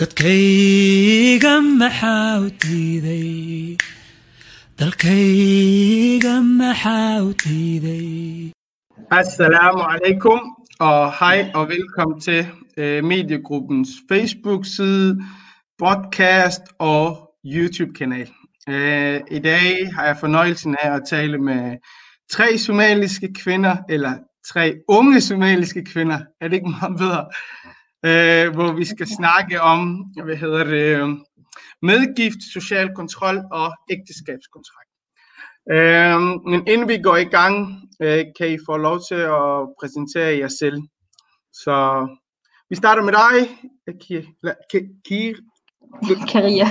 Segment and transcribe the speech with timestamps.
[0.00, 3.76] dadkayga maxaa u diiday?
[4.78, 8.52] Dalkayga maxaa u diiday?
[9.10, 10.38] Assalamu alaikum
[10.80, 15.18] og hej og velkommen til øh, Mediegruppens Facebook-side,
[15.78, 18.30] podcast og YouTube-kanal.
[18.68, 21.76] Øh, I dag har jeg fornøjelsen af at tale med
[22.32, 24.12] tre somaliske kvinder, eller
[24.52, 27.24] tre unge somaliske kvinder, er det ikke meget bedre,
[28.04, 31.18] øh, hvor vi skal snakke om, hvad hedder det,
[31.82, 34.90] medgift, social kontrol og ægteskabskontrakt.
[35.70, 36.20] Øh,
[36.50, 37.54] men inden vi går i gang,
[38.02, 40.82] øh, kan I få lov til at præsentere jer selv.
[41.52, 42.06] Så
[42.70, 43.48] vi starter med dig,
[44.02, 46.66] Ki- la- Ki- Ki- Karia.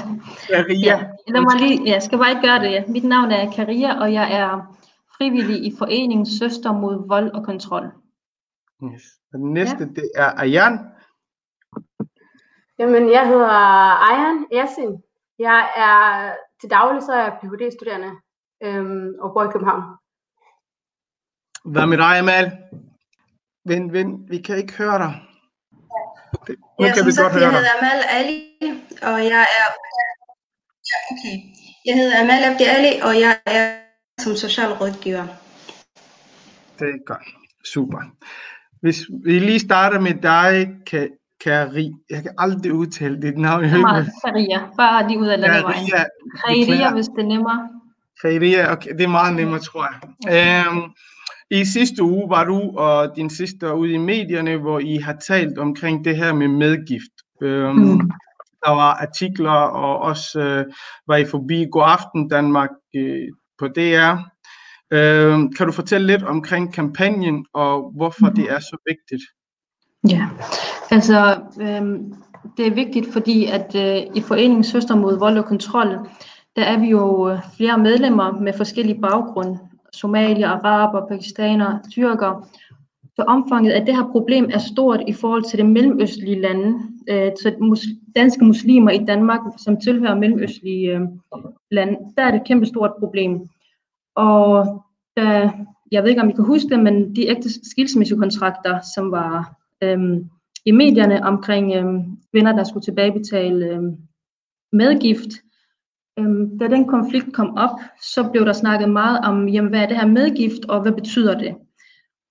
[0.49, 0.85] Karia.
[0.85, 2.87] Ja, lad mig lige, jeg skal bare ikke gøre det.
[2.89, 4.77] Mit navn er Karia, og jeg er
[5.17, 7.85] frivillig i foreningen Søster mod vold og kontrol.
[8.83, 9.03] Yes.
[9.33, 10.79] Og den næste, det er Ayan.
[12.79, 13.49] Jamen, jeg hedder
[14.09, 15.03] Ayan Yasin.
[15.39, 15.95] Jeg er
[16.61, 18.11] til daglig så er jeg Ph.D.-studerende
[18.63, 19.83] øhm, og bor i København.
[21.73, 22.45] Hvad med dig, Amal?
[23.65, 25.13] Vent, vent, vi kan ikke høre dig.
[26.47, 27.57] Det, nu Ja, kan vi som godt sagt, høre jeg dig.
[27.59, 28.37] hedder Amal Ali,
[29.09, 29.67] og jeg er...
[30.91, 31.35] Ja, okay.
[31.87, 33.65] Jeg hedder Amal Abdi Ali, og jeg er
[34.19, 35.25] som socialrådgiver.
[36.79, 37.27] Det er godt.
[37.73, 38.01] Super.
[38.81, 40.51] Hvis vi lige starter med dig,
[41.43, 41.91] Kari.
[42.09, 43.63] Jeg kan aldrig udtale dit navn.
[43.63, 45.85] Jeg meget Karia, bare lige ud af landevejen.
[45.87, 46.05] Karia.
[46.45, 47.69] Karia, hvis det er nemmere.
[48.21, 50.65] Khairia, okay, det er meget nemmere, tror jeg.
[50.67, 50.81] Øhm,
[51.51, 55.57] I sidste uge var du og din søster ude i medierne, hvor I har talt
[55.57, 57.11] omkring det her med medgift.
[57.43, 58.11] Øhm, Mm.
[58.65, 60.65] Der var artikler, og også øh,
[61.07, 63.27] var I forbi God Aften Danmark øh,
[63.59, 64.15] på DR.
[64.93, 69.23] Øhm, kan du fortælle lidt omkring kampagnen, og hvorfor det er så vigtigt?
[70.09, 70.27] Ja,
[70.91, 72.13] altså øhm,
[72.57, 75.87] det er vigtigt, fordi at øh, i foreningen Søster mod vold og kontrol,
[76.55, 79.57] der er vi jo øh, flere medlemmer med forskellige baggrund.
[79.93, 82.47] Somalier, araber, pakistanere, tyrker.
[83.15, 86.79] Så omfanget af det her problem er stort i forhold til det mellemøstlige lande.
[87.09, 91.01] Øh, så mus- danske muslimer i Danmark, som tilhører mellemøstlige øh,
[91.71, 93.41] lande, der er det et kæmpe stort problem.
[94.15, 94.83] Og
[95.17, 95.49] der,
[95.91, 100.29] jeg ved ikke, om I kan huske det, men de ægte skilsmissekontrakter, som var øhm,
[100.65, 103.97] i medierne omkring øhm, kvinder, der skulle tilbagebetale øhm,
[104.71, 105.29] medgift.
[106.19, 109.87] Øhm, da den konflikt kom op, så blev der snakket meget om, jamen, hvad er
[109.87, 111.55] det her medgift, og hvad betyder det?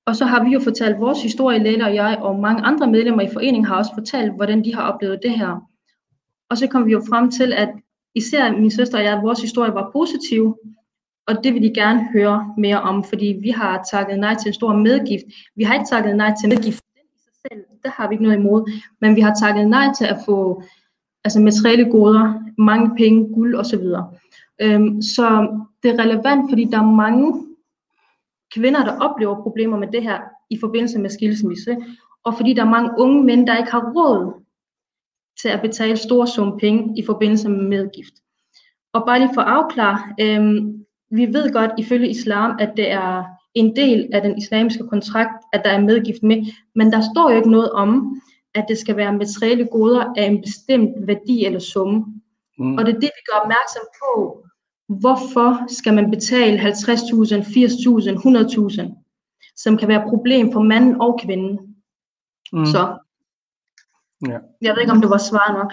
[0.07, 3.23] Og så har vi jo fortalt vores historie, Lella og jeg, og mange andre medlemmer
[3.23, 5.71] i foreningen har også fortalt, hvordan de har oplevet det her.
[6.51, 7.69] Og så kom vi jo frem til, at
[8.15, 10.59] især min søster og jeg, vores historie var positiv,
[11.27, 14.55] og det vil de gerne høre mere om, fordi vi har takket nej til en
[14.55, 15.25] stor medgift.
[15.57, 16.86] Vi har ikke takket nej til medgift
[17.87, 18.61] det har vi ikke noget imod,
[19.01, 20.63] men vi har takket nej til at få
[21.25, 22.27] altså materielle goder,
[22.59, 23.85] mange penge, guld osv.
[24.63, 25.27] Øhm, så
[25.83, 27.47] det er relevant, fordi der er mange
[28.55, 30.21] kvinder, der oplever problemer med det her
[30.51, 31.77] i forbindelse med skilsmisse,
[32.25, 34.43] og fordi der er mange unge mænd, der ikke har råd
[35.43, 38.15] til at betale store sum penge i forbindelse med medgift.
[38.93, 43.25] Og bare lige for at afklare, øhm, vi ved godt ifølge islam, at det er
[43.57, 47.37] en del af den islamiske kontrakt, at der er medgift med, men der står jo
[47.37, 48.21] ikke noget om,
[48.55, 52.05] at det skal være materielle goder af en bestemt værdi eller summe.
[52.59, 52.75] Mm.
[52.79, 54.43] Og det er det, vi gør opmærksom på.
[54.89, 56.73] Hvorfor skal man betale 50.000, 80.000,
[58.87, 61.59] 100.000, som kan være et problem for manden og kvinden.
[62.53, 62.67] Mm.
[62.67, 62.99] Så
[64.29, 64.39] Ja.
[64.63, 65.73] jeg ved ikke, om det var svar nok.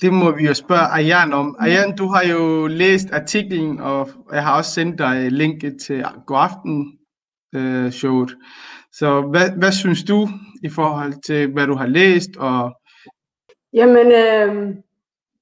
[0.00, 1.56] Det må vi jo spørge Ayan om.
[1.60, 6.98] Ayan, du har jo læst artiklen, og jeg har også sendt dig linket til Godaften
[7.54, 8.36] øh, showet.
[8.92, 10.28] Så hvad, hvad synes du
[10.62, 12.36] i forhold til, hvad du har læst?
[12.36, 12.72] Og
[13.72, 14.74] Jamen, øh,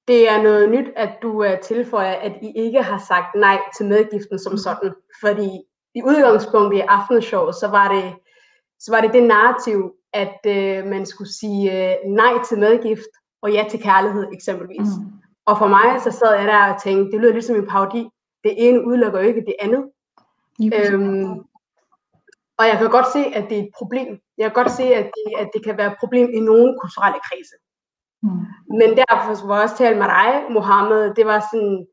[0.07, 3.85] det er noget nyt, at du øh, tilføjer, at I ikke har sagt nej til
[3.85, 4.93] medgiften som sådan.
[5.21, 5.49] Fordi
[5.95, 8.13] i udgangspunktet i aftenshowet, så var det,
[8.79, 13.51] så var det det narrativ, at øh, man skulle sige øh, nej til medgift og
[13.51, 14.89] ja til kærlighed eksempelvis.
[14.99, 15.11] Mm.
[15.45, 18.09] Og for mig, så sad jeg der og tænkte, det lyder ligesom en parodi.
[18.43, 19.83] Det ene udelukker jo ikke det andet.
[20.73, 21.39] Øhm,
[22.57, 24.19] og jeg kan godt se, at det er et problem.
[24.37, 27.19] Jeg kan godt se, at det, at det kan være et problem i nogle kulturelle
[27.27, 27.55] kredse.
[28.23, 28.29] Mm.
[28.79, 31.87] Men derfor var jeg også talt med dig, Mohammed, det var sådan,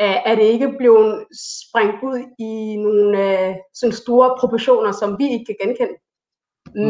[0.00, 5.26] øh, er det ikke blevet sprængt ud i nogle øh, sådan store proportioner, som vi
[5.30, 5.96] ikke kan genkende.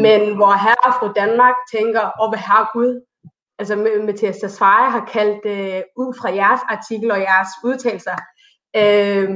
[0.03, 2.91] Men hvor herre og fru Danmark tænker, og hvad herre Gud,
[3.59, 3.75] altså
[4.05, 8.17] Mathias Tesfaye har kaldt øh, ud fra jeres artikel og jeres udtalelser,
[8.81, 9.29] øh,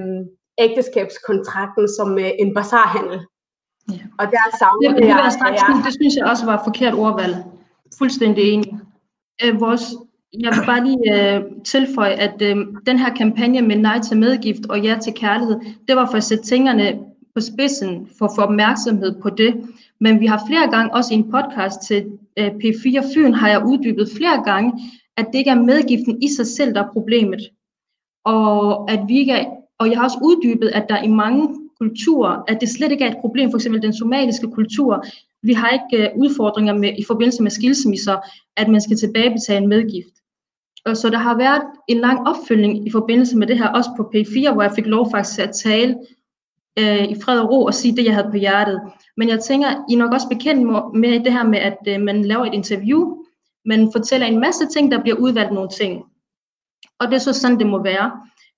[0.58, 3.20] ægteskabskontrakten som øh, en bazarhandel.
[3.92, 4.00] Ja.
[4.20, 7.36] Og der savner Det, det, jeg straks, jeg, det synes jeg også var forkert ordvalg.
[7.98, 8.80] Fuldstændig enig.
[9.44, 9.84] Øh, vores,
[10.40, 14.66] jeg vil bare lige øh, tilføje, at øh, den her kampagne med nej til medgift
[14.70, 15.56] og ja til kærlighed,
[15.88, 17.00] det var for at sætte tingene
[17.36, 19.70] på spidsen for at få opmærksomhed på det.
[20.04, 22.00] Men vi har flere gange, også i en podcast til
[22.40, 24.70] øh, P4 Fyn, har jeg uddybet flere gange,
[25.18, 27.42] at det ikke er medgiften i sig selv, der er problemet.
[28.26, 29.46] Og, at vi ikke er,
[29.80, 33.12] og jeg har også uddybet, at der i mange kulturer, at det slet ikke er
[33.12, 35.06] et problem, for eksempel den somaliske kultur.
[35.44, 38.18] Vi har ikke uh, udfordringer med, i forbindelse med skilsmisser,
[38.58, 40.16] at man skal tilbagebetale en medgift.
[40.86, 44.04] Og så der har været en lang opfølgning i forbindelse med det her, også på
[44.16, 45.96] P4, hvor jeg fik lov faktisk at tale
[46.82, 48.82] uh, i fred og ro og sige det, jeg havde på hjertet.
[49.18, 50.62] Men jeg tænker, I er nok også bekendt
[50.96, 53.24] med det her med, at uh, man laver et interview,
[53.66, 56.04] man fortæller en masse ting, der bliver udvalgt nogle ting.
[57.00, 58.12] Og det er så sådan, det må være.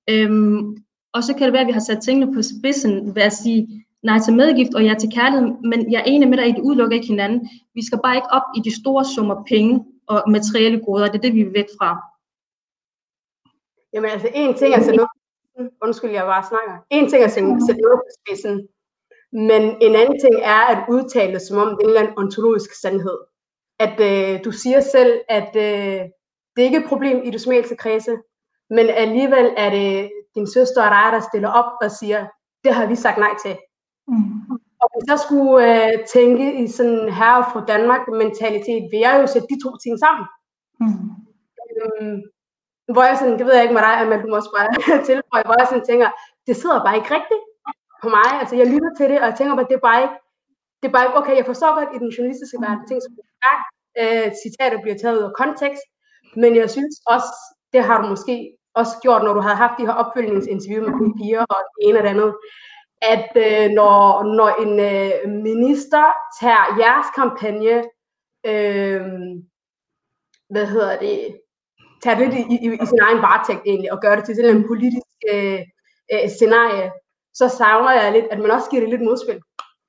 [0.09, 0.77] Øhm,
[1.13, 3.85] og så kan det være, at vi har sat tingene på spidsen ved at sige
[4.03, 6.61] nej til medgift og ja til kærlighed, men jeg er enig med dig, at det
[6.61, 7.49] udelukker ikke hinanden.
[7.73, 11.07] Vi skal bare ikke op i de store summer penge og materielle goder.
[11.07, 11.89] Det er det, vi vil væk fra.
[13.93, 15.09] Jamen altså, en ting er noget,
[15.85, 16.73] undskyld, jeg bare snakker.
[16.89, 17.31] En ting er at
[17.67, 18.55] sætte noget på spidsen,
[19.49, 22.17] men en anden ting er at udtale det, som om det er en eller anden
[22.17, 23.17] ontologisk sandhed.
[23.79, 25.99] At øh, du siger selv, at øh,
[26.51, 28.17] det er ikke et problem i somaliske kredse,
[28.69, 32.27] men alligevel er det din søster og dig, der stiller op og siger,
[32.63, 33.55] det har vi sagt nej til.
[34.07, 34.55] Mm.
[34.81, 39.19] Og hvis jeg skulle øh, tænke i sådan her og fru Danmark mentalitet, vil jeg
[39.21, 40.25] jo sætte de to ting sammen.
[40.79, 41.09] Mm.
[41.77, 42.21] Øhm,
[42.93, 45.57] hvor jeg sådan, det ved jeg ikke med dig, men du må også bare hvor
[45.59, 46.09] jeg sådan tænker,
[46.47, 47.43] det sidder bare ikke rigtigt
[48.01, 48.29] på mig.
[48.41, 50.17] Altså jeg lytter til det, og jeg tænker bare, det er bare ikke,
[50.79, 53.11] det er bare ikke, okay, jeg forstår godt i den journalistiske verden, ting som
[53.51, 53.57] er
[54.01, 55.85] øh, citater bliver taget ud af kontekst,
[56.41, 57.31] men jeg synes også,
[57.73, 58.35] det har du måske
[58.79, 62.03] også gjort, når du havde haft de her opfølgningsinterview med P4 og det ene og
[62.03, 62.31] det andet,
[63.01, 63.95] at øh, når,
[64.39, 66.05] når en øh, minister
[66.41, 67.77] tager jeres kampagne,
[68.51, 69.01] øh,
[70.49, 71.39] hvad hedder det,
[72.05, 74.67] tager det i, i, i sin egen varetægt egentlig, og gør det til sådan en
[74.71, 75.59] politisk øh,
[76.13, 76.87] øh, scenarie,
[77.39, 79.39] så savner jeg lidt, at man også giver det lidt modspil.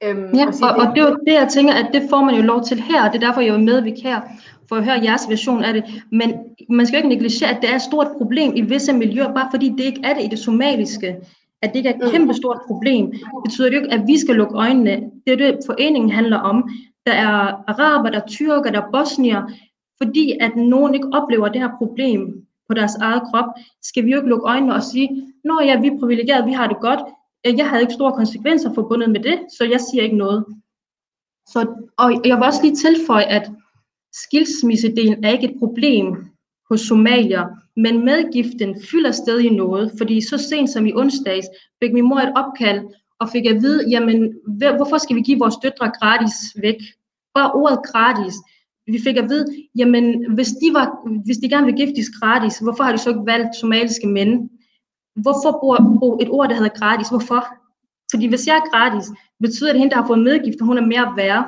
[0.04, 2.34] Øhm, ja, og, og, og det er jo det, jeg tænker, at det får man
[2.34, 4.20] jo lov til her, og det er derfor, jeg er medvirk her,
[4.68, 5.84] for at høre jeres version af det.
[6.12, 6.34] Men
[6.70, 9.48] man skal jo ikke negligere, at det er et stort problem i visse miljøer, bare
[9.50, 11.16] fordi det ikke er det i det somaliske.
[11.62, 12.10] At det ikke er et mm.
[12.10, 13.12] kæmpe stort problem,
[13.44, 15.10] betyder det jo ikke, at vi skal lukke øjnene.
[15.26, 16.70] Det er det, foreningen handler om.
[17.06, 19.42] Der er araber, der er tyrker, der er bosnier.
[20.02, 23.44] Fordi at nogen ikke oplever det her problem på deres eget krop,
[23.82, 26.66] skal vi jo ikke lukke øjnene og sige, når ja, vi er privilegerede, vi har
[26.66, 27.00] det godt,
[27.44, 30.44] jeg havde ikke store konsekvenser forbundet med det, så jeg siger ikke noget.
[31.48, 31.60] Så,
[31.98, 33.50] og jeg vil også lige tilføje, at
[34.12, 36.26] skilsmissedelen er ikke et problem
[36.68, 37.46] hos somalier,
[37.76, 41.46] men medgiften fylder stadig noget, fordi så sent som i onsdags
[41.82, 42.80] fik min mor et opkald
[43.20, 44.34] og fik at vide, jamen
[44.76, 46.80] hvorfor skal vi give vores døtre gratis væk?
[47.34, 48.34] Bare ordet gratis.
[48.86, 49.46] Vi fik at vide,
[49.78, 50.86] jamen hvis de, var,
[51.24, 54.50] hvis de gerne vil giftes gratis, hvorfor har de så ikke valgt somaliske mænd?
[55.22, 55.58] Hvorfor
[55.98, 57.08] bruge et ord, der hedder gratis?
[57.08, 57.42] Hvorfor?
[58.10, 59.06] Fordi hvis jeg er gratis,
[59.40, 61.44] betyder det, at hende, der har fået medgift, hun er mere værd.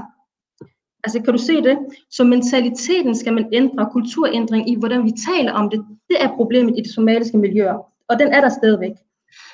[1.05, 1.79] Altså, kan du se det?
[2.11, 6.79] Så mentaliteten skal man ændre, kulturændring i, hvordan vi taler om det, det er problemet
[6.79, 7.79] i de somaliske miljøer.
[8.09, 8.97] Og den er der stadigvæk.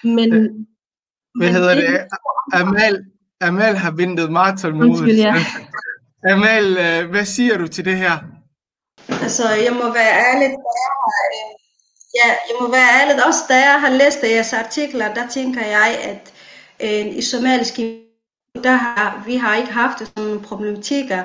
[0.04, 0.48] Men, Hvad
[1.34, 1.84] men hedder det?
[2.52, 3.04] Amal,
[3.40, 5.18] Amal har ventet meget tålmodigt.
[5.18, 5.34] Ja.
[6.32, 8.18] Amal, øh, hvad siger du til det her?
[9.22, 10.48] Altså, jeg må være ærlig,
[12.14, 13.26] Ja, jeg må være ærlig.
[13.26, 16.32] Også da jeg har læst jeres artikler, der tænker jeg, at
[16.80, 18.00] øh, i somaliske
[18.64, 21.22] der har, vi har ikke haft sådan nogle problematikker,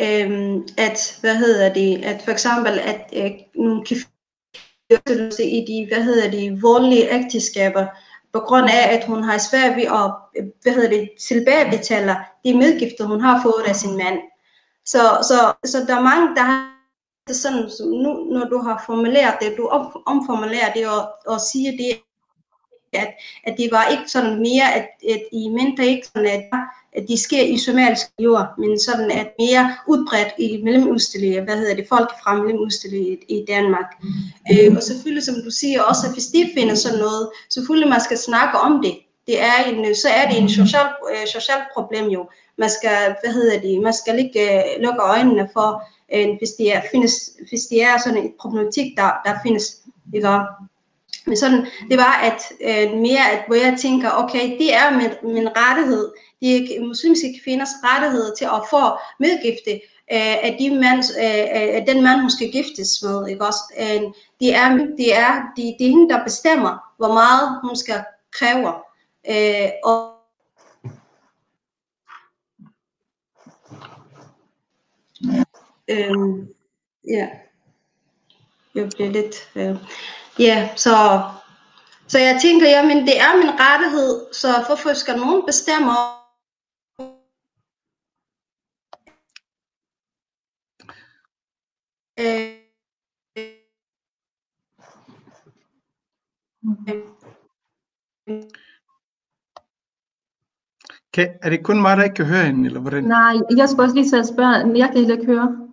[0.00, 3.96] øh, at, hvad hedder det, at for eksempel, at øh, nogle kan
[5.38, 7.86] i de, hvad hedder det, voldelige ægteskaber,
[8.38, 10.06] på grund af, at hun har svært ved at,
[10.62, 14.18] hvad hedder det, tilbagebetale de medgifter, hun har fået af sin mand.
[14.84, 16.78] Så, så, så der er mange, der har
[17.28, 19.68] det sådan, som nu, når du har formuleret det, du
[20.06, 21.92] omformulerer det og, og siger det,
[22.92, 23.14] at,
[23.44, 26.44] at det var ikke sådan mere, at, at I mente ikke sådan, at,
[26.92, 31.74] at de sker i somalisk jord, men sådan at mere udbredt i mellemudstillede, hvad hedder
[31.74, 33.84] det, folk fra mellemudstillede i, Danmark.
[34.02, 34.08] Mm.
[34.52, 38.00] Øh, og selvfølgelig, som du siger også, at hvis de finder sådan noget, selvfølgelig man
[38.00, 38.94] skal snakke om det.
[39.26, 42.28] Det er en, så er det en social, øh, social problem jo.
[42.58, 45.82] Man skal, hvad hedder det, man skal ikke øh, lukke øjnene for,
[46.14, 49.64] øh, hvis, det er, findes, hvis det er sådan et problematik, der, der findes.
[50.14, 50.28] Ikke?
[51.26, 55.34] Men sådan, det var at øh, mere, at, hvor jeg tænker, okay, det er min,
[55.34, 58.82] min rettighed, det er muslimske kvinders rettighed til at få
[59.20, 59.72] medgifte
[60.12, 63.28] øh, af, de mand, øh, af den mand, hun skal giftes med.
[63.28, 63.60] Ikke også?
[63.78, 64.02] Øh,
[64.40, 64.68] det, er,
[64.98, 68.74] det, er, det, det er hende, der bestemmer, hvor meget hun skal kræve.
[69.30, 70.14] Øh, og
[77.08, 77.28] ja.
[78.74, 79.50] jeg bliver lidt...
[79.54, 79.76] Øh,
[80.38, 81.22] ja, så,
[82.08, 85.90] så jeg tænker, jamen det er min rettighed, så hvorfor skal nogen bestemme
[92.18, 92.58] øh,
[101.12, 103.04] Kan, er det kun mig, der ikke kan høre hende, eller hvordan?
[103.04, 105.68] Nej, jeg skulle også lige så spørge, men jeg kan heller ikke høre.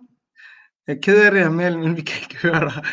[0.86, 2.84] Jeg er ked af det, Amal, men vi kan ikke høre dig.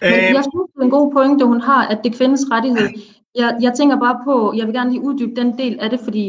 [0.00, 2.44] Men Øh, jeg synes, det er en god pointe, hun har, at det er kvindens
[2.50, 2.88] rettighed.
[3.34, 6.24] Jeg, jeg tænker bare på, jeg vil gerne lige uddybe den del af det, fordi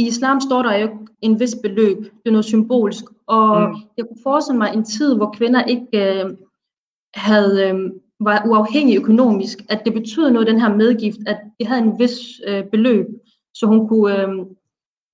[0.00, 0.88] i islam står der jo
[1.22, 1.98] en vis beløb.
[1.98, 3.04] Det er noget symbolsk.
[3.26, 3.76] Og Mm.
[3.96, 6.30] jeg kunne forestille mig en tid, hvor kvinder ikke øh,
[7.14, 7.90] havde, øh,
[8.20, 12.18] var uafhængige økonomisk, at det betød noget, den her medgift, at det havde en vis
[12.48, 13.06] øh, beløb,
[13.54, 14.28] så hun kunne øh,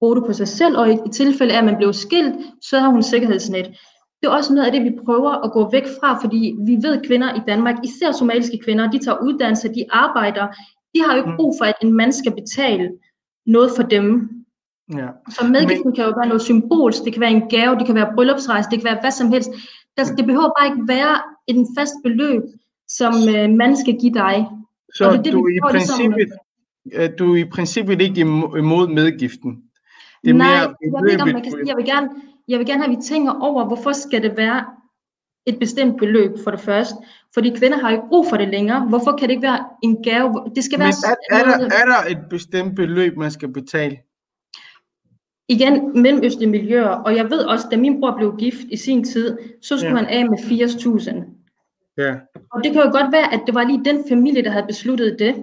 [0.01, 2.79] bruge det på sig selv, og i, i tilfælde af, at man blev skilt, så
[2.79, 3.67] har hun sikkerhedsnet.
[4.21, 6.97] Det er også noget af det, vi prøver at gå væk fra, fordi vi ved,
[6.99, 10.47] at kvinder i Danmark, især somaliske kvinder, de tager uddannelse, de arbejder,
[10.95, 11.37] de har jo ikke Mm.
[11.37, 12.91] brug for, at en mand skal betale
[13.47, 14.31] noget for dem.
[14.95, 15.07] Ja.
[15.31, 18.13] Så medgiften kan jo være noget symbolsk, det kan være en gave, det kan være
[18.15, 19.51] bryllupsrejse, det kan være hvad som helst.
[19.97, 21.17] Der, det behøver bare ikke være
[21.47, 22.43] en fast beløb,
[22.89, 24.47] som øh, man skal give dig.
[24.95, 26.39] Så Og det er det, du, i får ligesom- princippet,
[26.93, 29.63] øh, du er i princippet ikke imo- imod medgiften.
[30.25, 32.09] Det er Nej, mere jeg ved ikke, om man kan sige, jeg vil gerne,
[32.49, 34.65] jeg vil gerne have, at vi tænker over, hvorfor skal det være
[35.47, 36.95] et bestemt beløb for det første.
[37.35, 38.81] Fordi kvinder har ikke brug for det længere.
[38.89, 40.51] Hvorfor kan det ikke være en gave?
[40.55, 43.97] Det skal Men være er, er, der, er der et bestemt beløb, man skal betale?
[45.49, 46.89] Igen mellemøstlige miljøer.
[46.89, 50.05] Og jeg ved også, da min bror blev gift i sin tid, så skulle Ja.
[50.05, 51.25] han af med 80.000.
[51.99, 52.15] Ja.
[52.53, 55.17] Og det kan jo godt være, at det var lige den familie, der havde besluttet
[55.19, 55.35] det.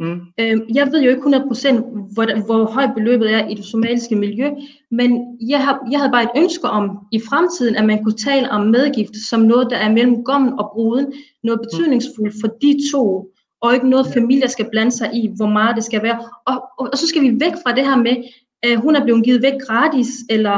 [0.00, 0.20] Mm.
[0.40, 4.50] Øhm, jeg ved jo ikke 100% hvor, hvor højt beløbet er i det somaliske miljø,
[4.90, 8.50] men jeg, har, jeg havde bare et ønske om i fremtiden, at man kunne tale
[8.50, 11.12] om medgift som noget, der er mellem gommen og bruden,
[11.44, 13.28] noget betydningsfuldt for de to,
[13.60, 16.18] og ikke noget familier skal blande sig i, hvor meget det skal være.
[16.46, 18.16] Og, og, og så skal vi væk fra det her med,
[18.62, 20.56] at hun er blevet givet væk gratis, eller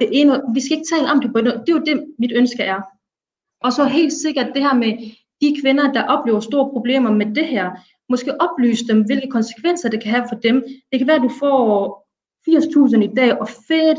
[0.00, 1.62] det ene, vi skal ikke tale om det på noget.
[1.66, 2.80] Det er jo det, mit ønske er.
[3.64, 4.92] Og så helt sikkert det her med
[5.40, 7.70] de kvinder, der oplever store problemer med det her,
[8.08, 10.64] måske oplyse dem, hvilke konsekvenser det kan have for dem.
[10.92, 11.64] Det kan være, at du får
[12.50, 13.98] 80.000 i dag, og fedt,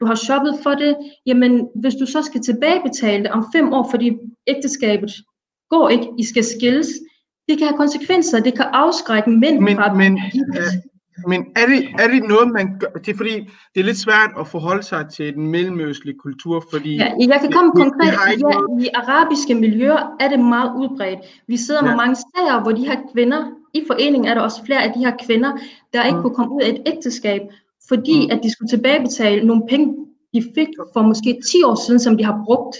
[0.00, 0.96] du har shoppet for det.
[1.26, 4.12] Jamen, hvis du så skal tilbagebetale det om fem år, fordi
[4.46, 5.12] ægteskabet
[5.70, 6.88] går ikke, I skal skilles,
[7.48, 10.89] det kan have konsekvenser, det kan afskrække mænd Men, fra men, øh,
[11.26, 12.86] men er, det, er det noget, man gør?
[13.04, 13.34] Det er fordi,
[13.74, 17.52] det er lidt svært at forholde sig til den mellemøstlige kultur, fordi Ja, jeg kan
[17.52, 18.12] komme vi konkret.
[18.32, 21.18] ikke Ja, I arabiske miljøer er det meget udbredt.
[21.46, 21.96] Vi sidder med Ja.
[21.96, 25.12] mange sager, hvor de her kvinder, i foreningen er der også flere af de her
[25.26, 25.52] kvinder,
[25.92, 26.22] der ikke Mm.
[26.22, 27.40] kunne komme ud af et ægteskab,
[27.88, 28.30] fordi Mm.
[28.32, 29.94] at de skulle tilbagebetale nogle penge,
[30.34, 32.76] de fik for måske 10 år siden, som de har brugt.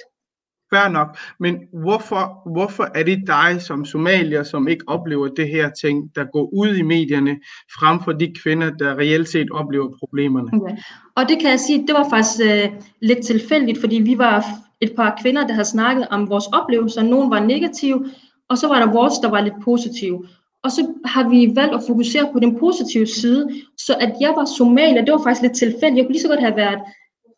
[0.71, 1.19] Fair nok.
[1.41, 6.25] Men hvorfor, hvorfor er det dig som somalier, som ikke oplever det her ting, der
[6.33, 7.37] går ud i medierne,
[7.79, 10.51] frem for de kvinder, der reelt set oplever problemerne?
[10.69, 10.77] Ja.
[11.17, 12.69] Og det kan jeg sige, det var faktisk øh,
[13.03, 14.45] lidt tilfældigt, fordi vi var
[14.81, 17.03] et par kvinder, der havde snakket om vores oplevelser.
[17.03, 18.05] Nogle var negative,
[18.49, 20.25] og så var der vores, der var lidt positive.
[20.65, 23.49] Og så har vi valgt at fokusere på den positive side,
[23.79, 25.97] så at jeg var somalier, det var faktisk lidt tilfældigt.
[25.97, 26.81] Jeg kunne lige så godt have været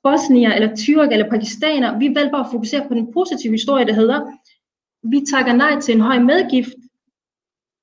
[0.03, 1.99] bosnier, eller tyrk, eller pakistaner.
[1.99, 4.21] Vi valgte bare at fokusere på den positive historie, der hedder,
[5.11, 6.73] vi takker nej til en høj medgift,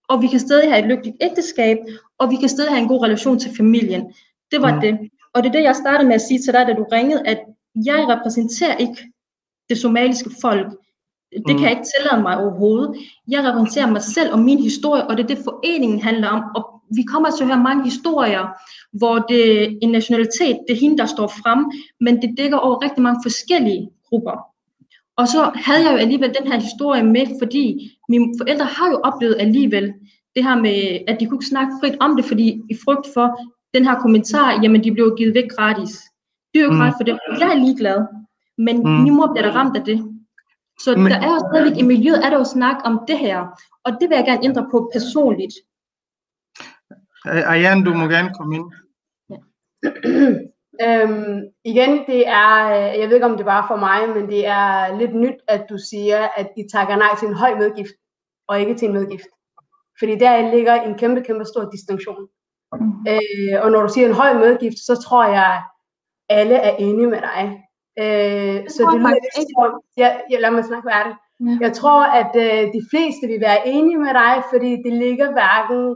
[0.09, 1.77] og vi kan stadig have et lykkeligt ægteskab,
[2.17, 4.13] og vi kan stadig have en god relation til familien.
[4.51, 4.81] Det var Mm.
[4.81, 4.99] det.
[5.33, 7.39] Og det er det, jeg startede med at sige til dig, da du ringede, at
[7.85, 8.97] jeg repræsenterer ikke
[9.69, 10.67] det somaliske folk.
[11.31, 11.53] Det Mm.
[11.53, 12.95] kan jeg ikke tillade mig overhovedet.
[13.27, 16.43] Jeg repræsenterer mig selv og min historie, og det er det, foreningen handler om.
[16.55, 16.63] Og
[16.95, 18.43] vi kommer til at høre mange historier,
[18.93, 22.83] hvor det er en nationalitet, det er hende, der står frem, men det dækker over
[22.83, 24.37] rigtig mange forskellige grupper.
[25.17, 28.99] Og så havde jeg jo alligevel den her historie med, fordi mine forældre har jo
[29.03, 29.93] oplevet alligevel
[30.35, 33.39] det her med, at de kunne ikke snakke frit om det, fordi i frygt for
[33.73, 35.91] den her kommentar, jamen de blev givet væk gratis.
[36.53, 36.81] Det er jo ikke Mm.
[36.81, 37.17] ret for dem.
[37.39, 37.99] Jeg er ligeglad,
[38.57, 38.89] men Mm.
[38.89, 39.99] min mor bliver der ramt af det.
[40.83, 43.39] Så Men, der er jo stadigvæk i miljøet, er der jo snak om det her,
[43.85, 45.53] og det vil jeg gerne ændre på personligt.
[47.25, 48.67] Ayan, du må gerne komme ind.
[50.81, 54.47] Øhm, igen, det er, øh, jeg ved ikke om det var for mig, men det
[54.47, 57.95] er lidt nyt, at du siger, at de takker nej til en høj medgift,
[58.47, 59.27] og ikke til en medgift.
[59.99, 62.27] Fordi der ligger en kæmpe, kæmpe stor distinktion.
[62.73, 63.05] Mm.
[63.11, 65.63] Øh, og når du siger en høj medgift, så tror jeg,
[66.29, 67.43] alle er enige med dig.
[68.01, 71.17] Øh, så det jeg lyder lidt som, ja, ja, lad mig snakke færdigt.
[71.47, 71.57] Ja.
[71.65, 75.95] Jeg tror, at øh, de fleste vil være enige med dig, fordi det ligger hverken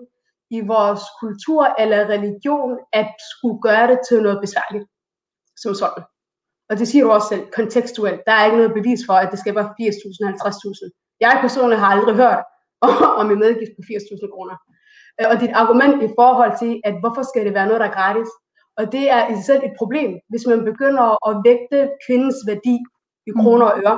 [0.57, 4.85] i vores kultur eller religion at skulle gøre det til noget besværligt
[5.63, 6.03] som sådan.
[6.69, 8.21] Og det siger du også selv, kontekstuelt.
[8.27, 11.17] Der er ikke noget bevis for, at det skal være 80.000, 50.000.
[11.25, 12.43] Jeg personligt har aldrig hørt
[13.21, 14.55] om en medgift på 80.000 kroner.
[15.19, 17.97] Øh, og dit argument i forhold til, at hvorfor skal det være noget, der er
[17.99, 18.31] gratis?
[18.79, 22.75] Og det er i sig selv et problem, hvis man begynder at vægte kvindens værdi
[23.29, 23.97] i kroner og øre.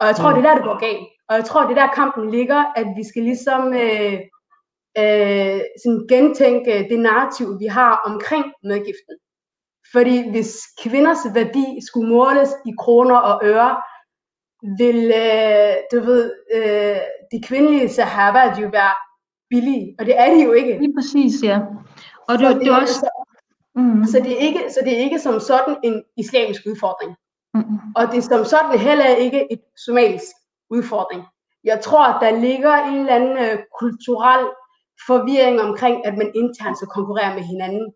[0.00, 1.08] Og jeg tror, det er der, det går galt.
[1.28, 4.18] Og jeg tror, det er der kampen ligger, at vi skal ligesom øh,
[4.98, 9.16] øh, sådan gentænke det narrativ, vi har omkring medgiften.
[9.92, 13.76] Fordi hvis kvinders værdi skulle måles i kroner og øre,
[14.78, 17.00] vil, øh, du ved, øh,
[17.32, 18.94] de kvindelige sahaba jo være
[19.50, 20.78] billige, og det er de jo ikke.
[20.78, 21.58] Lige præcis, ja.
[22.28, 23.10] Og det, Så det, det er også...
[23.74, 24.04] Mm.
[24.04, 27.16] Så det, er ikke, så det er ikke som sådan en islamisk udfordring.
[27.54, 27.78] Mm.
[27.96, 30.34] Og det er som sådan heller ikke et somalisk
[30.70, 31.22] udfordring.
[31.64, 34.46] Jeg tror, at der ligger en eller anden øh, kulturel
[35.06, 37.86] forvirring omkring, at man internt skal konkurrere med hinanden.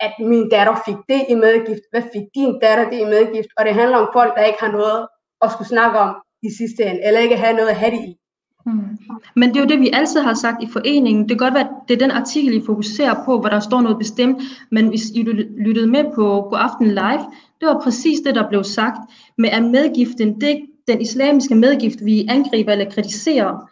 [0.00, 3.48] At min datter fik det i medgift, hvad fik din datter det i medgift?
[3.58, 5.06] Og det handler om folk, der ikke har noget
[5.42, 8.16] at skulle snakke om i sidste ende, eller ikke have noget at have det i.
[8.66, 8.98] Mm.
[9.36, 11.22] Men det er jo det, vi altid har sagt i foreningen.
[11.22, 13.80] Det kan godt være, at det er den artikel, I fokuserer på, hvor der står
[13.80, 15.22] noget bestemt, men hvis I
[15.66, 17.24] lyttede med på God Aften Live,
[17.60, 18.98] det var præcis det, der blev sagt
[19.38, 23.70] med at medgiften, det er den islamiske medgift, vi angriber eller kritiserer.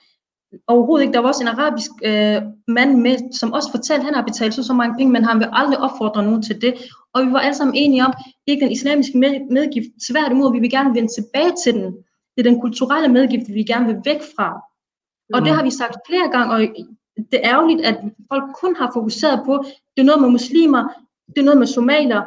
[0.66, 1.14] Overhovedet ikke.
[1.14, 4.54] Der var også en arabisk øh, mand med, som også fortalte, at han har betalt
[4.54, 6.74] så, så mange penge, men han vil aldrig opfordre nogen til det.
[7.14, 9.88] Og vi var alle sammen enige om, det er ikke den islamiske med, medgift.
[10.08, 11.92] Tværtimod, vi vil gerne vende tilbage til den.
[12.36, 14.48] Det er den kulturelle medgift, vi gerne vil væk fra.
[15.34, 16.60] Og det har vi sagt flere gange, og
[17.32, 17.96] det er ærgerligt, at
[18.32, 19.64] folk kun har fokuseret på,
[19.96, 20.82] det er noget med muslimer,
[21.26, 22.22] det er noget med somalier,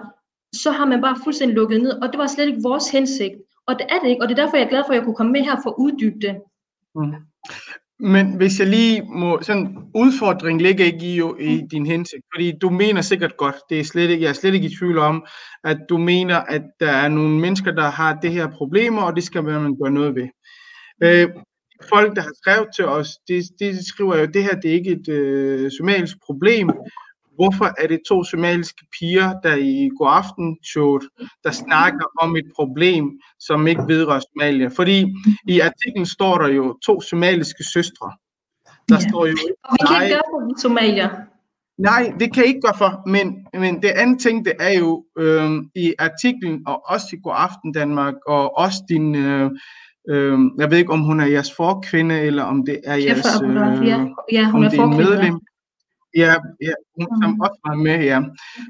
[0.55, 3.33] så har man bare fuldstændig lukket ned, og det var slet ikke vores hensigt.
[3.67, 5.03] Og det er det ikke, og det er derfor, jeg er glad for, at jeg
[5.03, 6.35] kunne komme med her for at uddybe det.
[6.95, 7.13] Mm.
[8.01, 12.53] Men hvis jeg lige må, sådan udfordring ligger ikke i, jo, i din hensigt, fordi
[12.61, 15.25] du mener sikkert godt, det er slet ikke, jeg er slet ikke i tvivl om,
[15.63, 19.23] at du mener, at der er nogle mennesker, der har det her problemer, og det
[19.23, 20.27] skal man gøre noget ved.
[21.03, 21.29] Øh,
[21.89, 24.75] folk, der har skrevet til os, de, de skriver jo, at det her det er
[24.75, 26.69] ikke et øh, somalisk problem.
[27.41, 31.03] Hvorfor er det to somaliske piger, der i god aften showet,
[31.43, 33.05] der snakker om et problem,
[33.39, 34.67] som ikke vedrører Somalia?
[34.67, 34.97] Fordi
[35.47, 38.07] i artiklen står der jo to somaliske søstre.
[38.89, 39.09] Der Ja.
[39.09, 41.09] står jo Og vi kan ikke gøre for de somalier.
[41.77, 45.05] nej, det kan jeg ikke gøre for, men, men det andet ting, det er jo
[45.17, 49.51] øh, i artiklen, og også i God Aften Danmark, og også din, øh,
[50.09, 53.87] øh, jeg ved ikke, om hun er jeres forkvinde, eller om det er jeres, Abdullah,
[53.87, 55.39] ja, ja, hun om er det er medlem.
[56.15, 58.21] Ja, ja hun, som også var med, ja.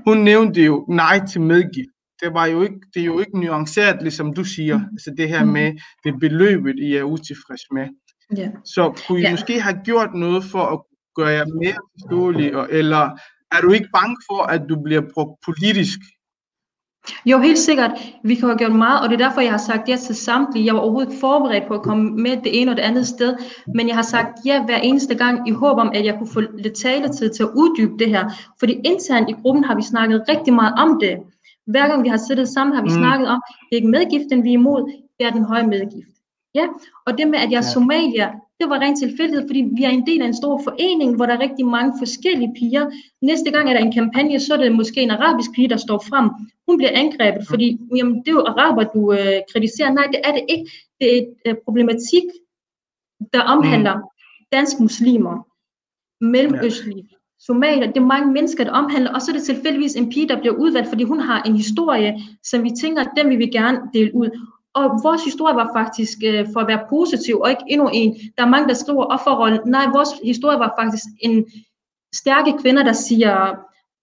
[0.08, 1.90] Hun nævnte jo nej til medgift.
[2.24, 4.78] Det, var jo ikke, det er jo ikke nuanceret, ligesom du siger.
[4.78, 4.86] Mhm.
[4.92, 5.74] Altså det her med
[6.04, 7.88] det beløbet, I er utilfreds med.
[8.38, 8.50] Ja.
[8.66, 9.32] Så kunne I Ja.
[9.32, 10.80] måske have gjort noget for at
[11.16, 13.04] gøre jer mere forståelige, og- eller
[13.52, 16.00] er du ikke bange for, at du bliver brugt politisk?
[17.26, 17.92] Jo, helt sikkert.
[18.24, 20.66] Vi kan have gjort meget, og det er derfor, jeg har sagt ja til samtlige.
[20.66, 23.36] Jeg var overhovedet ikke forberedt på at komme med det ene og det andet sted,
[23.76, 26.42] men jeg har sagt ja hver eneste gang i håb om, at jeg kunne få
[26.58, 28.30] lidt taletid til at uddybe det her.
[28.60, 31.18] Fordi internt i gruppen har vi snakket rigtig meget om det.
[31.68, 32.96] Hver gang vi har siddet sammen, har vi Mm.
[33.02, 36.16] snakket om, det er ikke medgiften, vi er imod, det er den høje medgift.
[36.56, 36.66] Ja,
[37.06, 38.30] og det med, at jeg er somalier,
[38.62, 41.34] det var rent tilfældighed, fordi vi er en del af en stor forening, hvor der
[41.34, 42.86] er rigtig mange forskellige piger.
[43.22, 46.00] Næste gang er der en kampagne, så er det måske en arabisk pige, der står
[46.10, 46.30] frem.
[46.68, 49.92] Hun bliver angrebet, fordi jamen, det er jo araber, du øh, kritiserer.
[49.92, 50.72] Nej, det er det ikke.
[51.00, 52.24] Det er et øh, problematik,
[53.34, 53.96] der omhandler
[54.52, 55.36] dansk muslimer,
[56.24, 57.88] mellemøstlige, somalier.
[57.88, 60.56] Det er mange mennesker, der omhandler, og så er det tilfældigvis en pige, der bliver
[60.56, 64.30] udvalgt, fordi hun har en historie, som vi tænker, den vil vi gerne dele ud.
[64.74, 68.16] Og vores historie var faktisk øh, for at være positiv, og ikke endnu en.
[68.38, 69.60] Der er mange, der skriver offerrollen.
[69.66, 71.46] Nej, vores historie var faktisk en
[72.14, 73.56] stærke kvinder, der siger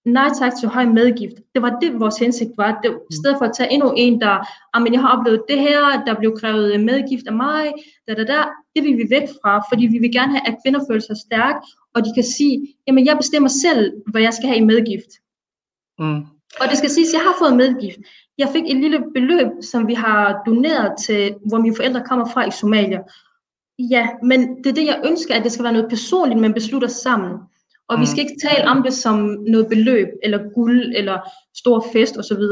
[0.04, 1.34] nej tak til høj medgift.
[1.54, 2.80] Det var det, vores hensigt var.
[2.82, 4.36] Det, I stedet for at tage endnu en, der,
[4.80, 7.72] men jeg har oplevet det her, der blev krævet medgift af mig,
[8.08, 8.38] da, da, da.
[8.76, 11.58] det vil vi væk fra, fordi vi vil gerne have, at kvinder føler sig stærke,
[11.94, 15.10] og de kan sige, jamen jeg bestemmer selv, hvad jeg skal have i medgift.
[15.98, 16.20] Mm.
[16.60, 17.98] Og det skal siges, at jeg har fået medgift.
[18.38, 22.48] Jeg fik et lille beløb, som vi har doneret til, hvor mine forældre kommer fra
[22.48, 23.00] i Somalia.
[23.78, 26.88] Ja, men det er det, jeg ønsker, at det skal være noget personligt, man beslutter
[26.88, 27.32] sammen.
[27.88, 28.00] Og mm.
[28.00, 31.18] vi skal ikke tale om det som noget beløb, eller guld, eller
[31.56, 32.42] stor fest osv.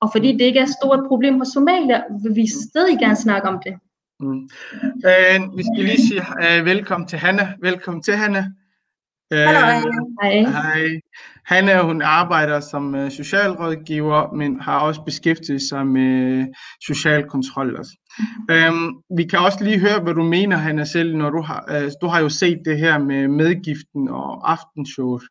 [0.00, 3.48] Og fordi det ikke er et stort problem hos Somalia, vil vi stadig gerne snakke
[3.48, 3.74] om det.
[4.20, 4.48] Mm.
[5.10, 7.52] Øh, vi skal lige sige uh, velkommen til Hanna.
[7.62, 8.44] Velkommen til Hanna.
[9.32, 9.80] Øh, Hej.
[10.22, 11.00] Hej.
[11.46, 16.46] Hanna, hun arbejder som uh, socialrådgiver, men har også beskæftiget sig med
[16.86, 17.92] social kontrol også.
[18.52, 21.90] Um, vi kan også lige høre, hvad du mener, Hanna, selv, når du har, uh,
[22.02, 25.22] du har jo set det her med medgiften og aftenshowet.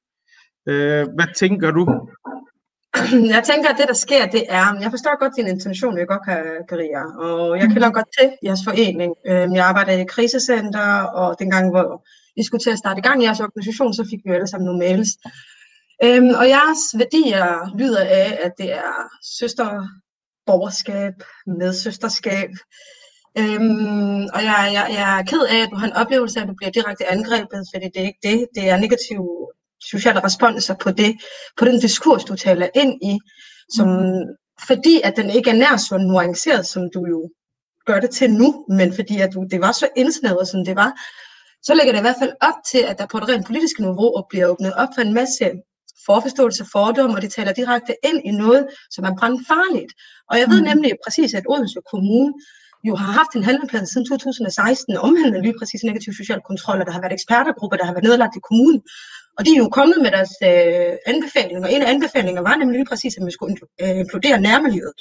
[0.69, 2.09] Uh, hvad tænker du?
[3.35, 6.25] jeg tænker, at det, der sker, det er, jeg forstår godt din intention, jeg godt
[6.25, 9.13] kan, Karia, og jeg kender godt til jeres forening.
[9.27, 12.05] Øhm, Jeg arbejder i krisecenter, og dengang, hvor
[12.37, 14.47] vi skulle til at starte i gang i jeres organisation, så fik vi jo alle
[14.47, 15.09] sammen nogle mails.
[16.03, 18.93] Øhm, Og jeres værdier lyder af, at det er
[19.37, 21.13] søsterborgerskab,
[21.59, 22.49] medsøsterskab,
[23.39, 26.49] Øhm, og jeg, jeg, jeg er ked af, at du har en oplevelse af, at
[26.49, 28.47] du bliver direkte angrebet, fordi det er ikke det.
[28.55, 29.27] Det er negative
[29.91, 31.15] sociale responser på det,
[31.57, 33.19] på den diskurs, du taler ind i,
[33.75, 33.87] som,
[34.67, 37.29] fordi at den ikke er nær så nuanceret, som du jo
[37.85, 40.91] gør det til nu, men fordi at du, det var så indsnævret, som det var,
[41.63, 44.23] så lægger det i hvert fald op til, at der på et rent politisk niveau
[44.29, 45.51] bliver åbnet op for en masse
[46.05, 49.91] forforståelse, fordomme, og de taler direkte ind i noget, som er brandfarligt.
[50.29, 50.67] Og jeg ved Mm.
[50.71, 52.33] nemlig præcis, at Odense Kommune
[52.83, 56.91] jo har haft en handleplan siden 2016, omhandlende lige præcis negativ social kontrol, og der
[56.91, 58.81] har været ekspertergrupper, der har været nedlagt i kommunen.
[59.37, 61.67] Og de er jo kommet med deres øh, anbefalinger.
[61.67, 64.99] En af anbefalingerne var nemlig lige præcis, at man skulle øh, inkludere nærmiljøet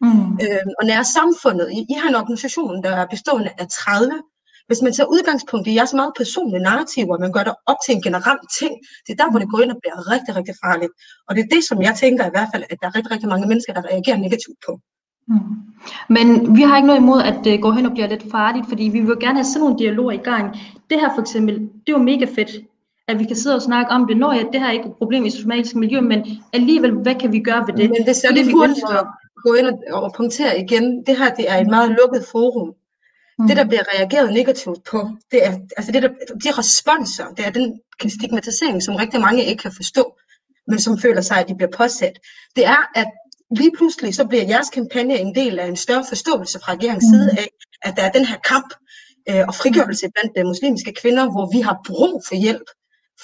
[0.00, 0.32] Mm.
[0.44, 1.66] øh, og nære samfundet.
[1.72, 4.22] I, I har en organisation, der er bestående af 30.
[4.68, 7.94] Hvis man tager udgangspunkt i jeres meget personlige narrativer, og man gør det op til
[7.94, 8.72] en generel ting,
[9.04, 10.92] det er der, hvor det går ind og bliver rigtig, rigtig farligt.
[11.26, 13.28] Og det er det, som jeg tænker i hvert fald, at der er rigtig, rigtig
[13.28, 14.72] mange mennesker, der reagerer negativt på.
[15.28, 15.58] Mm.
[16.08, 18.84] Men vi har ikke noget imod, at det går hen og bliver lidt farligt, fordi
[18.84, 20.46] vi vil gerne have sådan nogle dialoger i gang.
[20.90, 22.50] Det her for eksempel, det er jo mega fedt,
[23.08, 24.16] at vi kan sidde og snakke om det.
[24.16, 27.32] Når ja, det her er ikke et problem i somalisk miljø, men alligevel, hvad kan
[27.32, 27.90] vi gøre ved det?
[27.90, 29.04] Men det, vi hurtigt ønsker.
[29.04, 32.74] må gå ind og, og punktere igen, det her det er et meget lukket forum.
[33.38, 33.46] Mm.
[33.48, 36.08] Det, der bliver reageret negativt på, det er, altså det der,
[36.44, 40.16] de responser, det er den stigmatisering, som rigtig mange ikke kan forstå,
[40.66, 42.18] men som føler sig, at de bliver påsat.
[42.56, 43.06] Det er, at
[43.56, 47.12] lige pludselig så bliver jeres kampagne en del af en større forståelse fra regeringens Mm.
[47.14, 47.48] side af,
[47.82, 48.74] at der er den her kamp
[49.30, 52.68] øh, og frigørelse blandt de muslimske kvinder, hvor vi har brug for hjælp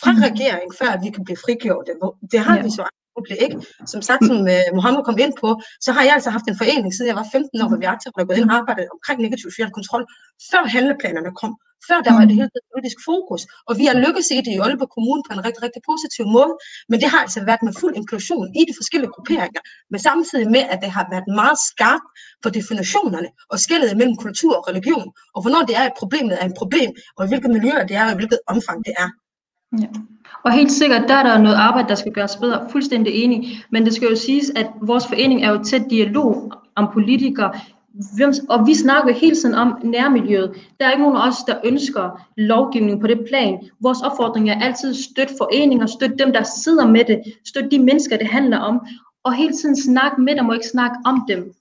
[0.03, 0.19] fra Mm.
[0.29, 1.93] regeringen, før at vi kan blive frigjorte.
[2.33, 2.63] Det har Ja.
[2.63, 2.85] vi så
[3.19, 3.57] absolut ikke.
[3.93, 5.49] Som sagt, som uh, Mohammed kom ind på,
[5.85, 8.15] så har jeg altså haft en forening, siden jeg var 15 år, hvor vi aktivt
[8.19, 10.05] har gået ind og arbejdet omkring negativ social kontrol,
[10.51, 11.53] før handleplanerne kom,
[11.89, 13.43] før der var det hele tiden politisk fokus.
[13.69, 16.53] Og vi har lykkes i det i Aalborg Kommune på en rigtig, rigtig positiv måde,
[16.91, 20.63] men det har altså været med fuld inklusion i de forskellige grupperinger, men samtidig med,
[20.73, 22.09] at det har været meget skarpt
[22.43, 26.47] på definitionerne og skældet mellem kultur og religion, og hvornår det er, at problemet er
[26.51, 29.09] et problem, og i hvilke miljøer det er, og i hvilket omfang det er.
[29.81, 29.87] Ja.
[30.45, 32.67] Og helt sikkert, der er der noget arbejde, der skal gøres bedre.
[32.71, 33.65] Fuldstændig enig.
[33.71, 37.53] Men det skal jo siges, at vores forening er jo tæt dialog om politikere.
[38.49, 40.55] Og vi snakker jo hele tiden om nærmiljøet.
[40.81, 43.59] Der er ikke nogen af os, der ønsker lovgivning på det plan.
[43.81, 48.17] Vores opfordring er altid støt foreninger, støt dem, der sidder med det, støt de mennesker,
[48.17, 48.87] det handler om,
[49.25, 51.53] og hele tiden snakke med dem og ikke snakke om dem.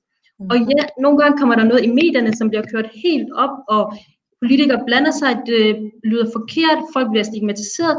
[0.49, 3.93] Og ja, nogle gange kommer der noget i medierne, som bliver kørt helt op, og
[4.43, 7.97] politikere blander sig, det lyder forkert, folk bliver stigmatiseret.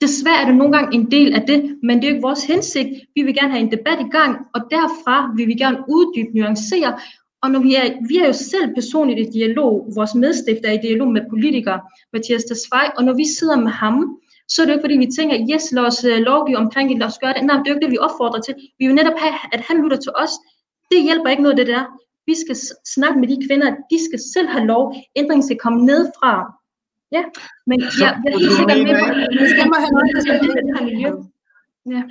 [0.00, 2.44] Desværre er det nogle gange en del af det, men det er jo ikke vores
[2.44, 2.88] hensigt.
[3.14, 6.90] Vi vil gerne have en debat i gang, og derfra vil vi gerne uddybe, nuancere.
[7.42, 10.86] Og når vi er, vi er jo selv personligt i dialog, vores medstifter er i
[10.88, 11.80] dialog med politikere,
[12.12, 13.96] Mathias Tesfaye, og når vi sidder med ham,
[14.48, 16.98] så er det jo ikke fordi, vi tænker, yes, lad os uh, lovgive omkring det,
[16.98, 17.44] lad os gøre det.
[17.44, 18.54] Nej, det er jo ikke det, vi opfordrer til.
[18.78, 20.32] Vi vil netop have, at han lytter til os.
[20.90, 21.82] Det hjælper ikke noget, det der.
[22.26, 22.56] Vi skal
[22.94, 24.84] snakke med de kvinder, de skal selv have lov.
[25.16, 26.32] Ændringen skal komme nedfra.
[27.16, 27.22] Ja,
[27.68, 30.22] men Så ja, jeg er helt sikkert med at vi skal må have noget, der
[30.24, 31.10] skal det her miljø.
[31.94, 32.02] Ja.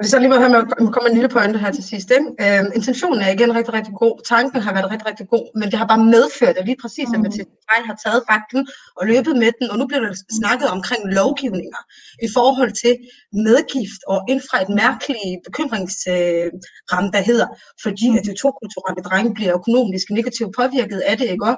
[0.00, 2.08] Hvis jeg lige må have med, at komme en lille pointe her til sidst.
[2.16, 2.28] Ikke?
[2.44, 4.14] Øh, intentionen er igen rigtig, rigtig god.
[4.32, 7.12] Tanken har været rigtig, rigtig god, men det har bare medført, at lige præcis, at
[7.12, 7.22] Mhm.
[7.22, 8.62] Mathias Frey har taget vagten
[8.98, 11.80] og løbet med den, og nu bliver der snakket omkring lovgivninger
[12.26, 12.92] i forhold til
[13.48, 17.48] medgift og ind fra et mærkeligt bekymringsram, der hedder,
[17.84, 21.44] fordi at de to kulturelle drenge bliver økonomisk negativt påvirket af det, ikke?
[21.50, 21.54] Og,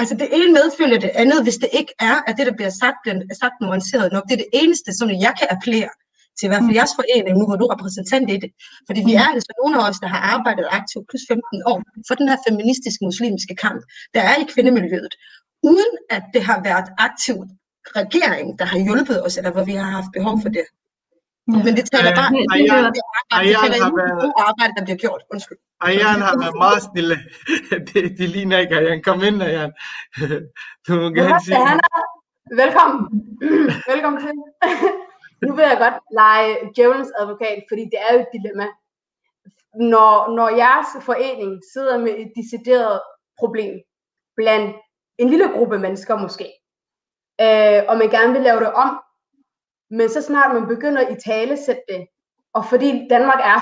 [0.00, 2.98] altså det ene medfølger det andet, hvis det ikke er, at det, der bliver sagt,
[3.02, 4.24] bliver sagt nuanceret nok.
[4.28, 5.92] Det er det eneste, som jeg kan appellere
[6.38, 8.50] til i hvert fald jeres forening, nu hvor du er repræsentant i det.
[8.88, 12.14] Fordi vi er altså nogle af os, der har arbejdet aktivt plus 15 år for
[12.20, 13.80] den her feministiske muslimske kamp,
[14.14, 15.14] der er i kvindemiljøet,
[15.70, 17.48] uden at det har været aktivt
[18.00, 20.66] regering, der har hjulpet os, eller hvor vi har haft behov for det.
[21.52, 21.58] Ja.
[21.66, 23.02] Men det taler bare det- det, det det, hører- det,
[24.48, 25.22] arbejde, gode der bliver gjort.
[25.32, 25.58] Undskyld.
[25.80, 27.16] Ayan har været meget stille.
[27.90, 29.02] Det, de ligner ikke Ayan.
[29.08, 29.72] Kom ind, Ayan.
[30.86, 31.58] Du må gerne sige.
[32.62, 33.00] Velkommen.
[33.92, 34.32] Velkommen til.
[35.46, 38.66] nu vil jeg godt lege djævelens advokat, fordi det er jo et dilemma.
[39.74, 43.00] Når, når jeres forening sidder med et decideret
[43.38, 43.80] problem
[44.36, 44.76] blandt
[45.18, 46.48] en lille gruppe mennesker måske,
[47.40, 49.00] øh, og man gerne vil lave det om,
[49.90, 52.06] men så snart man begynder i tale sætte det,
[52.54, 53.60] og fordi Danmark er,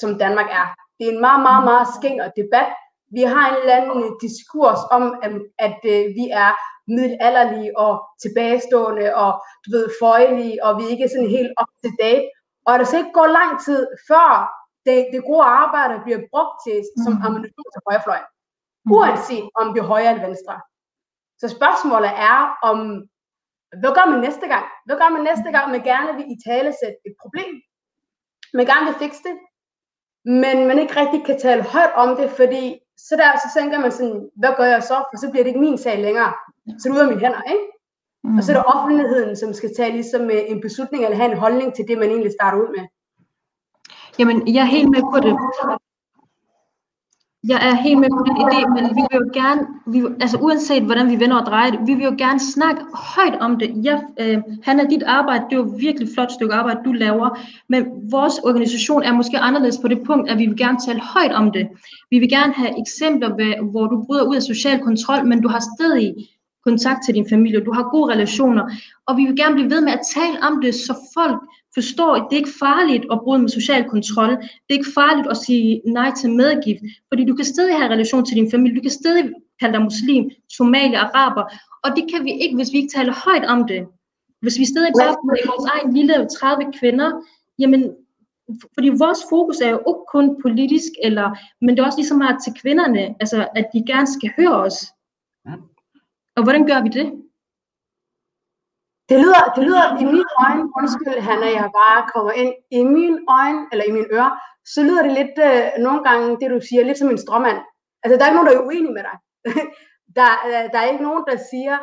[0.00, 0.66] som Danmark er,
[0.98, 2.70] det er en meget, meget, meget skinger debat.
[3.16, 6.52] Vi har en eller anden diskurs om, at, at øh, vi er
[6.88, 7.92] middelalderlige og
[8.22, 9.30] tilbagestående og
[9.64, 12.26] du ved, føjelige, og vi ikke er sådan helt up to date.
[12.66, 14.28] Og der skal ikke gå lang tid, før
[14.86, 17.22] det, det gode arbejde bliver brugt til, som Mm.
[17.26, 18.28] ammunition til højrefløjen.
[18.96, 20.54] Uanset om det er højre eller venstre.
[21.40, 22.78] Så spørgsmålet er, om
[23.80, 24.66] hvad gør man næste gang?
[24.86, 27.52] Hvad gør man næste gang, man gerne vil i tale sætte et problem?
[28.54, 29.36] Man gerne vil fikse det,
[30.24, 32.64] men man ikke rigtig kan tale højt om det, fordi
[32.96, 34.96] så der så tænker man sådan, hvad gør jeg så?
[35.10, 36.32] For så bliver det ikke min sag længere.
[36.78, 37.66] Så er det ud af mine hænder, ikke?
[38.24, 38.36] Mm.
[38.38, 41.38] Og så er det offentligheden, som skal tage ligesom øh, en beslutning eller have en
[41.38, 42.84] holdning til det, man egentlig starter ud med.
[44.18, 45.34] Jamen, jeg er helt med på det.
[47.48, 50.82] Jeg er helt med på den idé, men vi vil jo gerne, vi, altså uanset
[50.82, 53.70] hvordan vi vender og drejer det, vi vil jo gerne snakke højt om det.
[53.84, 57.38] Jeg, øh, han er dit arbejde, det er jo virkelig flot stykke arbejde, du laver,
[57.68, 61.32] men vores organisation er måske anderledes på det punkt, at vi vil gerne tale højt
[61.32, 61.68] om det.
[62.10, 63.28] Vi vil gerne have eksempler,
[63.70, 66.14] hvor du bryder ud af social kontrol, men du har stadig
[66.64, 68.64] kontakt til din familie, du har gode relationer,
[69.06, 71.40] og vi vil gerne blive ved med at tale om det, så folk
[71.74, 74.30] forstår, at det ikke er farligt at bryde med social kontrol.
[74.30, 78.24] Det er ikke farligt at sige nej til medgift, fordi du kan stadig have relation
[78.24, 78.76] til din familie.
[78.76, 79.24] Du kan stadig
[79.60, 81.44] kalde dig muslim, somalier, araber,
[81.84, 83.86] og det kan vi ikke, hvis vi ikke taler højt om det.
[84.40, 87.08] Hvis vi stadig bare er i vores egen lille 30 kvinder,
[87.58, 87.82] jamen,
[88.74, 91.26] fordi vores fokus er jo ikke kun politisk, eller,
[91.60, 94.78] men det er også ligesom meget til kvinderne, altså at de gerne skal høre os.
[96.36, 97.21] Og hvordan gør vi det?
[99.12, 103.18] Det lyder, det lyder i mine øjne, undskyld Hanna, jeg bare kommer ind, i mine
[103.38, 104.32] øjne, eller i mine ører,
[104.74, 107.58] så lyder det lidt, øh, nogle gange, det du siger, lidt som en stråmand.
[108.02, 109.16] Altså, der er ikke nogen, der er uenig med dig.
[110.18, 111.76] der, øh, der er ikke nogen, der siger,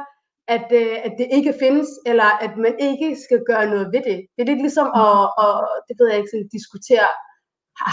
[0.55, 4.17] at, øh, at det ikke findes, eller at man ikke skal gøre noget ved det.
[4.33, 5.53] Det er lidt ligesom at, at
[5.87, 7.07] det ved jeg ikke, sådan, diskutere,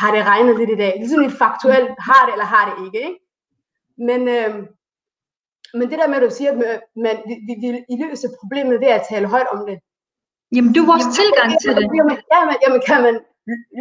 [0.01, 0.93] har- det regnet lidt i dag?
[1.03, 3.21] Ligesom et faktuelt, har det eller har det ikke, ikke?
[4.09, 4.55] Men, øh,
[5.75, 8.81] men det der med, at du siger, at man- man, vi, vi, I løser problemet
[8.81, 9.77] ved at tale højt om det.
[10.55, 11.85] Jamen, det er vores tilgang til det.
[11.99, 13.15] Jamen, jamen, jamen kan man,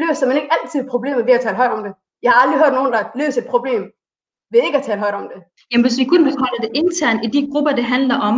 [0.01, 1.93] løser man ikke altid problemet ved at tale højt om det?
[2.23, 3.81] Jeg har aldrig hørt nogen, der løser et problem
[4.51, 5.39] ved ikke at tale højt om det.
[5.71, 8.35] Jamen, hvis vi kun vil holde det internt i de grupper, det handler om.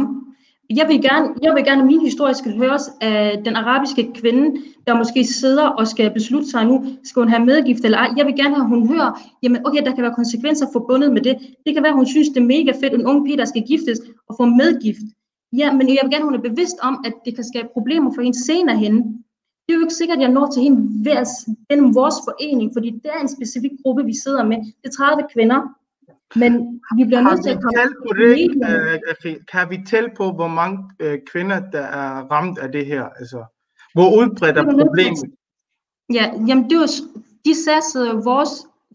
[0.70, 4.62] Jeg vil gerne, jeg vil gerne at min historie skal høres af den arabiske kvinde,
[4.88, 8.10] der måske sidder og skal beslutte sig nu, skal hun have medgift eller ej.
[8.18, 9.12] Jeg vil gerne have, at hun hører,
[9.44, 11.38] jamen okay, der kan være konsekvenser forbundet med det.
[11.66, 13.64] Det kan være, at hun synes, det er mega fedt, en ung pige, der skal
[13.68, 14.00] giftes
[14.30, 15.08] og få medgift.
[15.54, 18.12] Ja, men jeg vil gerne, at hun er bevidst om, at det kan skabe problemer
[18.14, 18.96] for hende senere hen.
[19.64, 20.82] Det er jo ikke sikkert, at jeg når til hende
[21.70, 24.58] gennem vores forening, fordi det er en specifik gruppe, vi sidder med.
[24.58, 25.60] Det er 30 kvinder,
[26.36, 28.36] men vi bliver nødt til at komme tal på det?
[29.26, 29.36] øh?
[29.52, 33.04] Kan vi tælle på, hvor mange øh, kvinder, der er ramt af det her?
[33.04, 33.46] Altså,
[33.94, 35.24] hvor udbredt er er problemet?
[36.14, 37.04] Ja, jamen det var, s-
[37.46, 38.50] de sager vores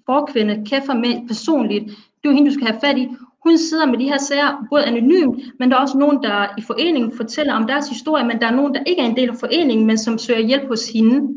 [0.07, 1.85] forkvinde, Kæffer med personligt,
[2.23, 3.09] det var hende, du skal have fat i.
[3.45, 6.63] Hun sidder med de her sager både anonymt, men der er også nogen, der i
[6.63, 9.37] foreningen fortæller om deres historie, men der er nogen, der ikke er en del af
[9.41, 11.35] foreningen, men som søger hjælp hos hende.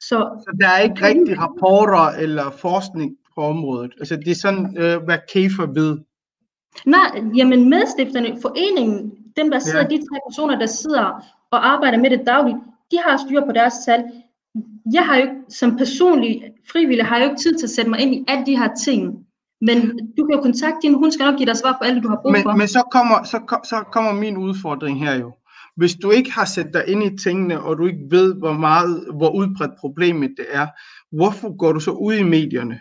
[0.00, 3.92] Så Så der er ikke rigtig rapporter eller forskning på området.
[3.98, 5.98] Altså, det er sådan, øh, hvad KEFA ved.
[6.86, 9.88] nej, jamen medstifterne, foreningen, dem der sidder, Ja.
[9.88, 11.04] de tre personer, der sidder
[11.50, 12.56] og arbejder med det dagligt,
[12.90, 14.04] de har styr på deres tal.
[14.92, 17.90] Jeg har jo ikke, som personlig frivillig, har jeg jo ikke tid til at sætte
[17.90, 19.26] mig ind i alle de her ting.
[19.60, 19.76] Men
[20.16, 22.16] du kan jo kontakte hende, hun skal nok give dig svar på alt, du har
[22.22, 22.48] brug for.
[22.50, 25.32] Men, men så, kommer, så, så kommer min udfordring her jo.
[25.76, 29.04] Hvis du ikke har sat dig ind i tingene, og du ikke ved, hvor meget,
[29.16, 30.66] hvor udbredt problemet det er,
[31.16, 32.78] hvorfor går du så ud i medierne?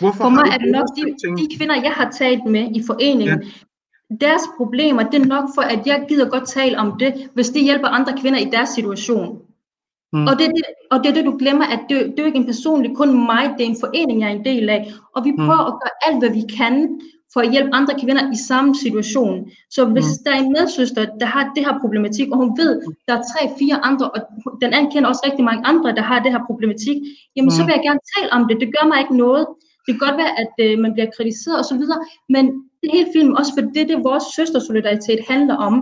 [0.00, 1.02] Hvorfor For mig er det nok de,
[1.42, 4.16] de kvinder, jeg har talt med i foreningen, ja.
[4.26, 7.62] deres problemer, det er nok for, at jeg gider godt tale om det, hvis det
[7.62, 9.28] hjælper andre kvinder i deres situation.
[10.12, 10.18] Mm.
[10.20, 10.26] Mm.
[10.26, 12.26] Og, det, er det, og det er det, du glemmer, at det, det er jo
[12.26, 14.92] ikke en personlig, kun mig, det er en forening, jeg er en del af.
[15.16, 15.36] Og vi Mm.
[15.36, 17.00] prøver at gøre alt, hvad vi kan,
[17.32, 19.50] for at hjælpe andre kvinder i samme situation.
[19.70, 20.10] Så hvis Mm.
[20.18, 20.22] mm.
[20.24, 22.72] der er en medsøster, der har det her problematik, og hun ved,
[23.08, 24.20] der er tre, fire andre, og
[24.62, 26.96] den anden kender også rigtig mange andre, der har det her problematik,
[27.36, 27.56] jamen mm.
[27.56, 27.66] så Mm.
[27.66, 28.56] vil jeg gerne tale om det.
[28.62, 29.46] Det gør mig ikke noget.
[29.90, 31.82] Det kan godt være, at øh, man bliver kritiseret osv.,
[32.34, 32.44] men
[32.78, 35.74] det er helt fint, også for det, det vores søstersolidaritet handler om,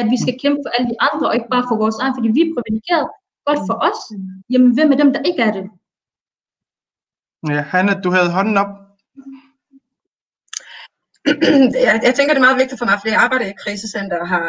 [0.00, 2.28] at vi skal kæmpe for alle de andre, og ikke bare for vores egen, fordi
[2.36, 3.06] vi er privilegeret
[3.46, 4.00] godt for os.
[4.52, 5.64] Jamen, hvem er dem, der ikke er det?
[7.52, 8.85] Ja, Hanna, du havde hånden op.
[12.06, 14.28] jeg, tænker, det er meget vigtigt for mig, fordi jeg arbejder i et krisecenter og
[14.28, 14.44] har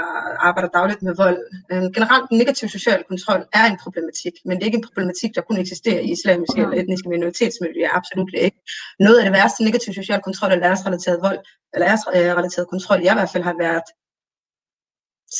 [0.48, 1.40] arbejdet dagligt med vold.
[1.72, 5.42] Øhm, generelt, negativ social kontrol er en problematik, men det er ikke en problematik, der
[5.42, 7.98] kun eksisterer i islamiske eller etniske minoritetsmiljøer.
[8.00, 8.58] Absolut ikke.
[9.00, 11.40] Noget af det værste negativ social kontrol er æresrelateret vold,
[11.74, 13.88] eller æresrelateret kontrol, jeg i hvert fald har været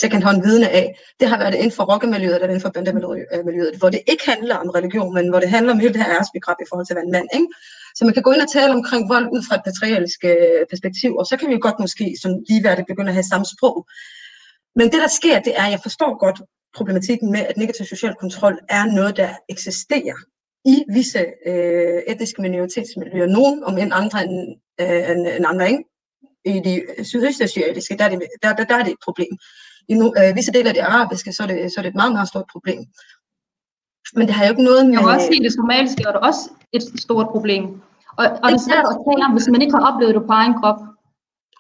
[0.02, 3.90] second hånd vidne af, det har været inden for rockemiljøet eller inden for bandemiljøet, hvor
[3.90, 6.68] det ikke handler om religion, men hvor det handler om hele det her æresbegreb i
[6.70, 7.28] forhold til at være en mand.
[7.34, 7.48] Ikke?
[7.98, 11.12] Så man kan gå ind og tale omkring vold ud fra et patriarkalsk øh, perspektiv,
[11.20, 13.78] og så kan vi jo godt måske som ligeværdigt begynde at have samme sprog.
[14.76, 16.42] Men det, der sker, det er, at jeg forstår godt
[16.78, 20.18] problematikken med, at negativ social kontrol er noget, der eksisterer
[20.66, 23.28] i visse øh, etniske minoritetsmiljøer.
[23.28, 24.38] Nogen, om end andre end,
[24.82, 25.84] øh, end, end andre, ikke?
[26.46, 29.34] I de sydøstasiatiske, der er det, der, der, der er det et problem.
[29.90, 31.96] I no, øh, visse dele af det arabiske, så er det, så er det et
[31.96, 32.80] meget, meget stort problem.
[34.14, 34.94] Men det har jo ikke noget med...
[34.94, 37.82] Jeg må også sige, det somaliske er der også et stort problem.
[38.20, 40.34] Og, og det er svært at tale om, hvis man ikke har oplevet det på
[40.42, 40.80] egen krop.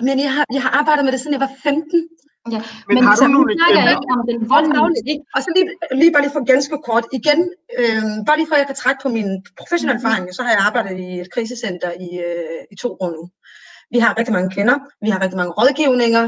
[0.07, 2.09] Men jeg har, jeg har arbejdet med det, siden jeg var 15.
[2.55, 2.61] Ja.
[2.87, 3.95] Men Men, har du så nogle nu snakker jeg eksempler?
[3.95, 5.09] ikke om den voldelige.
[5.13, 5.23] Ikke?
[5.35, 5.67] Og så lige,
[6.01, 7.39] lige bare lige for ganske kort igen,
[7.79, 10.61] øh, bare lige for at jeg kan trække på min professionelle erfaring, så har jeg
[10.67, 13.23] arbejdet i et krisecenter i, øh, i to år nu.
[13.93, 16.25] Vi har rigtig mange kvinder, vi har rigtig mange rådgivninger.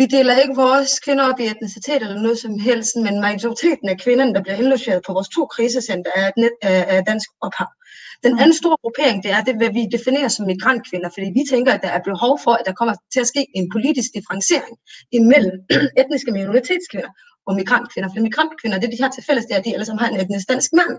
[0.00, 3.98] Vi deler ikke vores kvinder op i etnicitet eller noget som helst, men majoriteten af
[4.04, 7.70] kvinderne, der bliver indlogeret på vores to krisecenter, er, et net, er, er dansk ophav.
[8.24, 11.72] Den anden store gruppering, det er det, hvad vi definerer som migrantkvinder, fordi vi tænker,
[11.72, 14.74] at der er behov for, at der kommer til at ske en politisk differentiering
[15.12, 15.56] imellem
[16.00, 17.12] etniske minoritetskvinder
[17.46, 18.08] og migrantkvinder.
[18.10, 20.20] For migrantkvinder, det de har til fælles, det er, at de alle sammen har en
[20.20, 20.94] etnisk dansk mand.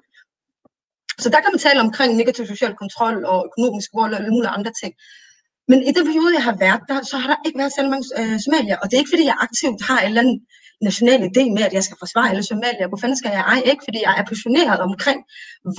[1.24, 4.56] Så der kan man tale omkring negativ social kontrol og økonomisk vold og alle mulige
[4.58, 4.94] andre ting.
[5.72, 8.08] Men i den periode, jeg har været der, så har der ikke været særlig mange
[8.20, 8.78] øh, somalier.
[8.82, 10.40] Og det er ikke, fordi jeg aktivt har en eller anden
[10.90, 12.88] national idé med, at jeg skal forsvare alle somalier.
[12.88, 13.60] Hvor fanden skal jeg ej?
[13.72, 15.20] Ikke, fordi jeg er passioneret omkring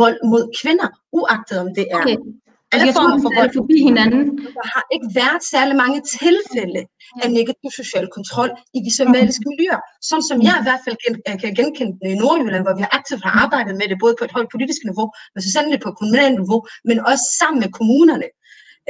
[0.00, 2.16] vold mod kvinder, uagtet om det er Okay.
[2.72, 3.50] alle Jeg former for vold.
[3.58, 4.22] forbi hinanden.
[4.58, 6.80] Der har ikke været særlig mange tilfælde
[7.22, 9.80] af negativ social kontrol i de somaliske miljøer.
[10.08, 13.22] Sådan som jeg i hvert fald øh, kan genkende det i Nordjylland, hvor vi aktivt
[13.26, 16.36] har arbejdet med det, både på et højt politisk niveau, men så sandelig på kommunalt
[16.42, 16.58] niveau,
[16.88, 18.28] men også sammen med kommunerne.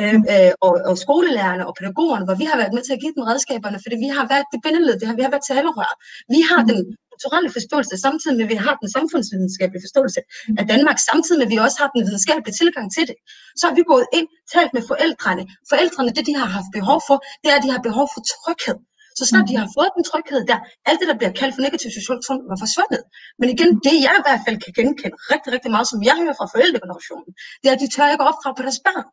[0.02, 3.14] Øh, øh, og, og skolelærerne og pædagogerne, hvor vi har været med til at give
[3.16, 5.92] dem redskaberne, fordi vi har været det bindeled, det har, vi har været talerør.
[6.34, 6.80] Vi har den
[7.12, 10.20] kulturelle forståelse, samtidig med, at vi har den samfundsvidenskabelige forståelse
[10.60, 13.16] af Danmark, samtidig med, at vi også har den videnskabelige tilgang til det.
[13.58, 15.42] Så har vi gået ind, talt med forældrene.
[15.72, 18.78] Forældrene, det de har haft behov for, det er, at de har behov for tryghed.
[19.18, 20.58] Så snart de har fået den tryghed der,
[20.88, 23.02] alt det, der bliver kaldt for negativ social kontrol, var forsvundet.
[23.40, 26.36] Men igen, det jeg i hvert fald kan genkende rigtig, rigtig meget, som jeg hører
[26.38, 29.06] fra forældregenerationen, det er, at de tør ikke opdrage på deres børn.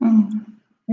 [0.00, 0.24] Mm.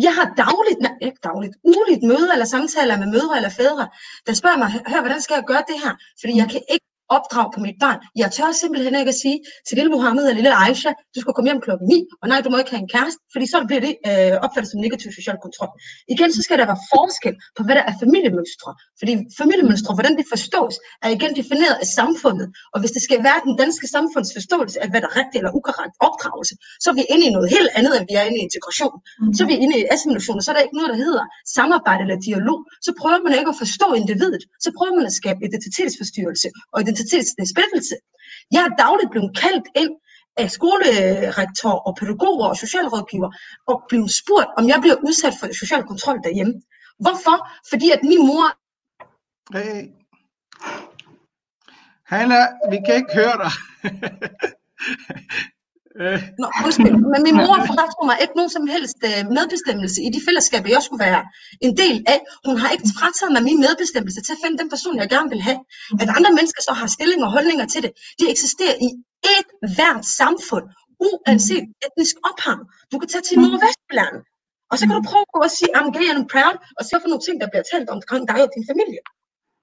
[0.02, 3.88] Jeg har dagligt, nej, ikke dagligt, ugeligt møder eller samtaler med mødre eller fædre,
[4.28, 5.94] der spørger mig, hør, hvordan skal jeg gøre det her?
[6.22, 6.86] Fordi jeg kan ikke
[7.18, 8.00] opdrage på mit barn.
[8.22, 9.38] Jeg tør simpelthen ikke at sige
[9.68, 12.50] til lille Mohammed eller lille Aisha, du skal komme hjem klokken 9, og nej, du
[12.52, 15.72] må ikke have en kæreste, fordi så bliver det øh, opfattet som negativ social kontrol.
[16.14, 18.70] Igen, så skal der være forskel på, hvad der er familiemønstre.
[19.00, 22.48] Fordi familiemønstre, hvordan de forstås, er igen defineret af samfundet.
[22.74, 25.54] Og hvis det skal være den danske samfunds forståelse af, hvad der er rigtig eller
[25.60, 28.46] ukorrekt opdragelse, så er vi inde i noget helt andet, end vi er inde i
[28.50, 28.96] integration.
[29.36, 31.24] Så er vi inde i assimilation, og så er der ikke noget, der hedder
[31.58, 32.60] samarbejde eller dialog.
[32.86, 34.44] Så prøver man ikke at forstå individet.
[34.66, 37.96] Så prøver man at skabe identitetsforstyrrelse og identitetssplittelse.
[38.52, 39.94] Jeg er dagligt blevet kaldt ind
[40.38, 43.30] af skolerektor og pædagoger og socialrådgiver
[43.68, 46.54] og blevet spurgt, om jeg bliver udsat for social kontrol derhjemme.
[47.00, 47.38] Hvorfor?
[47.72, 48.48] Fordi at min mor
[49.54, 49.90] Hey.
[52.06, 53.52] Hanna, vi kan ikke høre dig.
[56.02, 60.10] Øh, Nå, undskyld, men min mor fratog mig ikke nogen som helst øh, medbestemmelse i
[60.16, 61.22] de fællesskaber, jeg skulle være
[61.66, 62.20] en del af.
[62.48, 65.42] Hun har ikke frataget mig min medbestemmelse til at finde den person, jeg gerne vil
[65.50, 65.60] have.
[66.04, 68.90] At andre mennesker så har stilling og holdninger til det, det eksisterer i
[69.38, 70.66] et hvert samfund,
[71.10, 72.60] uanset etnisk ophav.
[72.92, 74.16] Du kan tage til Nordvestjylland,
[74.72, 76.82] og så kan du prøve at gå og sige, I'm gay and I'm proud, og
[76.88, 79.02] se for nogle ting, der bliver talt omkring dig og din familie.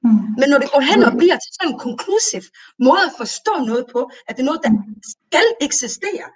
[0.05, 0.21] Mm.
[0.41, 2.43] Men når det går hen og bliver til sådan en konklusiv
[2.87, 4.73] måde at forstå noget på, at det er noget, der
[5.15, 6.27] skal eksistere,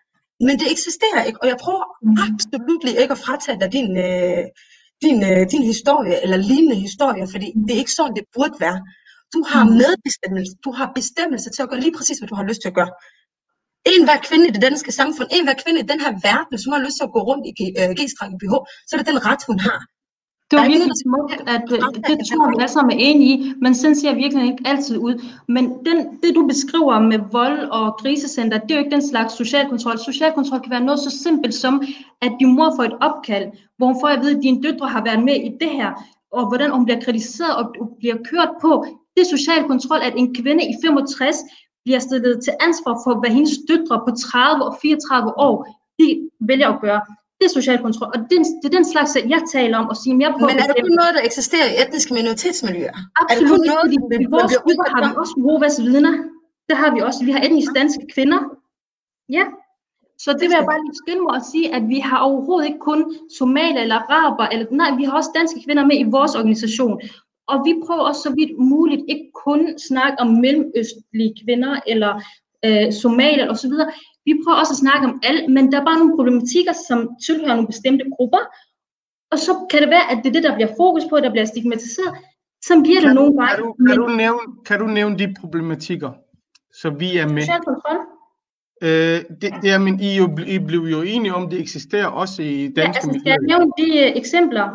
[0.47, 1.85] men det eksisterer ikke, og jeg prøver
[2.27, 4.45] absolut ikke at fratage dig din, øh,
[5.05, 8.79] din, øh, din historie eller lignende historie, fordi det er ikke sådan, det burde være.
[9.35, 12.61] Du har medbestemmelse, du har bestemmelse til at gøre lige præcis, hvad du har lyst
[12.63, 12.93] til at gøre.
[13.95, 16.73] En hver kvinde i det danske samfund, en hver kvinde i den her verden, som
[16.73, 18.55] har lyst til at gå rundt i G- øh, G-streng BH,
[18.87, 19.81] så er det den ret, hun har.
[20.51, 23.53] Det var er virkelig smukt, at øh, det tror vi alle sammen er enige i,
[23.63, 25.15] men sådan ser virkelig ikke altid ud.
[25.49, 29.33] Men den, det du beskriver med vold og krisecenter, det er jo ikke den slags
[29.35, 29.99] social kontrol.
[29.99, 31.83] Social kontrol kan være noget så simpelt som,
[32.23, 35.05] at din mor får et opkald, hvor hun får at vide, at dine døtre har
[35.05, 35.91] været med i det her,
[36.33, 37.65] og hvordan hun bliver kritiseret og
[37.99, 38.87] bliver kørt på.
[39.15, 41.37] Det er social kontrol, at en kvinde i 65
[41.85, 45.57] bliver stillet til ansvar for, hvad hendes døtre på 30 og 34 år,
[45.99, 46.07] de
[46.41, 47.01] vælger at gøre.
[47.39, 49.97] Det er social kontrol, og det, er- det er den slags, jeg taler om, og
[50.03, 50.39] sige mere på.
[50.51, 52.97] Men er det kun noget, der eksisterer i etniske minoritetsmiljøer?
[53.21, 56.15] Absolut kun ikke, noget, fordi i vores grupper har vi også Jehovas vidner.
[56.69, 57.21] Det har vi også.
[57.29, 58.41] Vi har etnisk danske kvinder.
[59.39, 59.45] Ja.
[60.25, 62.83] Så det vil jeg bare lige skynde mig at sige, at vi har overhovedet ikke
[62.91, 63.01] kun
[63.39, 66.97] somalier eller araber, eller nej, vi har også danske kvinder med i vores organisation.
[67.53, 72.13] Og vi prøver også så vidt muligt ikke kun snakke om mellemøstlige kvinder eller
[72.67, 73.73] øh, somalier osv.
[74.27, 77.55] Vi prøver også at snakke om alt, men der er bare nogle problematikker, som tilhører
[77.57, 78.43] nogle bestemte grupper.
[79.33, 81.45] Og så kan det være, at det er det, der bliver fokus på, der bliver
[81.53, 82.13] stigmatiseret.
[82.69, 83.55] Så bliver det nogle gange.
[83.55, 86.11] kan, du, kan, du nævne, kan du nævne de problematikker,
[86.81, 87.43] så vi er med?
[87.43, 87.99] social kontrol.
[88.83, 92.07] Øh, det, det er, men I, er jo, I blev jo enige om, det eksisterer
[92.07, 94.67] også i Ja, danske altså, skal jeg nævne de eksempler?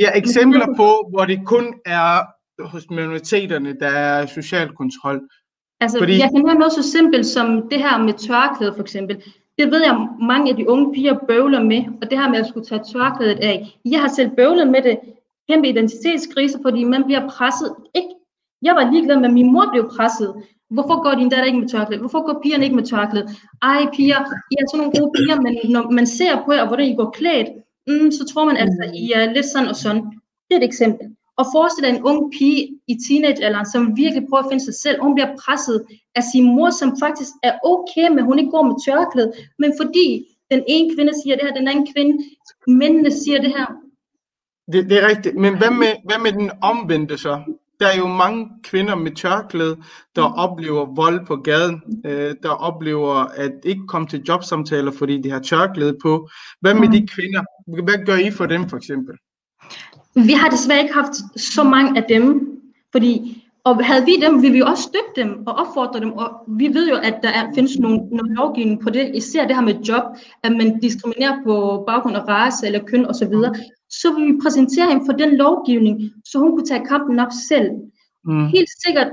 [0.00, 2.22] Ja, eksempler på, hvor det kun er
[2.62, 5.20] hos minoriteterne, der er social kontrol.
[5.84, 9.16] Altså, Fordi- jeg kan nævne noget så simpelt som det her med tørklæde for eksempel.
[9.58, 9.94] Det ved jeg,
[10.32, 13.38] mange af de unge piger bøvler med, og det her med at skulle tage tørklædet
[13.50, 13.56] af.
[13.84, 14.96] Jeg har selv bøvlet med det.
[15.48, 17.70] Kæmpe identitetskrise, fordi man bliver presset.
[17.94, 18.08] Ikke?
[18.62, 20.34] Jeg var ligeglad med, at min mor blev presset.
[20.70, 22.00] Hvorfor går din datter ikke med tørklæde?
[22.00, 23.28] Hvorfor går pigerne ikke med tørklæde?
[23.62, 24.20] Ej, piger,
[24.50, 27.10] I er sådan nogle gode piger, men når man ser på jer, hvordan I går
[27.10, 27.48] klædt,
[27.88, 30.02] mm, så tror man altså, I er lidt sådan og sådan.
[30.46, 31.06] Det er et eksempel.
[31.38, 32.60] Og forestil dig en ung pige
[32.92, 35.02] i teenagealderen, som virkelig prøver at finde sig selv.
[35.02, 38.62] Hun bliver presset af sin mor, som faktisk er okay med, at hun ikke går
[38.70, 39.32] med tørklæde.
[39.58, 40.06] Men fordi
[40.50, 42.24] den ene kvinde siger det her, den anden kvinde,
[42.66, 43.66] mændene siger det her.
[44.72, 45.36] Det, det er rigtigt.
[45.36, 47.42] Men hvad med, hvad med den omvendte så?
[47.80, 49.76] Der er jo mange kvinder med tørklæde,
[50.16, 55.30] der oplever vold på gaden, øh, der oplever at ikke komme til jobsamtaler, fordi de
[55.30, 56.28] har tørklæde på.
[56.60, 57.42] Hvad med de kvinder?
[57.82, 59.14] Hvad gør I for dem for eksempel?
[60.14, 62.50] Vi har desværre ikke haft så mange af dem,
[62.92, 66.30] fordi og havde vi dem, ville vi jo også støtte dem og opfordre dem, og
[66.48, 69.62] vi ved jo, at der er, findes nogle, nogle lovgivning på det, især det her
[69.62, 70.02] med job,
[70.42, 73.34] at man diskriminerer på baggrund af race eller køn osv.,
[73.90, 77.70] så vil vi præsentere hende for den lovgivning, så hun kunne tage kampen op selv.
[78.24, 78.46] Mm.
[78.46, 79.10] Helt sikkert.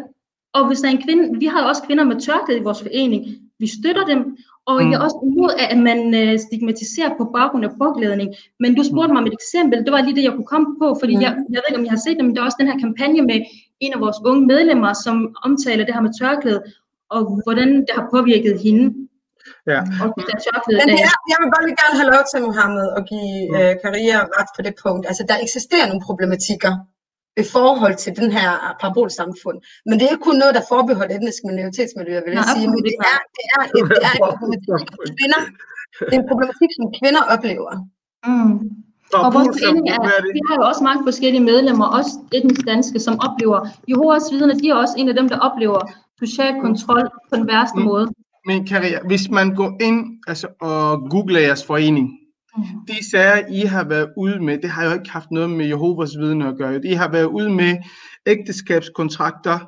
[0.53, 2.81] Og hvis der er en kvinde, vi har jo også kvinder med tørklæde i vores
[2.81, 3.25] forening,
[3.59, 4.37] vi støtter dem,
[4.69, 8.29] og jeg er også imod, at man øh, stigmatiserer på baggrund af påklædning.
[8.61, 10.87] Men du spurgte mig om et eksempel, det var lige det, jeg kunne komme på,
[11.01, 12.71] fordi jeg, jeg ved ikke, om jeg har set det, men der er også den
[12.71, 13.37] her kampagne med
[13.85, 15.15] en af vores unge medlemmer, som
[15.47, 16.61] omtaler det her med tørklæde,
[17.15, 18.85] og hvordan det har påvirket hende.
[19.71, 19.79] Ja.
[20.03, 22.87] Og det tørklæde Men det er, jeg vil bare lige gerne have lov til, Mohammed,
[22.97, 25.03] at give øh, Karia ret på det punkt.
[25.09, 26.73] Altså, der eksisterer nogle problematikker
[27.43, 28.49] i forhold til den her
[28.81, 29.57] parabolsamfund.
[29.87, 32.67] Men det er ikke kun noget, der er forbeholdt etniske minoritetsmiljøer, vil jeg Nej, sige.
[32.73, 35.41] Men det er, det er, et, det er en problematik, som kvinder,
[36.07, 37.73] det er en problematik, som kvinder oplever.
[38.27, 38.53] Mm.
[39.25, 40.31] Og vores forening er, er det?
[40.37, 43.59] vi har jo også mange forskellige medlemmer, også etnisk danske, som oplever,
[43.91, 45.79] Jehovas vidner, de er også en af dem, der oplever
[46.23, 47.85] social kontrol på den værste Mm.
[47.89, 48.05] måde.
[48.45, 52.05] Men Karia, hvis man går ind altså, og googler jeres forening,
[52.87, 56.17] de sager, I har været ude med, det har jo ikke haft noget med Jehovas
[56.17, 56.85] vidner at gøre.
[56.85, 57.77] I har været ude med
[58.25, 59.59] ægteskabskontrakter,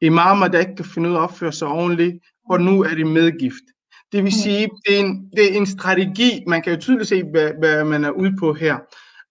[0.00, 2.14] imamer, der ikke kan finde ud af at opføre sig ordentligt,
[2.50, 3.64] og nu er det medgift.
[4.12, 7.22] Det vil sige, det er en, det er en strategi, man kan jo tydeligt se,
[7.22, 8.78] hvad, hvad man er ude på her.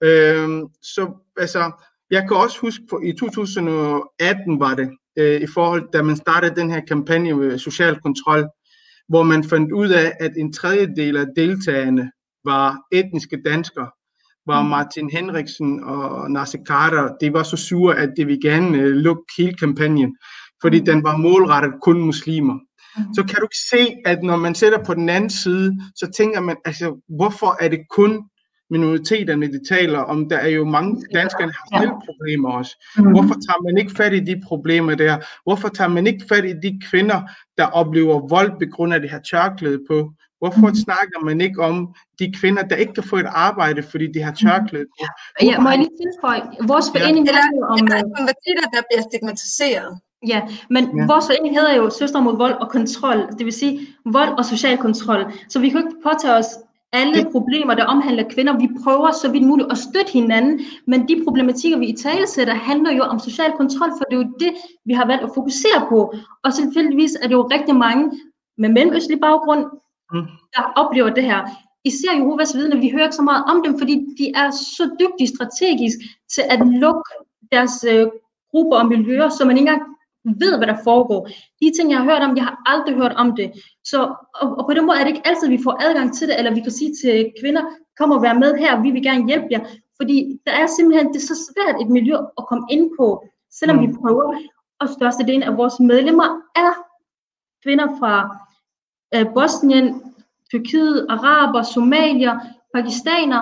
[0.04, 1.72] Øhm, så altså,
[2.12, 6.56] jeg kan også huske, for i 2018 var det, øh, i forhold, da man startede
[6.56, 8.48] den her kampagne med social kontrol,
[9.10, 12.12] hvor man fandt ud af, at en tredjedel af deltagerne
[12.46, 13.90] var etniske danskere,
[14.46, 18.92] var Martin Henriksen og Nasser Carter, de var så sure, at de ville gerne øh,
[18.92, 20.18] lukke hele kampagnen,
[20.62, 22.60] fordi den var målrettet kun muslimer.
[23.16, 26.40] Så kan du ikke se, at når man sætter på den anden side, så tænker
[26.40, 28.24] man, altså, hvorfor er det kun
[28.70, 30.30] minoriteterne, de taler om?
[30.30, 32.86] Der er jo mange danskere, der har selv problemer også.
[32.96, 35.18] Hvorfor tager man ikke fat i de problemer der?
[35.44, 37.22] Hvorfor tager man ikke fat i de kvinder,
[37.58, 40.14] der oplever vold på grund af det her tørklæde på?
[40.40, 41.76] Hvorfor snakker man ikke om
[42.20, 45.06] de kvinder, der ikke kan få et arbejde, fordi de har tørklæde på?
[45.42, 47.00] Ja, må jeg lige tilføje, vores Ja.
[47.00, 47.78] forening Eller, handler jo om...
[47.78, 50.00] eller øh, konvertitter, der bliver stigmatiseret.
[50.28, 50.92] Ja, men Ja.
[51.00, 51.06] ja.
[51.12, 54.78] vores forening hedder jo Søstre mod vold og kontrol, det vil sige vold og social
[54.78, 55.22] kontrol.
[55.50, 56.50] Så vi kan jo ikke påtage os
[56.94, 57.28] alle det.
[57.32, 58.58] problemer, der omhandler kvinder.
[58.58, 62.54] Vi prøver så vidt muligt at støtte hinanden, men de problematikker, vi i tale sætter,
[62.54, 64.52] handler jo om social kontrol, for det er jo det,
[64.86, 66.14] vi har valgt at fokusere på.
[66.44, 68.04] Og selvfølgelig er det jo rigtig mange
[68.58, 69.66] med mellemøstlig baggrund,
[70.14, 70.26] Mm.
[70.56, 71.40] der oplever det her.
[71.84, 75.28] Især Jehovas vidner, vi hører ikke så meget om dem, fordi de er så dygtige
[75.36, 75.98] strategisk
[76.34, 77.10] til at lukke
[77.52, 78.08] deres øh,
[78.52, 79.84] grupper og miljøer, så man ikke engang
[80.42, 81.28] ved, hvad der foregår.
[81.62, 83.52] De ting, jeg har hørt om, jeg har aldrig hørt om det.
[83.84, 84.00] Så,
[84.42, 86.54] og, og på den måde er det ikke altid, vi får adgang til det, eller
[86.54, 87.64] vi kan sige til kvinder,
[87.98, 89.62] kom og vær med her, vi vil gerne hjælpe jer.
[89.98, 93.78] Fordi der er simpelthen, det er så svært et miljø at komme ind på, selvom
[93.78, 93.84] Mm.
[93.88, 94.26] vi prøver.
[94.82, 96.72] Og størstedelen af vores medlemmer er
[97.64, 98.14] kvinder fra
[99.34, 100.02] Bosnien,
[100.52, 102.40] Tyrkiet, Araber, Somalier,
[102.74, 103.42] Pakistaner.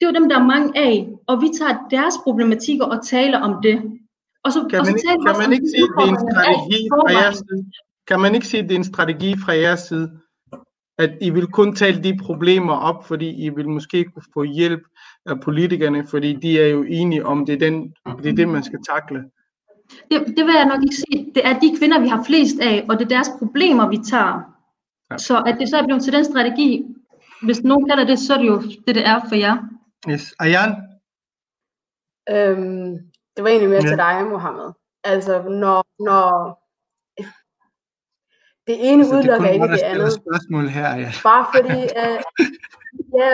[0.00, 3.38] Det er jo dem, der er mange af, og vi tager deres problematikker og taler
[3.38, 3.82] om det.
[4.44, 6.18] Og så, Kan og så man, ikke, taler kan man ikke sige, det er en
[6.18, 7.64] strategi fra jeres side?
[8.08, 10.10] Kan man ikke sige, at det er en strategi fra jeres side?
[10.98, 14.80] At I vil kun tale de problemer op, fordi I vil måske kunne få hjælp
[15.26, 18.64] af politikerne, fordi de er jo enige om, det er, den, det, er det, man
[18.64, 19.24] skal takle.
[20.10, 21.32] Det, det vil jeg nok ikke sige.
[21.34, 24.55] Det er de kvinder, vi har flest af, og det er deres problemer, vi tager.
[25.10, 25.18] Ja.
[25.18, 26.84] Så at det så er blevet til den strategi,
[27.42, 29.56] hvis nogen kalder det, så er det jo det, det er for jer.
[30.10, 30.34] Yes.
[30.40, 30.70] Ayan?
[32.30, 32.92] Øhm,
[33.36, 33.88] Det var egentlig mere Ja.
[33.88, 34.72] til dig, Mohammed.
[35.04, 36.22] Altså, når, når
[38.66, 40.12] det ene Så det er udelukker ikke det andet.
[40.12, 41.10] spørgsmål her, ja.
[41.22, 42.18] Bare fordi, øh,
[43.18, 43.30] ja,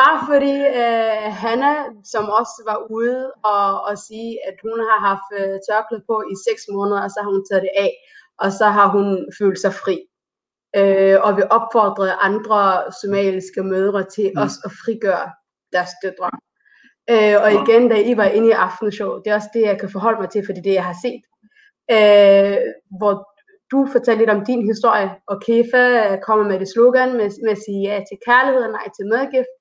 [0.00, 1.72] bare fordi øh, Hanna,
[2.12, 6.34] som også var ude og, og sige, at hun har haft øh, tørklæde på i
[6.46, 7.92] seks måneder, og så har hun taget det af,
[8.38, 9.98] og så har hun følt sig fri.
[10.76, 14.42] Øh, og vil opfordre andre somaliske mødre til Mm.
[14.42, 15.30] også at frigøre
[15.72, 16.30] deres døtre.
[17.10, 19.90] Øh, og igen, da I var inde i aftenshow, det er også det, jeg kan
[19.90, 21.22] forholde mig til, fordi det, jeg har set.
[21.96, 22.58] Øh,
[22.98, 23.14] hvor
[23.72, 27.52] du fortalte lidt om din historie, og Kefa øh, kommer med det slogan med, med
[27.56, 29.52] at sige ja til kærlighed og nej til medgift.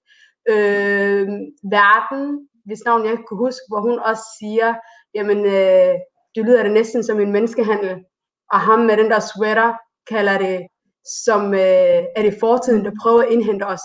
[0.53, 1.27] Øh,
[1.77, 4.69] verden, hvis navn jeg ikke kunne huske, hvor hun også siger,
[5.15, 5.93] jamen øh,
[6.35, 8.03] det lyder det næsten som en menneskehandel,
[8.51, 9.73] og ham med den der sweater
[10.09, 10.67] kalder det
[11.25, 13.81] som øh, er det fortiden, der prøver at indhente os.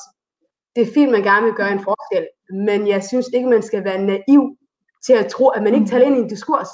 [0.76, 2.26] Det er fint, man gerne vil gøre en forskel,
[2.66, 4.56] men jeg synes ikke, man skal være naiv
[5.06, 6.72] til at tro, at man ikke taler ind i en diskurs.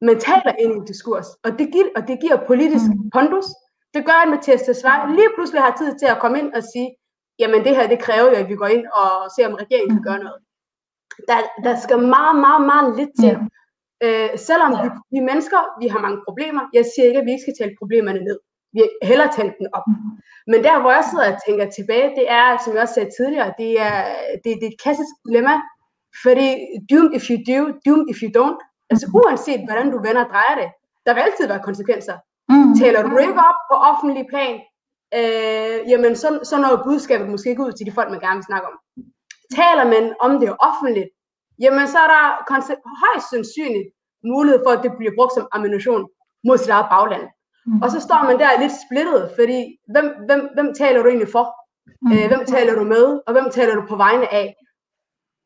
[0.00, 2.84] Man taler ind i en diskurs, og det giver, og det giver politisk
[3.14, 3.48] pondus.
[3.94, 6.88] Det gør, at Mathias Tesfaye lige pludselig har tid til at komme ind og sige,
[7.38, 10.04] jamen det her, det kræver jo, at vi går ind og ser, om regeringen kan
[10.08, 10.40] gøre noget.
[11.28, 13.34] Der, der skal meget, meget, meget lidt til.
[14.04, 16.62] Øh, selvom vi, vi mennesker, vi har mange problemer.
[16.78, 18.38] Jeg siger ikke, at vi ikke skal tale problemerne ned.
[18.74, 19.86] Vi har hellere talt dem op.
[20.50, 23.50] Men der, hvor jeg sidder og tænker tilbage, det er, som jeg også sagde tidligere,
[23.62, 23.96] det er,
[24.42, 25.54] det, det er et klassisk dilemma.
[26.24, 26.48] Fordi
[26.90, 28.58] doomed if you do, doomed if you don't.
[28.90, 30.68] Altså uanset, hvordan du vender og drejer det,
[31.06, 32.16] der vil altid være konsekvenser.
[32.52, 32.74] Mm.
[32.82, 34.56] Taler du ikke op på offentlig plan,
[35.18, 38.50] øh, jamen så, så når budskabet måske ikke ud til de folk, man gerne vil
[38.50, 38.76] snakke om.
[39.60, 41.10] Taler man om det offentligt,
[41.64, 42.24] jamen så er der
[43.04, 43.88] højst sandsynligt
[44.24, 46.02] mulighed for, at det bliver brugt som ammunition
[46.46, 47.26] mod sit eget bagland.
[47.66, 47.82] Mm.
[47.82, 49.58] Og så står man der lidt splittet, fordi
[49.92, 51.46] hvem, hvem, hvem taler du egentlig for?
[52.02, 52.12] Mm.
[52.12, 53.06] Øh, hvem taler du med?
[53.26, 54.56] Og hvem taler du på vegne af?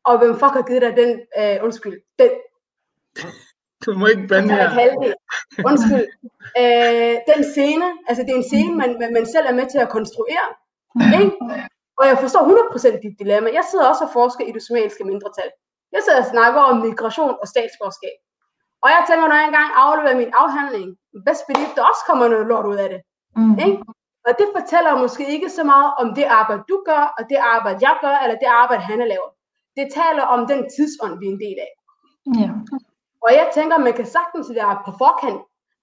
[0.05, 2.29] Og hvem fuck har givet dig den, øh, undskyld, den,
[3.85, 4.69] Du må ikke bande her.
[5.69, 6.05] undskyld,
[6.61, 9.79] øh, den scene, altså det er en scene, man, man, man selv er med til
[9.85, 10.45] at konstruere,
[11.21, 11.35] ikke?
[11.99, 13.47] Og jeg forstår 100% dit dilemma.
[13.59, 15.49] Jeg sidder også og forsker i det somaliske mindretal.
[15.95, 18.17] Jeg sidder og snakker om migration og statsborgerskab.
[18.83, 20.89] Og jeg tænker, når jeg engang afleverer min afhandling,
[21.27, 23.01] best believe, der også kommer noget lort ud af det.
[23.35, 23.57] Mm.
[23.65, 23.77] Ikke?
[24.27, 27.79] Og det fortæller måske ikke så meget om det arbejde, du gør, og det arbejde,
[27.87, 29.29] jeg gør, eller det arbejde, han laver.
[29.77, 31.71] Det taler om den tidsånd, vi er en del af.
[32.41, 32.49] Ja.
[33.25, 35.41] Og jeg tænker, man kan sagtens være på forkant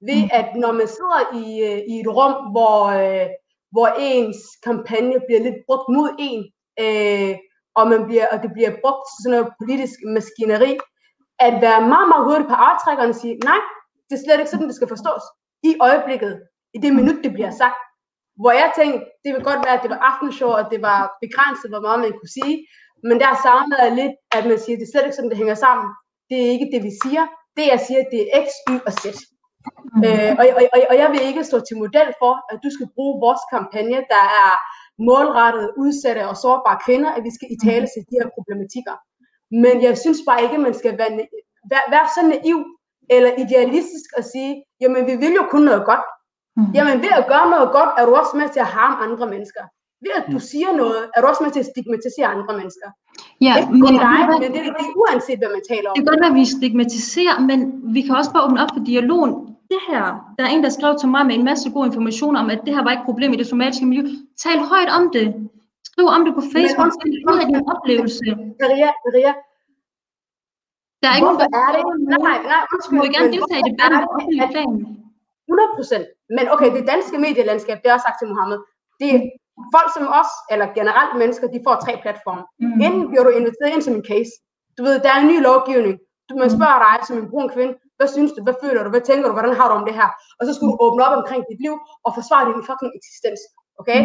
[0.08, 3.26] ved, at når man sidder i, øh, i et rum, hvor, øh,
[3.74, 6.40] hvor ens kampagne bliver lidt brugt mod en,
[6.84, 7.32] øh,
[7.78, 10.72] og, man bliver, og det bliver brugt til sådan noget politisk maskineri,
[11.46, 13.60] at være meget, meget hurtigt på aftrækkerne og sige, nej,
[14.06, 15.24] det er slet ikke sådan, det skal forstås.
[15.68, 16.32] I øjeblikket,
[16.76, 17.80] i det minut, det bliver sagt.
[18.40, 21.68] Hvor jeg tænkte, det vil godt være, at det var aftenshow, og det var begrænset,
[21.72, 22.56] hvor meget man kunne sige.
[23.08, 25.58] Men der savner jeg lidt, at man siger, det er slet ikke sådan, det hænger
[25.66, 25.86] sammen.
[26.30, 27.24] Det er ikke det, vi siger.
[27.56, 29.04] Det, jeg siger, det er X, Y og Z.
[30.06, 32.88] Øh, og, og, og, og jeg vil ikke stå til model for, at du skal
[32.94, 34.52] bruge vores kampagne, der er
[35.08, 38.94] målrettet udsatte og sårbare kvinder, at vi skal i tale til de her problematikker.
[39.50, 41.12] Men jeg synes bare ikke, at man skal være,
[41.72, 42.58] være, være så naiv
[43.10, 46.04] eller idealistisk og sige, jamen vi vil jo kun noget godt.
[46.56, 46.70] Mm.
[46.76, 49.62] Jamen ved at gøre noget godt, er du også med til at harme andre mennesker.
[50.04, 52.88] Ved at du siger noget, er du også med til at stigmatisere andre mennesker.
[53.46, 55.94] Ja, Ikke men kun dig, men det, det er uanset, hvad man taler om.
[55.94, 57.58] Det kan godt være, at vi stigmatiserer, men
[57.96, 59.32] vi kan også bare åbne op for dialogen.
[59.72, 60.02] Det her,
[60.38, 62.74] der er en, der skrev til mig med en masse god information om, at det
[62.74, 64.04] her var ikke et problem i det somaliske miljø.
[64.44, 65.45] Tal højt om det.
[65.96, 66.84] Skriv om det på Facebook.
[66.86, 68.24] undskyld, Tal ud af din oplevelse.
[68.62, 69.32] Maria, Maria,
[71.02, 71.82] Der er ikke hvorfor nogen, er det?
[72.26, 72.96] Nej, nej, Du undskyld.
[73.00, 74.70] må gerne deltage i debatten er på det, offentlig at- plan.
[75.48, 76.06] 100 procent.
[76.36, 78.58] Men okay, det danske medielandskab, det har jeg sagt til Mohammed,
[79.00, 79.20] det er
[79.76, 82.42] folk som os, eller generelt mennesker, de får tre platforme.
[82.62, 82.80] Mm.
[82.86, 84.32] Enten bliver du inviteret ind som en case.
[84.76, 85.94] Du ved, der er en ny lovgivning.
[86.28, 89.04] Du, man spørger dig som en brun kvinde, hvad synes du, hvad føler du, hvad
[89.08, 90.08] tænker du, hvordan har du om det her?
[90.38, 91.74] Og så skal du åbne op omkring dit liv
[92.06, 93.40] og forsvare din fucking eksistens.
[93.80, 94.00] Okay?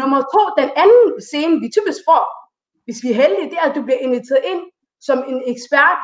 [0.00, 2.22] Nummer to, den anden scene, vi typisk får,
[2.86, 4.62] hvis vi er heldige, det er, at du bliver inviteret ind
[5.08, 6.00] som en ekspert,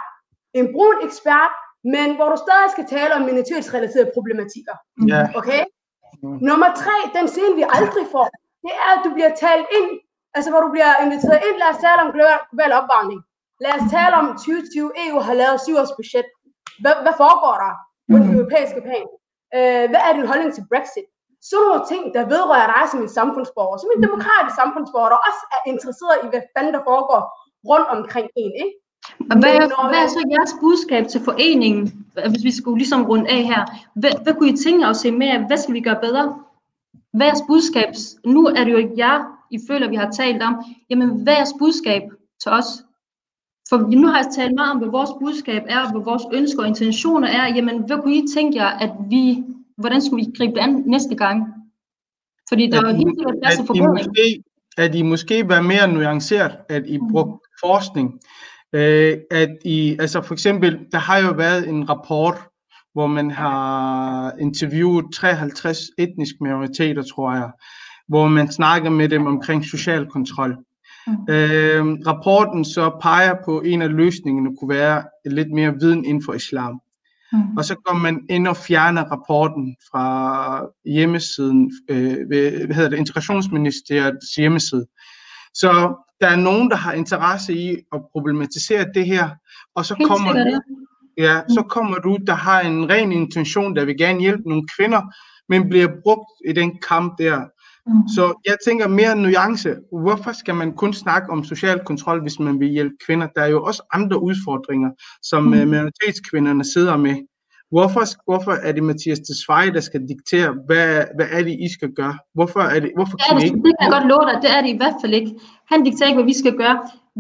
[0.59, 1.53] en brun ekspert,
[1.95, 4.77] men hvor du stadig skal tale om minoritetsrelaterede problematikker.
[5.13, 5.23] Ja.
[5.39, 5.63] Okay?
[6.49, 8.27] Nummer tre, den scene vi aldrig får,
[8.65, 9.89] det er, at du bliver talt ind,
[10.37, 13.21] altså hvor du bliver inviteret ind, lad os tale om global opvarmning.
[13.65, 16.29] Lad os tale om 2020, EU har lavet syv års budget.
[16.83, 17.73] Hvad, hvad foregår der
[18.11, 19.07] på den europæiske plan?
[19.57, 21.09] Øh, hvad er din holdning til Brexit?
[21.51, 25.43] Så nogle ting, der vedrører dig som en samfundsborger, som en demokratisk samfundsborger, der også
[25.57, 27.21] er interesseret i, hvad fanden der foregår
[27.71, 28.75] rundt omkring en, ikke?
[29.31, 31.83] Og hvad, Men er, når hvad er man- så jeres budskab til foreningen,
[32.33, 33.63] hvis vi skulle ligesom runde af her?
[34.01, 35.45] Hvad, hvad kunne I tænke at se mere?
[35.49, 36.25] Hvad skal vi gøre bedre?
[37.17, 37.89] Hvad er jeres budskab?
[38.35, 39.17] Nu er det jo jer,
[39.51, 40.55] I føler, vi har talt om.
[40.91, 42.03] Jamen, hvad er jeres budskab
[42.43, 42.69] til os?
[43.69, 46.69] For nu har jeg talt meget om, hvad vores budskab er, hvad vores ønsker og
[46.69, 47.55] intentioner er.
[47.55, 49.45] Jamen, hvad kunne I tænke jer, at vi,
[49.83, 51.39] hvordan skulle vi gribe det an næste gang?
[52.49, 53.93] Fordi der er jo At I, helt sikkert plads til at I forbedring.
[53.99, 54.43] måske,
[54.79, 58.21] at I måske være mere nuanceret, at I brugte forskning.
[58.73, 62.37] Øh, at I, altså for eksempel, der har jo været en rapport,
[62.93, 67.51] hvor man har interviewet 53 etniske minoriteter, tror jeg,
[68.09, 70.57] hvor man snakker med dem omkring social kontrol.
[71.09, 76.25] Øh, rapporten så peger på, at en af løsningerne kunne være lidt mere viden inden
[76.25, 76.81] for islam.
[77.33, 77.57] Mm.
[77.57, 82.99] Og så går man ind og fjerner rapporten fra hjemmesiden, øh, ved, hvad hedder det,
[82.99, 84.87] Integrationsministeriets hjemmeside.
[85.55, 89.29] Så der er nogen, der har interesse i at problematisere det her,
[89.75, 90.61] og så Helt kommer du,
[91.19, 95.03] ja, så kommer du, der har en ren intention, der vil gerne hjælpe nogle kvinder,
[95.49, 97.41] men bliver brugt i den kamp der.
[97.87, 98.09] Mm.
[98.17, 99.71] Så jeg tænker mere nuance.
[100.03, 103.27] Hvorfor skal man kun snakke om social kontrol, hvis man vil hjælpe kvinder?
[103.37, 104.91] Der er jo også andre udfordringer,
[105.23, 105.51] som Mm.
[105.51, 105.57] mm.
[105.69, 107.17] minoritetskvinderne sidder med.
[107.71, 111.91] Hvorfor, hvorfor er det Mathias Tesfaye, der skal diktere, hvad, hvad er det, I skal
[111.93, 112.19] gøre?
[112.35, 113.57] Hvorfor, er det, hvorfor Det, er kan det, ikke?
[113.57, 115.31] det kan jeg godt love dig, det er det i hvert fald ikke.
[115.73, 116.77] Han dikterer ikke, hvad vi skal gøre.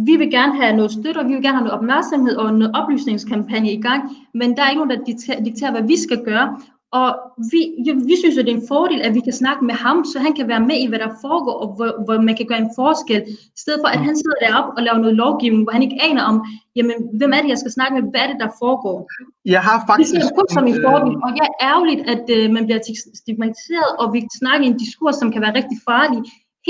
[0.09, 2.71] Vi vil gerne have noget støtte, og vi vil gerne have noget opmærksomhed og noget
[2.81, 4.03] oplysningskampagne i gang,
[4.35, 6.47] men der er ikke nogen, der dikterer hvad vi skal gøre.
[7.01, 7.11] Og
[7.53, 9.99] vi, jo, vi synes, at det er en fordel, at vi kan snakke med ham,
[10.13, 12.63] så han kan være med i, hvad der foregår, og hvor, hvor man kan gøre
[12.67, 13.21] en forskel,
[13.57, 16.23] i stedet for, at han sidder deroppe og laver noget lovgivning, hvor han ikke aner
[16.31, 16.37] om,
[16.77, 18.99] jamen, hvem er det, jeg skal snakke med, hvad er det, der foregår.
[19.55, 20.11] Jeg har Det faktisk...
[20.11, 22.81] ser jeg kun som en øh, fordel, og jeg er ærgerligt, at øh, man bliver
[22.87, 26.21] tig- stigmatiseret, og vi snakker i en diskurs, som kan være rigtig farlig.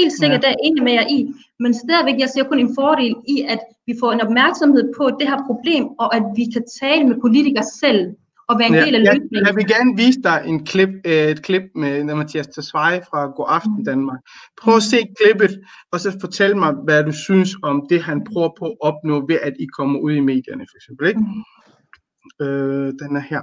[0.01, 0.47] Helt sikkert, ja.
[0.47, 1.19] der er enig med jer i,
[1.63, 5.27] men stadigvæk, jeg ser kun en fordel i, at vi får en opmærksomhed på det
[5.31, 8.03] her problem, og at vi kan tale med politikere selv,
[8.49, 9.47] og være en Ja, del af jeg, løsningen.
[9.47, 13.47] jeg vil gerne vise dig en klip, øh, et klip med Mathias Tesfaye fra God
[13.49, 14.21] Aften Danmark.
[14.63, 15.53] Prøv at se klippet,
[15.93, 19.39] og så fortæl mig, hvad du synes om det, han prøver på at opnå ved,
[19.43, 21.09] at I kommer ud i medierne, for eksempel.
[21.09, 21.23] Ikke?
[22.43, 23.43] Øh, den er her.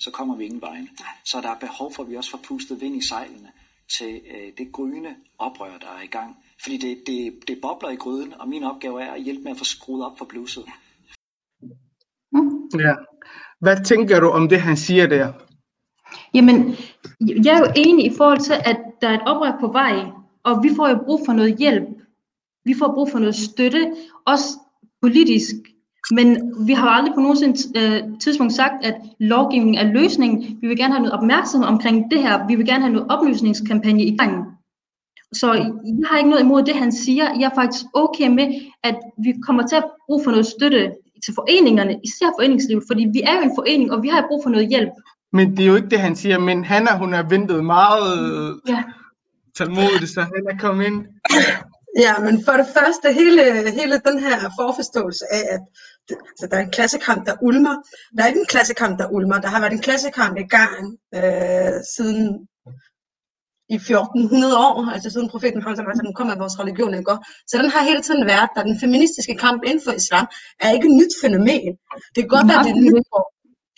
[0.00, 0.88] så kommer vi ingen vejen.
[1.24, 3.48] Så der er behov for, at vi også får pustet vind i sejlene
[3.98, 6.36] til øh, det gryende oprør, der er i gang.
[6.62, 9.58] Fordi det, det, det bobler i gryden, og min opgave er at hjælpe med at
[9.58, 10.64] få skruet op for bluset.
[12.78, 12.94] Ja.
[13.62, 15.32] Hvad tænker du om det, han siger der?
[16.34, 16.76] Jamen,
[17.44, 19.94] jeg er jo enig i forhold til, at der er et oprør på vej,
[20.44, 21.88] og vi får jo brug for noget hjælp.
[22.64, 23.92] Vi får brug for noget støtte,
[24.26, 24.44] også
[25.02, 25.54] politisk.
[26.10, 30.58] Men vi har aldrig på nogen øh, tidspunkt sagt, at lovgivning er løsningen.
[30.60, 32.46] Vi vil gerne have noget opmærksomhed omkring det her.
[32.46, 34.44] Vi vil gerne have noget oplysningskampagne i gang.
[35.32, 35.72] Så jeg
[36.10, 37.24] har ikke noget imod det, han siger.
[37.40, 40.92] Jeg er faktisk okay med, at vi kommer til at bruge for noget støtte
[41.24, 44.50] til foreningerne, især foreningslivet, fordi vi er jo en forening, og vi har brug for
[44.50, 44.92] noget hjælp.
[45.32, 48.82] Men det er jo ikke det, han siger, men Hanna, hun har ventet meget Ja.
[49.58, 50.98] tålmodigt, så Hanna kom ind.
[51.98, 53.42] Ja, men for det første, hele,
[53.80, 55.60] hele den her forforståelse af, at
[56.10, 57.76] altså, der er en klassekamp, der ulmer.
[58.16, 59.38] Der er ikke en klassekamp, der ulmer.
[59.40, 62.48] Der har været en klassekamp i gang øh, siden
[63.68, 65.60] i 1400 år, altså siden profeten
[66.08, 67.16] den kom af vores religion, ikke?
[67.50, 68.62] Så den har hele tiden været der.
[68.62, 70.26] Den feministiske kamp inden for islam
[70.60, 71.72] er ikke et nyt fænomen.
[72.14, 73.22] Det kan godt være, det er nyt for,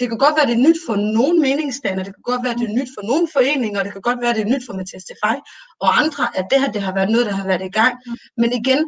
[0.01, 2.67] det kan godt være, det er nyt for nogle meningsdannere, det kan godt være, det
[2.71, 5.39] er nyt for nogle foreninger, det kan godt være, det er nyt for Mathias Tefaj
[5.85, 7.95] og andre, at det her det har været noget, der har været i gang.
[8.41, 8.81] Men igen,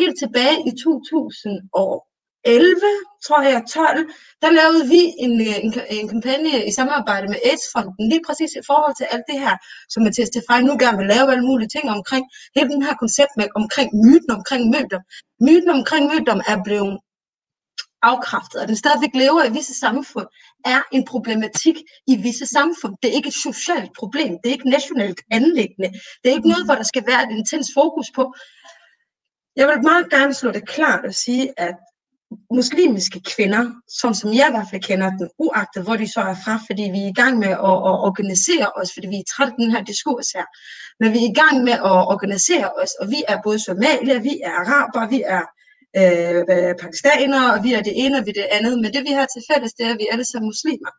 [0.00, 0.72] helt tilbage i
[2.46, 2.80] 2011,
[3.26, 4.10] tror jeg, 12,
[4.42, 5.34] der lavede vi en,
[5.64, 9.56] en, en kampagne i samarbejde med AIDS-fonden, lige præcis i forhold til alt det her,
[9.92, 12.24] som Mathias Tefaj nu gerne vil lave alle mulige ting omkring,
[12.56, 15.02] hele den her koncept med omkring myten omkring mødom.
[15.46, 16.98] Myten omkring mødom er blevet
[18.02, 20.28] afkræftet, og den stadigvæk lever i visse samfund,
[20.64, 21.76] er en problematik
[22.12, 22.94] i visse samfund.
[23.02, 25.88] Det er ikke et socialt problem, det er ikke nationalt anlæggende,
[26.20, 28.24] det er ikke noget, hvor der skal være et intens fokus på.
[29.56, 31.76] Jeg vil meget gerne slå det klart og sige, at
[32.54, 33.64] muslimske kvinder,
[34.00, 36.82] som, som jeg i hvert fald kender den, uagtet hvor de så er fra, fordi
[36.94, 39.70] vi er i gang med at, at organisere os, fordi vi er trætte af den
[39.70, 40.46] her diskurs her,
[41.00, 44.34] men vi er i gang med at organisere os, og vi er både somalier, vi
[44.48, 45.44] er araber, vi er
[46.00, 49.12] øh, pakistanere, og vi er det ene, og vi er det andet, men det vi
[49.18, 50.92] har til fælles, det er, at vi er alle sammen muslimer.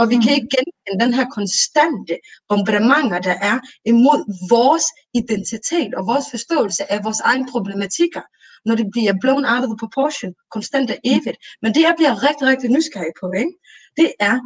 [0.00, 2.14] Og vi kan ikke genkende den her konstante
[2.48, 3.56] bombardementer, der er
[3.92, 4.20] imod
[4.56, 4.86] vores
[5.20, 8.22] identitet og vores forståelse af vores egne problematikker,
[8.66, 11.38] når det bliver blown out of the proportion, konstant og evigt.
[11.62, 13.54] Men det, jeg bliver rigtig, rigtig nysgerrig på, ikke?
[13.96, 14.36] det er,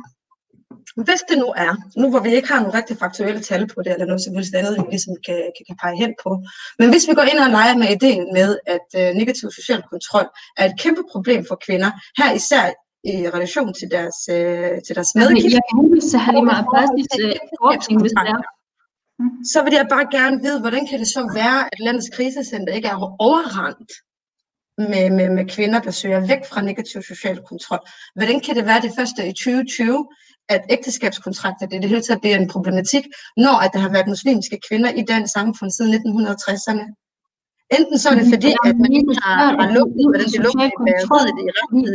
[1.06, 3.92] hvis det nu er, nu hvor vi ikke har nogle rigtig faktuelle tal på det,
[3.92, 6.30] eller noget som helst andet, vi ligesom kan, kan, kan pege hen på,
[6.78, 10.26] men hvis vi går ind og leger med ideen med, at øh, negativ social kontrol
[10.58, 11.90] er et kæmpe problem for kvinder,
[12.20, 12.64] her især
[13.12, 15.54] i relation til deres, øh, til deres medgift.
[15.56, 18.42] Jeg kan henvise til Halima Abbasis øh, forskning, hvis det er.
[19.52, 22.88] Så vil jeg bare gerne vide, hvordan kan det så være, at landets krisecenter ikke
[22.88, 22.98] er
[23.28, 23.90] overrendt
[24.79, 27.79] med, med, med kvinder, der søger væk fra negativ social kontrol.
[28.14, 30.09] Hvordan kan det være det første i 2020,
[30.49, 33.05] at ægteskabskontrakter det, det hele taget bliver en problematik,
[33.37, 36.87] når at der har været muslimske kvinder i dansk samfund siden 1960'erne?
[37.79, 40.64] Enten så er det fordi, at man ikke har, har lukket, hvordan det lukker,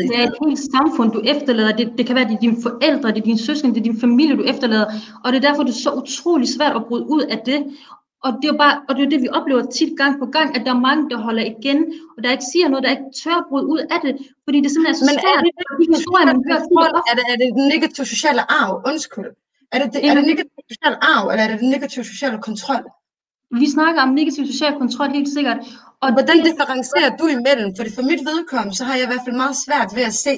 [0.10, 1.76] det er et helt samfund, du efterlader.
[1.78, 4.00] Det, det kan være, det er dine forældre, det er dine søskende, det er din
[4.00, 4.86] familie, du efterlader.
[5.24, 7.60] Og det er derfor, det er så utrolig svært at bryde ud af det.
[8.26, 10.26] Og det er jo bare, og det er jo det, vi oplever tit gang på
[10.36, 11.80] gang, at der er mange, der holder igen,
[12.14, 14.14] og der ikke siger noget, der ikke tør bryde ud af det,
[14.46, 15.44] fordi det simpelthen er så Men er svært.
[15.46, 18.74] det, og de historier, man hører, er er det, er det den negative sociale arv?
[18.90, 19.30] Undskyld.
[19.74, 22.84] Er det, det, er det negativ social arv, eller er det den negative sociale kontrol?
[23.62, 25.58] Vi snakker om negativ social kontrol helt sikkert.
[26.02, 27.70] Og Hvordan det, differencierer du imellem?
[27.78, 30.36] Fordi for mit vedkommende, så har jeg i hvert fald meget svært ved at se,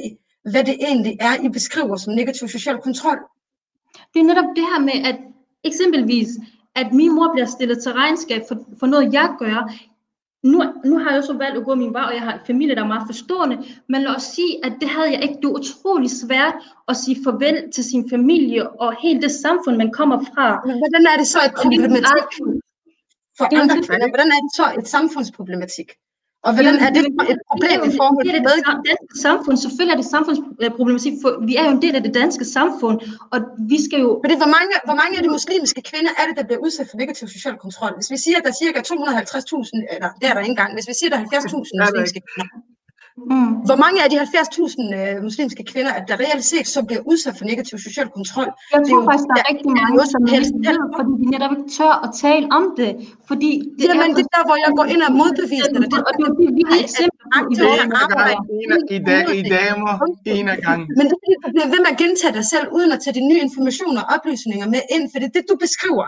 [0.52, 3.20] hvad det egentlig er, I beskriver som negativ social kontrol.
[4.14, 5.18] det er netop det her med, at
[5.64, 6.30] eksempelvis,
[6.76, 9.74] at min mor bliver stillet til regnskab for, for noget, jeg gør.
[10.44, 12.46] Nu, nu har jeg jo så valgt at gå min vej, og jeg har en
[12.48, 13.58] familie, der er meget forstående,
[13.90, 15.36] men lad os sige, at det havde jeg ikke.
[15.36, 16.54] Det er utrolig svært
[16.88, 20.62] at sige farvel til sin familie og hele det samfund, man kommer fra.
[20.66, 22.30] Men hvordan er det så et problematik
[23.38, 24.08] for andre kvinder?
[24.14, 25.90] Hvordan er det så et samfundsproblematik?
[26.48, 29.56] Og hvordan er det så et problem i forhold til det, det danske samfund.
[29.66, 32.98] Selvfølgelig er det samfundsproblematik, for vi er jo en del af det danske samfund,
[33.34, 33.40] og
[33.72, 34.10] vi skal jo...
[34.24, 36.98] Fordi hvor mange, hvor mange af de muslimske kvinder er det, der bliver udsat for
[37.04, 37.92] negativ social kontrol?
[38.00, 40.88] Hvis vi siger, at der er cirka 250.000, eller det er der ikke engang, hvis
[40.92, 42.58] vi siger, at der er 70.000 der muslimske kvinder,
[43.18, 43.52] Mm.
[43.68, 47.34] hvor mange af de 70.000 øh, muslimske kvinder, at der reelt set så bliver udsat
[47.38, 48.50] for negativ social kontrol?
[48.50, 51.12] Jeg Det er tror jo- faktisk, der er rigtig er mange, som helst ved, fordi
[51.22, 52.92] de netop ikke tør at tale om det.
[53.30, 55.80] Fordi det Jamen, er det er der, hvor jeg går ind og modbeviser det.
[56.08, 56.84] Og det er det, vi har er
[58.98, 59.94] i dag, i damer,
[60.40, 60.86] en af gangen.
[60.98, 63.16] Men det er fordi, du bliver ved med at gentage dig selv, uden at tage
[63.20, 66.08] de nye informationer og oplysninger med ind, for det, det du beskriver,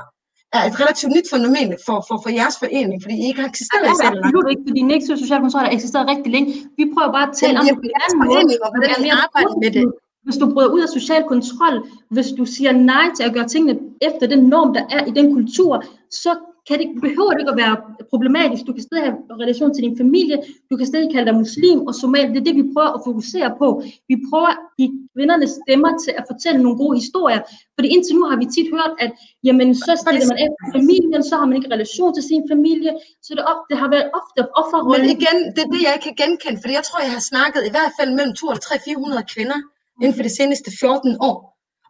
[0.60, 3.86] er et relativt nyt fænomen for, for, for jeres forening, fordi I ikke har eksisteret
[3.88, 4.18] er i selv.
[4.18, 6.50] absolut ikke, fordi negativ social kontrol har eksisteret rigtig længe.
[6.80, 7.78] Vi prøver bare at tale om det
[8.24, 9.86] forening, og hvordan I mere arbejder med det.
[10.26, 11.76] Hvis du bryder ud af social kontrol,
[12.16, 13.74] hvis du siger nej til at gøre tingene
[14.08, 15.84] efter den norm, der er i den kultur,
[16.24, 16.32] så
[16.68, 17.76] kan det, behøver det ikke at være
[18.12, 18.62] problematisk.
[18.68, 20.38] Du kan stadig have relation til din familie,
[20.70, 22.28] du kan stadig kalde dig muslim og somal.
[22.34, 23.68] Det er det, vi prøver at fokusere på.
[24.12, 27.42] Vi prøver at give kvinderne stemmer til at fortælle nogle gode historier.
[27.76, 29.12] Fordi indtil nu har vi tit hørt, at
[29.48, 32.92] jamen, så stiller man efter familien, så har man ikke relation til sin familie.
[33.26, 35.10] Så det, op, det har været ofte Men offerrollen.
[35.18, 37.72] igen, det er det, jeg ikke kan genkende, fordi jeg tror, jeg har snakket i
[37.76, 39.60] hvert fald mellem 200 og 400 kvinder
[40.02, 41.38] inden for de seneste 14 år.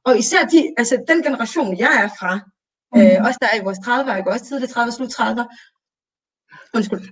[0.07, 2.31] Og især de, altså den generation, jeg er fra,
[2.97, 5.45] øh, også der er i vores 30'er, ikke også tidligere 30'er, slut 30'er,
[6.75, 7.03] undskyld,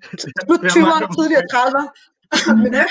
[0.46, 1.86] slut 20'er, tidligere 30'er,
[2.64, 2.90] men øh,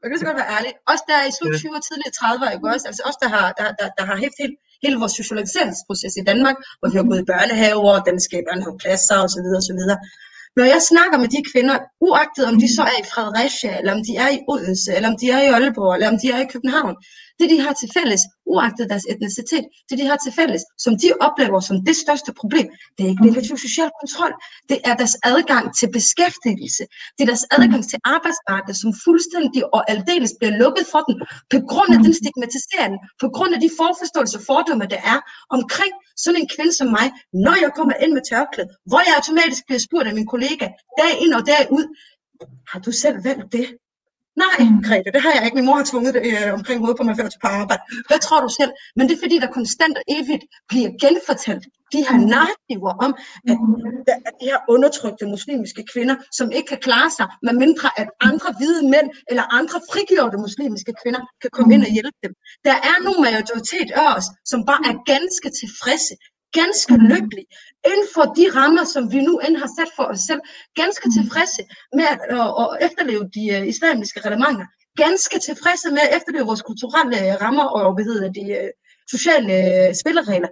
[0.00, 2.68] man kan så godt være ærlig, også der er i slut 20'er, tidligere 30'er, ikke
[2.74, 4.54] også, altså os, der har, der, der, der har hæft hele,
[4.84, 9.46] hele vores socialiseringsproces i Danmark, hvor vi har gået i børnehaver, danske børnehavepladser osv.
[9.60, 9.80] osv.
[10.58, 11.76] Når jeg snakker med de kvinder,
[12.08, 15.16] uagtet om de så er i Fredericia, eller om de er i Odense, eller om
[15.20, 16.94] de er i Aalborg, eller om de er i København,
[17.38, 18.22] det de har til fælles,
[18.52, 22.68] uagtet deres etnicitet, det de har til fælles, som de oplever som det største problem,
[22.94, 24.32] det er ikke negativ social kontrol.
[24.70, 26.82] Det er deres adgang til beskæftigelse.
[27.14, 31.14] Det er deres adgang til arbejdsmarkedet, som fuldstændig og aldeles bliver lukket for dem,
[31.52, 35.18] på grund af den stigmatisering, på grund af de forforståelser og fordomme, der er
[35.56, 35.92] omkring
[36.24, 37.06] sådan en kvinde som mig,
[37.44, 40.66] når jeg kommer ind med tørklæde, hvor jeg automatisk bliver spurgt af min kollega,
[41.00, 41.84] dag ind og dag ud,
[42.70, 43.66] har du selv valgt det?
[44.44, 45.58] Nej, Grete, det har jeg ikke.
[45.58, 47.82] Min mor har tvunget det øh, omkring hovedet på mig, før jeg på arbejde.
[48.08, 48.72] Hvad tror du selv?
[48.96, 51.64] Men det er fordi, der konstant og evigt bliver genfortalt
[51.94, 53.12] de her narrativer om,
[53.50, 53.56] at,
[54.28, 58.50] at de her undertrykte muslimske kvinder, som ikke kan klare sig, med mindre at andre
[58.58, 62.32] hvide mænd eller andre frigjorte muslimske kvinder kan komme ind og hjælpe dem.
[62.68, 66.14] Der er nogle majoritet af os, som bare er ganske tilfredse,
[66.52, 67.48] ganske lykkelige,
[67.90, 70.40] inden for de rammer, som vi nu end har sat for os selv,
[70.80, 71.62] ganske tilfredse
[71.96, 74.66] med at, at, at efterleve de uh, islamiske reglementer,
[75.04, 78.68] ganske tilfredse med at efterleve vores kulturelle øh, rammer og hvad hedder de uh,
[79.14, 80.50] sociale uh, spilleregler,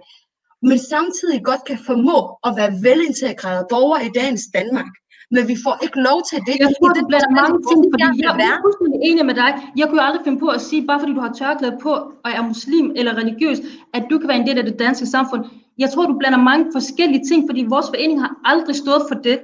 [0.69, 2.17] men samtidig godt kan formå
[2.47, 4.91] at være velintegrerede borgere i dagens Danmark.
[5.35, 6.55] Men vi får ikke lov til det.
[6.65, 8.55] Jeg tror, det blander mange ting, fordi jeg være.
[8.57, 9.51] er fuldstændig enig med dig.
[9.79, 11.93] Jeg kunne jo aldrig finde på at sige, bare fordi du har tørklæde på
[12.25, 13.59] og er muslim eller religiøs,
[13.93, 15.43] at du kan være en del af det danske samfund.
[15.77, 19.37] Jeg tror, du blander mange forskellige ting, fordi vores forening har aldrig stået for det.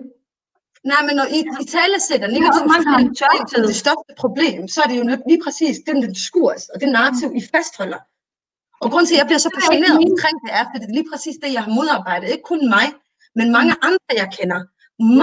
[0.91, 4.87] Nej, men når I, I tale sætter negativ kontrol som det største problem, så er
[4.89, 8.01] det jo lige præcis den diskurs og det narrativ, I fastholder.
[8.83, 10.97] Og grunden til, at jeg bliver så er passioneret omkring det, er, fordi det er
[10.99, 12.27] lige præcis det, jeg har modarbejdet.
[12.33, 12.87] Ikke kun mig,
[13.39, 14.59] men mange andre, jeg kender.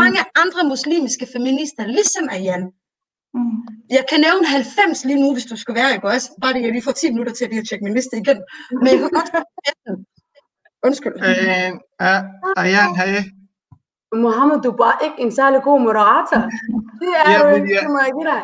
[0.00, 2.62] Mange andre muslimske feminister, ligesom Ayan.
[3.34, 3.60] Mm.
[3.96, 6.26] Jeg kan nævne 90 lige nu, hvis du skal være, ikke også?
[6.42, 8.38] Bare det, jeg lige får 10 minutter til at lige at tjekke min liste igen.
[8.82, 9.30] Men jeg kan godt
[10.86, 11.14] Undskyld.
[11.28, 11.70] Øh,
[12.08, 12.16] er,
[12.62, 13.08] Ayan, hej.
[14.24, 16.40] Mohammed, du er bare ikke en særlig god moderator.
[17.00, 18.42] Det er Ja, du men ikke, jeg- jeg dig.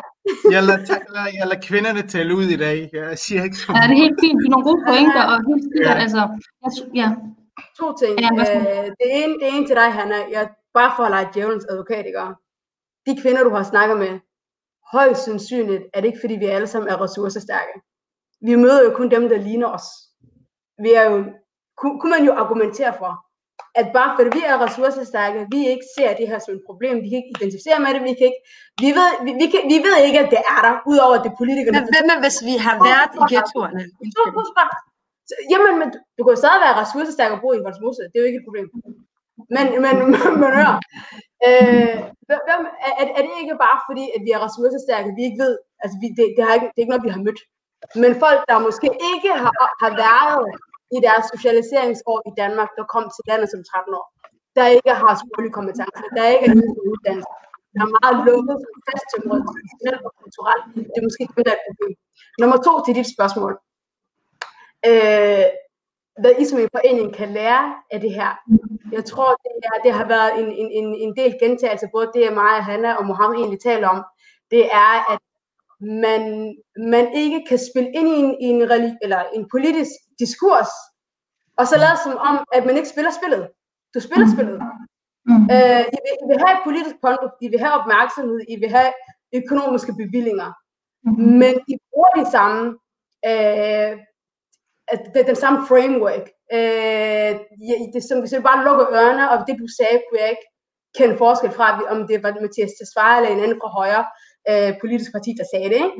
[0.55, 1.05] Jeg lader, ta-
[1.39, 2.89] jeg lader kvinderne tale ud i dag.
[2.93, 4.37] Jeg siger ikke så Ja, det er helt fint.
[4.41, 6.01] Det er nogle gode pointer, og helt sikkert, Ja.
[6.05, 6.21] altså,
[6.63, 6.71] jeg,
[7.01, 7.07] ja.
[7.79, 8.13] To ting.
[8.25, 8.29] Ja.
[8.43, 10.17] Øh, det, ene, det ene til dig, Hanna.
[10.35, 10.43] Jeg,
[10.77, 12.19] bare for at lege djævelens advokat, ikke?
[13.07, 14.11] De kvinder, du har snakket med,
[14.93, 17.73] højst sandsynligt er det ikke, fordi vi alle sammen er ressourcestærke.
[18.47, 19.87] Vi møder jo kun dem, der ligner os.
[20.83, 21.17] Vi er jo,
[21.79, 23.11] kunne, kunne man jo argumentere for,
[23.79, 27.07] at bare fordi vi er ressourcestærke, vi ikke ser det her som et problem, vi
[27.09, 28.41] kan ikke identificere med det, vi kan ikke,
[28.83, 31.31] vi ved, vi, vi, kan, vi ved ikke, at det er der, udover at det
[31.33, 31.77] er politikerne.
[31.79, 33.81] Men hvad med, hvis vi har været i ghettoerne?
[35.51, 38.01] Jamen, men du- kan jo stadig være ressourcestærk og bo i Voldsmose.
[38.11, 38.67] Det er jo ikke et problem.
[39.55, 39.95] Men, men,
[40.41, 40.71] men hør.
[41.47, 41.97] Øh,
[42.27, 45.39] hvem, hvem- er, er- er det ikke bare fordi, at vi er ressourcestærke, vi ikke
[45.45, 45.53] ved,
[45.83, 47.41] altså vi, det, det, har ikke, det er ikke noget, vi har mødt.
[48.03, 49.53] Men folk, der måske ikke har,
[49.83, 50.45] har været
[50.95, 54.07] i deres socialiseringsår i Danmark, der kom til landet som 13 år,
[54.57, 57.31] der ikke har sproglige kompetencer, der ikke er for uddannelse,
[57.73, 58.57] der er meget lukket,
[58.87, 60.63] fasttømret, traditionelt og kulturelt.
[60.93, 61.93] Det er måske det, der er et problem.
[62.41, 63.53] Nummer to til dit spørgsmål
[64.89, 65.45] øh,
[66.21, 68.31] hvad I som en forening kan lære af det her.
[68.91, 72.33] Jeg tror, det, er, det har været en, en, en, en del gentagelse, både det,
[72.33, 74.03] mig og Hanna og Mohammed egentlig taler om,
[74.51, 75.19] det er, at
[75.79, 80.71] man, man ikke kan spille ind i en, i en, relig- eller en politisk diskurs,
[81.57, 83.49] og så lade som om, at man ikke spiller spillet.
[83.93, 84.57] Du spiller spillet.
[85.29, 85.43] Mm.
[85.53, 88.69] Øh, I, vil, I vil have et politisk konto, I vil have opmærksomhed, I vil
[88.69, 88.91] have
[89.39, 90.49] økonomiske bevillinger,
[91.41, 92.61] men I bruger de samme,
[93.29, 93.91] øh,
[94.93, 96.25] at det, den samme framework.
[96.57, 97.31] Øh,
[97.93, 100.47] det, som, hvis jeg bare lukker ørerne, og det du sagde, kunne jeg ikke
[100.97, 104.05] kende forskel fra, om det var Mathias Tesfaye eller en anden fra højre
[104.49, 105.81] øh, politisk parti, der sagde det.
[105.87, 105.99] Ikke?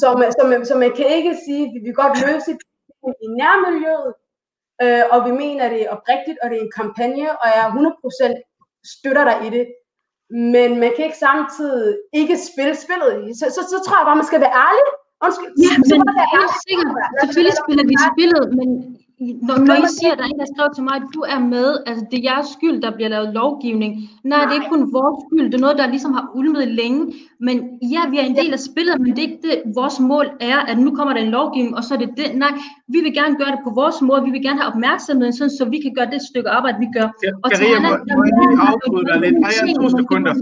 [0.00, 3.14] Så, man, så, man, så man kan ikke sige, at vi vil godt løse det
[3.26, 4.12] i nærmiljøet,
[4.82, 8.34] øh, og vi mener det er oprigtigt, og det er en kampagne, og jeg 100%
[8.94, 9.64] støtter dig i det.
[10.50, 11.90] Men man kan ikke samtidig
[12.20, 13.14] ikke spille spillet.
[13.38, 14.86] Så, så, så tror jeg bare, man skal være ærlig.
[15.24, 15.52] Undskyld.
[15.66, 16.00] Ja, men
[16.36, 16.90] helt sikkert,
[17.22, 18.68] selvfølgelig spiller vi spillet, men
[19.46, 21.20] når, når I men- siger, at der er en, der skrev til mig, at du
[21.34, 23.90] er med, altså det er jeres skyld, der bliver lavet lovgivning.
[24.30, 27.00] Nej, det er ikke kun vores skyld, det er noget, der ligesom har ulmet længe.
[27.46, 27.56] Men
[27.94, 30.58] ja, vi er en del af spillet, men det er ikke det, vores mål er,
[30.70, 32.28] at nu kommer der en lovgivning, og så er det det.
[32.44, 32.52] Nej,
[32.94, 35.64] vi vil gerne gøre det på vores måde, vi vil gerne have opmærksomheden, sådan, så
[35.74, 37.08] vi kan gøre det stykke arbejde, vi gør.
[37.44, 39.36] Og til må, der er lige afbryde dig lidt?
[39.44, 40.32] Har jeg to sekunder?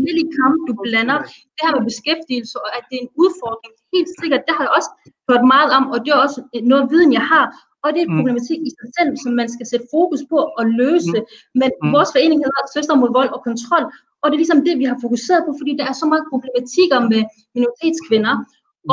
[0.41, 1.19] kampe, du blander.
[1.57, 4.73] Det her med beskæftigelse, og at det er en udfordring, helt sikkert, det har jeg
[4.79, 4.91] også
[5.29, 6.39] hørt meget om, og det er også
[6.73, 7.47] noget viden, jeg har.
[7.85, 8.19] Og det er en Mm.
[8.19, 11.19] problematik i sig selv, som man skal sætte fokus på og løse.
[11.61, 11.93] Men Mm.
[11.97, 13.85] vores forening hedder Søster mod vold og kontrol,
[14.23, 16.99] og det er ligesom det, vi har fokuseret på, fordi der er så mange problematikker
[17.13, 17.23] med
[17.57, 18.35] minoritetskvinder,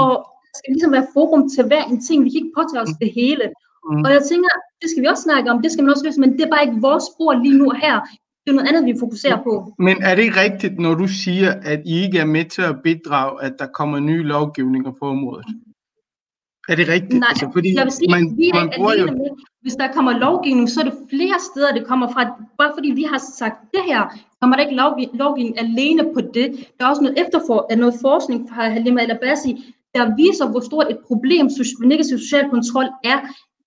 [0.02, 0.12] og
[0.52, 2.18] der skal ligesom være forum til hver en ting.
[2.26, 3.46] Vi kan ikke påtage os det hele.
[3.90, 4.04] Mm.
[4.06, 6.32] Og jeg tænker, det skal vi også snakke om, det skal man også løse, men
[6.38, 7.96] det er bare ikke vores spor lige nu her.
[8.44, 9.54] Det er noget andet, vi fokuserer på.
[9.88, 12.76] Men er det ikke rigtigt, når du siger, at I ikke er med til at
[12.84, 15.46] bidrage, at der kommer nye lovgivninger på området?
[16.72, 17.20] Er det rigtigt?
[17.20, 19.03] Nej, altså, fordi jeg vil sige, man, vi er man bruger jo...
[19.05, 19.30] alene med,
[19.61, 22.22] hvis der kommer lovgivning, så er det flere steder, det kommer fra.
[22.59, 24.01] Bare fordi vi har sagt det her,
[24.41, 26.47] kommer der ikke lovgi- lovgivning alene på det.
[26.78, 29.51] Der er også noget efterfor, noget forskning fra Halima El Abassi,
[29.95, 31.45] der viser, hvor stort et problem
[31.93, 33.17] negativ social kontrol er.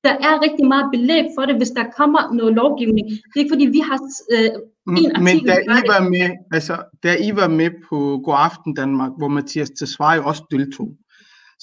[0.07, 3.07] Der er rigtig meget belæg for det, hvis der kommer noget lovgivning.
[3.09, 3.99] Det er ikke fordi, vi har
[4.35, 4.53] øh, en
[4.95, 5.49] Men artikel.
[5.49, 5.89] da I det.
[5.95, 10.43] var med, altså, da I var med på God Aften Danmark, hvor Mathias Tesfaye også
[10.51, 10.89] deltog,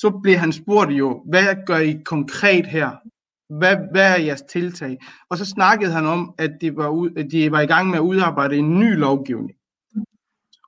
[0.01, 2.89] så blev han spurgt jo, hvad gør I konkret her?
[3.59, 4.97] Hvad, hvad er jeres tiltag?
[5.29, 7.97] Og så snakkede han om, at de var, ud, at de var i gang med
[7.97, 9.57] at udarbejde en ny lovgivning.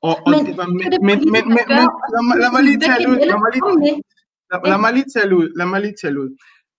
[0.02, 2.38] Og, og Men det var, det men, er det, men, men, men, men lad, mig,
[2.44, 3.18] lad mig lige tale ud.
[3.30, 4.02] Lad mig lige,
[4.52, 5.48] lad, lad mig lige tale ud.
[5.58, 6.30] Lad mig lige tale ud.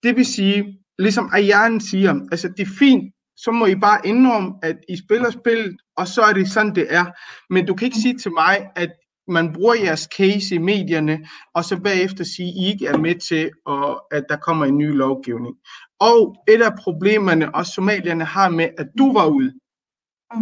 [0.02, 4.52] Det vil sige, ligesom Ayane siger, altså det er fint, så må I bare indrømme,
[4.62, 7.04] at I spiller spillet, og så er det sådan, det er.
[7.52, 8.90] Men du kan ikke sige til mig, at
[9.32, 11.18] man bruger jeres case i medierne,
[11.54, 14.78] og så bagefter sige, at I ikke er med til, og, at der kommer en
[14.78, 15.54] ny lovgivning.
[16.00, 19.52] Og et af problemerne, også somalierne har med, at du var ude,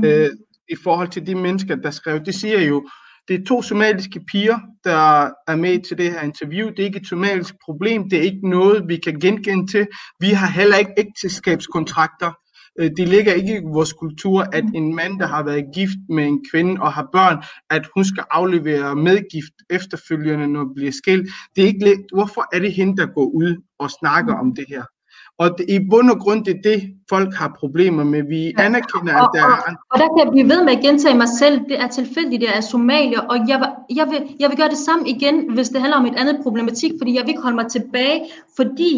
[0.05, 0.31] øh,
[0.69, 2.89] i forhold til de mennesker, der skrev, det siger jo,
[3.29, 6.69] det er to somaliske piger, der er med til det her interview.
[6.69, 8.11] Det er ikke et somalisk problem.
[8.11, 9.87] Det er ikke noget, vi kan genkende til.
[10.21, 12.33] Vi har heller ikke ægteskabskontrakter.
[12.81, 16.25] Øh, Det ligger ikke i vores kultur, at en mand, der har været gift med
[16.27, 21.29] en kvinde og har børn, at hun skal aflevere medgift efterfølgende, når det bliver skilt.
[21.57, 22.05] Det er ikke.
[22.15, 24.85] Hvorfor er det hende, der går ud og snakker om det her?
[25.43, 26.79] Og det, i bund og grund, det er det,
[27.09, 28.23] folk har problemer med.
[28.35, 29.73] Vi anerkender, at Og, der og, er...
[29.93, 31.57] og der kan jeg blive ved med at gentage mig selv.
[31.69, 34.83] Det er tilfældigt, det er somalier, og jeg, vil- jeg, vil, jeg vil gøre det
[34.89, 37.67] samme igen, hvis det handler om et andet problematik, fordi jeg vil ikke holde mig
[37.77, 38.19] tilbage,
[38.57, 38.93] fordi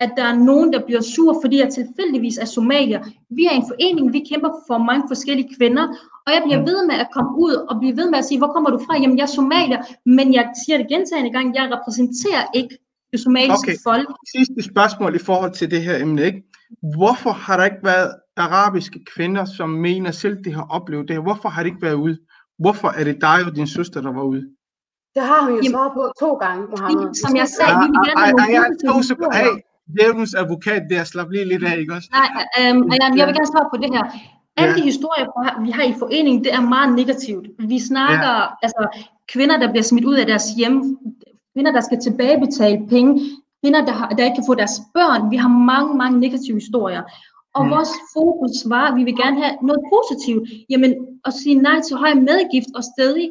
[0.00, 3.00] at der er nogen, der bliver sur, fordi jeg tilfældigvis er somalier.
[3.30, 5.84] Vi er en forening, vi kæmper for mange forskellige kvinder,
[6.26, 8.52] og jeg bliver ved med at komme ud og blive ved med at sige, hvor
[8.54, 8.94] kommer du fra?
[9.02, 9.80] Jamen, jeg er somalier,
[10.16, 12.74] men jeg siger det gentagende gang, jeg repræsenterer ikke
[13.12, 13.76] det somaliske Okay.
[13.84, 14.08] folk.
[14.36, 16.42] Sidste spørgsmål i forhold til det her emne, ikke?
[16.96, 21.22] Hvorfor har der ikke været arabiske kvinder, som mener selv, de har oplevet det her?
[21.22, 22.18] Hvorfor har det ikke været ude?
[22.58, 24.42] Hvorfor er det dig og din søster, der var ude?
[25.14, 27.14] Det har hun jo Jamen- svaret på to gange, Mohammed.
[27.14, 29.60] Som jeg sagde, vi vil gerne have
[29.98, 32.08] djævelens advokat der, slap lige lidt af, ikke også?
[32.18, 32.28] Nej,
[32.60, 32.82] øhm,
[33.18, 34.04] jeg vil gerne svare på det her.
[34.56, 34.76] Alle Ja.
[34.78, 37.46] de historier, vi- vi har i foreningen, det er meget negativt.
[37.72, 38.32] Vi snakker
[38.64, 38.82] altså
[39.32, 40.98] kvinder, der bliver smidt ud af deres hjem,
[41.58, 43.10] kvinder, der skal tilbagebetale penge,
[43.62, 45.30] kvinder, der, har, der ikke kan få deres børn.
[45.30, 47.02] Vi har mange, mange negative historier.
[47.54, 47.70] Og Mm.
[47.70, 50.42] vores fokus var, at vi vil gerne have noget positivt.
[50.70, 50.92] Jamen,
[51.24, 53.30] at sige nej til høj medgift og stadig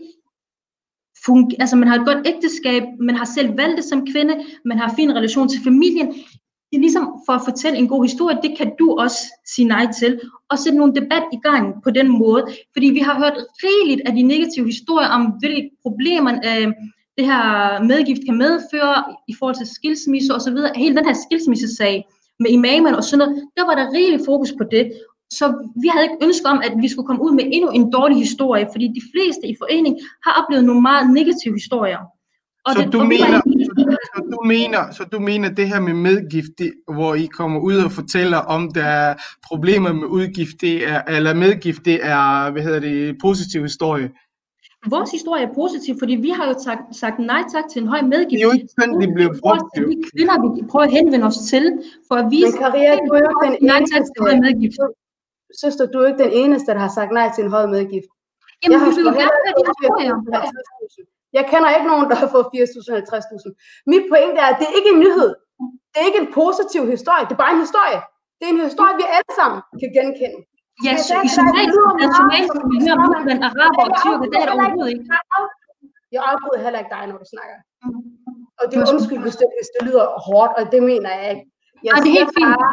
[1.25, 4.33] funge, altså man har et godt ægteskab, man har selv valgt det som kvinde,
[4.65, 6.07] man har en fin relation til familien.
[6.69, 9.19] Det er ligesom for at fortælle en god historie, det kan du også
[9.55, 10.19] sige nej til,
[10.49, 12.43] og sætte nogle debat i gang på den måde.
[12.73, 16.71] Fordi vi har hørt rigeligt af de negative historier om, hvilke problemer øh,
[17.17, 17.43] det her
[17.83, 18.95] medgift kan medføre
[19.27, 20.71] i forhold til skilsmisse og så videre.
[20.75, 22.05] Hele den her skilsmissesag
[22.39, 24.91] med imamerne og sådan noget, der var der rigeligt fokus på det.
[25.33, 25.45] Så
[25.81, 28.67] vi havde ikke ønsket om, at vi skulle komme ud med endnu en dårlig historie,
[28.73, 31.97] fordi de fleste i foreningen har oplevet nogle meget negative historier.
[32.65, 33.41] Og Så det- du mener,
[34.15, 37.75] så du mener, så du mener det her med medgift, det, hvor I kommer ud
[37.77, 39.15] og fortæller om, der er
[39.47, 44.09] problemer med udgift, det er, eller medgift, det er, hvad hedder det, positiv historie.
[44.95, 48.01] Vores historie er positiv, fordi vi har jo sagt, sagt nej tak til en høj
[48.13, 48.37] medgift.
[48.39, 49.89] Det er jo ikke sådan, det blev brugt, til jo.
[49.91, 51.65] de kvinder, vi prøver at henvende os til,
[52.07, 54.45] for at vise, Men Karia, du er jo ikke den nej tak til høj eneste.
[54.47, 54.79] medgift.
[55.61, 58.09] Søster, du er ikke den eneste, der har sagt nej til en høj medgift.
[58.59, 60.15] Jamen, Jeg har vi vil jo gerne høre de historier.
[60.15, 61.33] 80.000.
[61.37, 62.89] Jeg kender ikke nogen, der har fået 80.000
[63.43, 63.49] 50.000.
[63.91, 65.31] Mit pointe er, at det er ikke en nyhed.
[65.91, 67.23] Det er ikke en positiv historie.
[67.27, 67.99] Det er bare en historie.
[68.37, 70.39] Det er en historie, vi alle sammen kan genkende.
[70.85, 72.93] Ja, Det så i derfor, der somalisk, lyder den meget somaliske som- miljø,
[73.25, 75.05] blandt araber og tyrker, det er der overhovedet ikke.
[76.15, 77.57] Jeg afbryder heller ikke dig, når du snakker.
[78.59, 81.45] Og det er undskyld, hvis det, hvis det lyder hårdt, og det mener jeg ikke.
[81.85, 82.51] Jeg Ej, det er helt fint.
[82.55, 82.71] bare,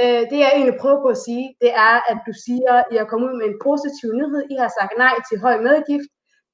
[0.00, 2.94] øh, det jeg egentlig prøver på at sige, det er, at du siger, at I
[3.02, 4.42] er kommet ud med en positiv nyhed.
[4.54, 6.08] I har sagt nej til høj medgift.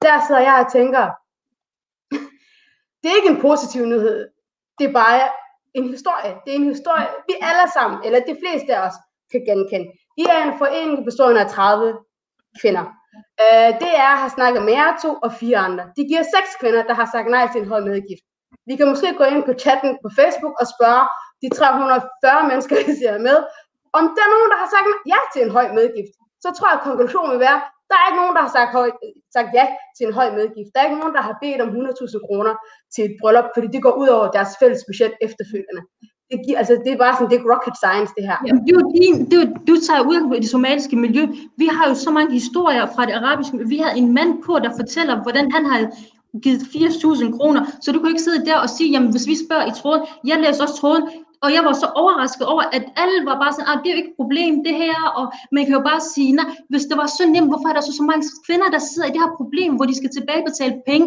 [0.05, 1.05] Der sidder jeg og tænker,
[3.01, 4.19] det er ikke en positiv nyhed.
[4.79, 5.21] Det er bare
[5.79, 6.33] en historie.
[6.45, 8.97] Det er en historie, vi alle sammen, eller de fleste af os,
[9.33, 9.89] kan genkende.
[10.23, 11.99] I er en forening bestående af 30
[12.61, 12.85] kvinder.
[13.45, 15.85] Øh, det er, har snakket med jer to og fire andre.
[15.97, 18.25] De giver seks kvinder, der har sagt nej til en høj medgift.
[18.69, 21.05] Vi kan måske gå ind på chatten på Facebook og spørge
[21.43, 23.39] de 340 mennesker, der ser med,
[23.99, 26.15] om der er nogen, der har sagt ja til en høj medgift.
[26.45, 27.61] Så tror jeg, at konklusionen vil være,
[27.91, 28.91] der er ikke nogen, der har sagt, høj,
[29.37, 29.65] sagt ja
[29.97, 30.71] til en høj medgift.
[30.71, 32.55] Der er ikke nogen, der har bedt om 100.000 kroner
[32.95, 35.83] til et bryllup, fordi det går ud over deres fælles budget efterfølgende.
[36.31, 38.39] Det, giver, altså, det er bare sådan, det er rocket science, det her.
[38.47, 41.23] Jamen, det er jo din, det er du tager ud i det somaliske miljø.
[41.63, 43.69] Vi har jo så mange historier fra det arabiske miljø.
[43.69, 45.79] Vi havde en mand på, der fortæller, hvordan han har
[46.45, 47.63] givet 80.000 kroner.
[47.83, 50.37] Så du kan ikke sidde der og sige, jamen hvis vi spørger i tråden, jeg
[50.45, 51.05] læser også tråden,
[51.45, 54.01] og jeg var så overrasket over, at alle var bare sådan, ah, det er jo
[54.03, 55.25] ikke et problem, det her, og
[55.57, 57.93] man kan jo bare sige, nej, hvis det var så nemt, hvorfor er der så,
[58.01, 61.07] så mange kvinder, der sidder i det her problem, hvor de skal tilbagebetale penge?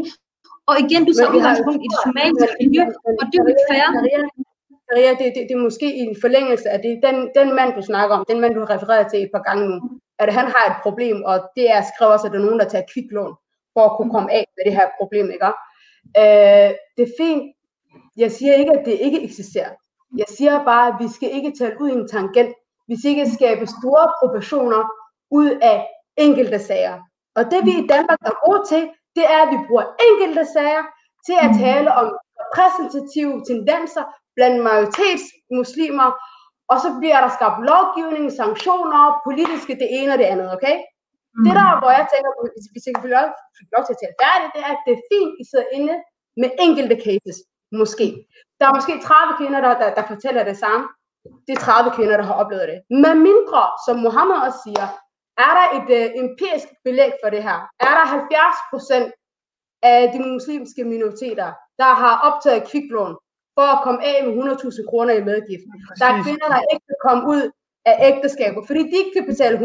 [0.69, 2.83] Og igen, du tager udgangspunkt i det somaliske miljø,
[3.19, 3.87] og det er jo ikke fair.
[4.89, 6.99] Maria, det, det, det er måske i en forlængelse af det.
[7.07, 9.63] Den, den mand, du snakker om, den mand, du har refereret til et par gange
[9.69, 9.75] nu,
[10.19, 12.69] at han har et problem, og det er skrevet også, at der er nogen, der
[12.69, 13.33] tager kviklån
[13.73, 15.45] for at kunne komme af med det her problem, ikke?
[16.21, 17.43] Øh, det er fint.
[18.17, 19.71] Jeg siger ikke, at det ikke eksisterer.
[20.17, 22.53] Jeg siger bare, at vi skal ikke tale ud i en tangent.
[22.87, 24.81] Vi skal ikke skabe store proportioner
[25.31, 25.87] ud af
[26.17, 26.97] enkelte sager.
[27.35, 28.83] Og det vi i Danmark er gode til,
[29.15, 30.83] det er, at vi bruger enkelte sager
[31.25, 32.07] til at tale om
[32.41, 34.03] repræsentative tendenser
[34.39, 36.09] blandt majoritetsmuslimer,
[36.71, 40.75] og så bliver der skabt lovgivning, sanktioner, politiske det ene og det andet, okay?
[41.35, 41.43] Mm.
[41.45, 43.27] Det der, hvor jeg tænker, hvis vi skal få lov,
[43.75, 45.95] lov til at tale færdigt, det er, at det er fint, I sidder inde
[46.41, 47.37] med enkelte cases,
[47.81, 48.07] måske.
[48.59, 50.83] Der er måske 30 kvinder, der, der, der fortæller det samme.
[51.45, 52.79] Det er 30 kvinder, der har oplevet det.
[53.03, 54.87] Men mindre, som Mohammed også siger,
[55.45, 57.57] er der et uh, empirisk belæg for det her?
[57.87, 59.09] Er der 70 procent
[59.83, 61.49] af de muslimske minoriteter,
[61.81, 63.13] der har optaget kviklån
[63.55, 65.63] for at komme af med 100.000 kroner i medgift?
[65.99, 67.41] Der er kvinder, der ikke kan komme ud
[67.89, 69.63] af ægteskaber, fordi de ikke kan betale 100.000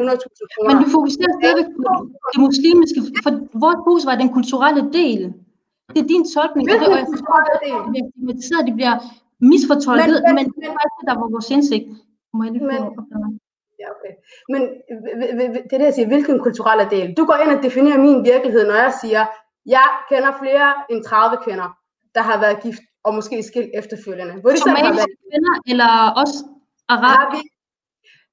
[0.53, 0.69] kroner.
[0.69, 1.83] Men du fokuserer stadigvæk på
[2.33, 3.31] det muslimske, for
[3.65, 5.21] vores fokus var den kulturelle del.
[5.95, 8.95] Det er din tolkning det, og jeg forstår, at de bliver stigmatiseret, de bliver
[9.53, 11.85] misfortolket, Men- men, men- det var ikke det, der var vores indsigt.
[12.37, 13.39] Må jeg lige få Men-?
[13.83, 14.13] Ja, okay.
[14.53, 14.61] Men
[15.69, 17.07] det er det, jeg siger, hvilken kulturelle del?
[17.19, 19.23] Du går ind og definerer min virkelighed, når jeg siger,
[19.77, 21.69] jeg kender flere end 30 kvinder,
[22.15, 24.35] der har været gift og måske skilt efterfølgende.
[24.43, 25.91] Hvor de selv har Somaliske været, kvinder, eller
[26.23, 26.37] også
[26.89, 27.29] har arab?
[27.35, 27.41] vi,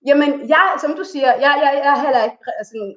[0.09, 2.91] Jamen, jeg, som du siger, jeg, jeg, jeg er heller ikke sådan,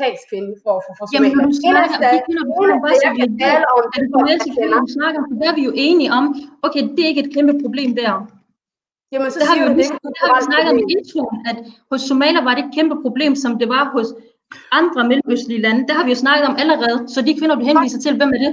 [0.00, 1.88] talskvinde for, for, for Jamen, når du Somalia.
[1.88, 2.96] snakker, de kvinder, du snakker bare
[3.44, 5.26] tale om, Er det somaliske kvinder, du snakker om?
[5.40, 6.24] Der er vi jo enige om,
[6.66, 8.12] okay, det er ikke et kæmpe problem der.
[9.12, 9.86] Jamen, så Det har vi jo du, det
[10.16, 11.56] det har vi snakket om i introen, at
[11.90, 14.08] hos somalier var det et kæmpe problem, som det var hos
[14.80, 15.80] andre mellemøstlige lande.
[15.88, 18.40] Det har vi jo snakket om allerede, så de kvinder, du henviser til, hvem er
[18.46, 18.52] det?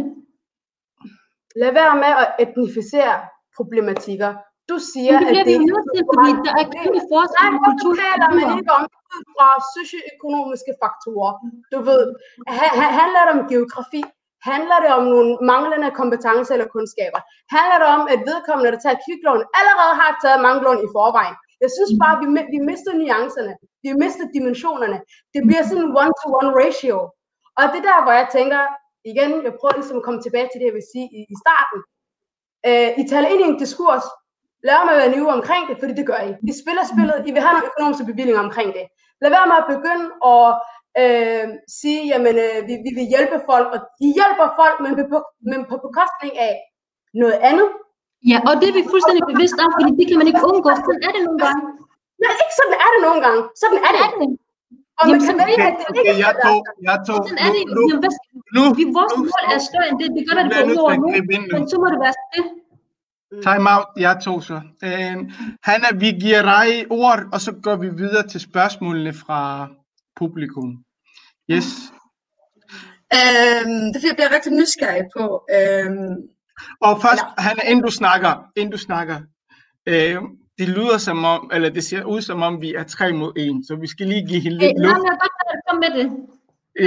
[1.62, 3.16] Lad være med at etnificere
[3.58, 4.32] problematikker.
[4.72, 7.02] Du siger, Men det bliver at vi det jo nødt til, fordi der er kæmpe
[7.14, 7.94] forskel Nej, på kultur.
[8.04, 8.84] taler man ikke om
[9.16, 11.34] ud fra socioøkonomiske faktorer?
[11.74, 12.04] Du ved,
[12.58, 14.02] ha- ha- handler det om geografi?
[14.52, 17.22] Handler det om nogle manglende kompetencer eller kundskaber?
[17.56, 21.36] Handler det om, at vedkommende, der tager kviklån, allerede har taget mange lån i forvejen?
[21.64, 23.54] Jeg synes bare, vi, vi mister nuancerne.
[23.86, 24.98] Vi mister dimensionerne.
[25.34, 26.98] Det bliver sådan en one-to-one ratio.
[27.60, 28.62] Og det er der, hvor jeg tænker,
[29.12, 31.80] igen, jeg prøver ligesom at komme tilbage til det, jeg vil sige i, i starten.
[32.68, 34.06] Øh, I taler ind i en diskurs,
[34.68, 36.32] lad at være nive omkring det, fordi det gør I.
[36.52, 38.86] I spiller spillet, I vil have nogle økonomiske bevillinger omkring det.
[39.22, 40.46] Lad være med at begynde at
[41.02, 41.46] øh,
[41.80, 45.18] sige, jamen øh, vi, vi vil hjælpe folk, og I hjælper folk, men på,
[45.50, 46.54] men på bekostning af
[47.22, 47.70] noget andet.
[48.32, 50.70] Ja, og det er vi fuldstændig bevidst om, fordi det kan man ikke undgå.
[50.86, 51.62] Sådan er det nogle gange.
[52.24, 53.42] Nej, ikke sådan er det nogle gange.
[53.62, 54.08] Sådan er det.
[63.48, 64.62] Time out, jeg tog så.
[64.84, 65.18] Øh,
[65.64, 69.68] Hanna, vi giver dig ord, og så går vi videre til spørgsmålene fra
[70.16, 70.84] publikum.
[71.52, 71.66] Yes.
[73.14, 75.48] Øhm, det er jeg bliver rigtig nysgerrig på.
[75.58, 76.16] Øhm,
[76.82, 79.18] Og først, Hanna, inden du snakker, inden du snakker,
[79.86, 80.22] øh,
[80.62, 83.58] det lyder som om, eller det ser ud som om, vi er tre mod en,
[83.68, 84.98] så vi skal lige give hende Øh, lidt nej, luft.
[84.98, 85.12] men
[85.54, 86.08] jeg komme med det.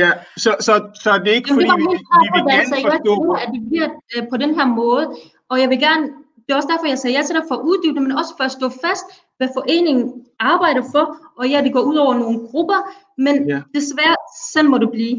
[0.02, 0.10] Ja,
[0.44, 0.72] så, så,
[1.02, 3.36] så det er ikke Jamen, fordi, det vi, vi vil gerne altså, jeg forstå, tror,
[3.44, 5.04] at det bliver øh, på den her måde.
[5.50, 6.04] Og jeg vil gerne,
[6.44, 8.44] det er også derfor, jeg sagde ja til dig for at uddybe men også for
[8.44, 9.06] at stå fast,
[9.38, 10.04] hvad foreningen
[10.52, 11.04] arbejder for.
[11.38, 12.80] Og ja, det går ud over nogle grupper,
[13.26, 13.60] men Ja.
[13.78, 14.16] desværre,
[14.52, 15.16] sådan må det blive.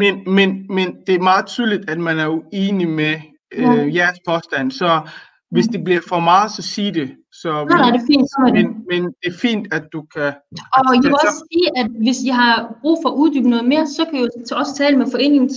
[0.00, 3.14] men, men, men det er meget tydeligt, at man er uenig med
[3.58, 4.90] øh, jeres påstand, så
[5.52, 7.08] hvis det bliver for meget, så sig det.
[7.32, 8.64] Så Nej, nej, det er fint, så er det.
[8.66, 10.28] men, men det er fint, at du kan...
[10.76, 13.64] Og jeg vil så- også sige, at hvis I har brug for at uddybe noget
[13.72, 15.54] mere, så kan I jo til- også tale med foreningens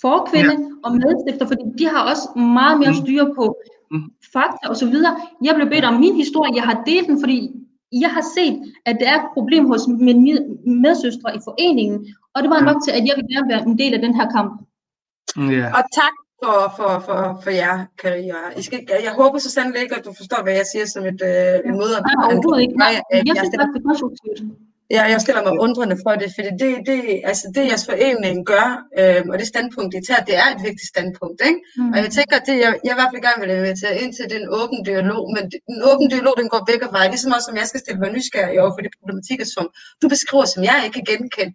[0.00, 0.68] forkvinde ja.
[0.84, 3.00] og medstifter, fordi de har også meget mere Mm.
[3.02, 3.44] styr på
[3.90, 4.02] Mm.
[4.32, 5.12] fakta og så videre.
[5.46, 7.38] Jeg blev bedt om min historie, jeg har delt den, fordi
[8.04, 8.54] jeg har set,
[8.88, 10.46] at det er et problem hos mine med-
[10.84, 11.96] medsøstre i foreningen,
[12.34, 14.28] og det var nok til, at jeg vil gerne være en del af den her
[14.36, 14.52] kamp.
[15.56, 15.66] Ja.
[15.78, 18.38] og tak for, for, for, for jer, Karina.
[18.60, 21.02] I skal, jeg, jeg håber så sandelig ikke, at du forstår, hvad jeg siger som
[21.12, 21.74] et, øh, en.
[22.08, 22.76] Nej, overhovedet ikke.
[22.84, 23.82] Nej, Jeg, jeg jeg, synes stiller, det
[24.96, 26.98] jeg, jeg stiller mig undrende for det, fordi det, det,
[27.30, 28.66] altså det jeres forening gør,
[29.00, 31.38] øh, og det standpunkt, I tager, det er et vigtigt standpunkt.
[31.48, 31.60] Ikke?
[31.78, 31.92] Mm.
[31.94, 34.24] Og jeg tænker, at det, jeg, jeg i hvert fald gerne vil invitere ind til,
[34.30, 37.22] det er en åben dialog, men det- en åben dialog, den går begge veje, lige
[37.24, 39.64] så meget som jeg skal stille mig nysgerrig over for de problematikker, som
[40.02, 41.52] du beskriver, som jeg ikke kan genkende.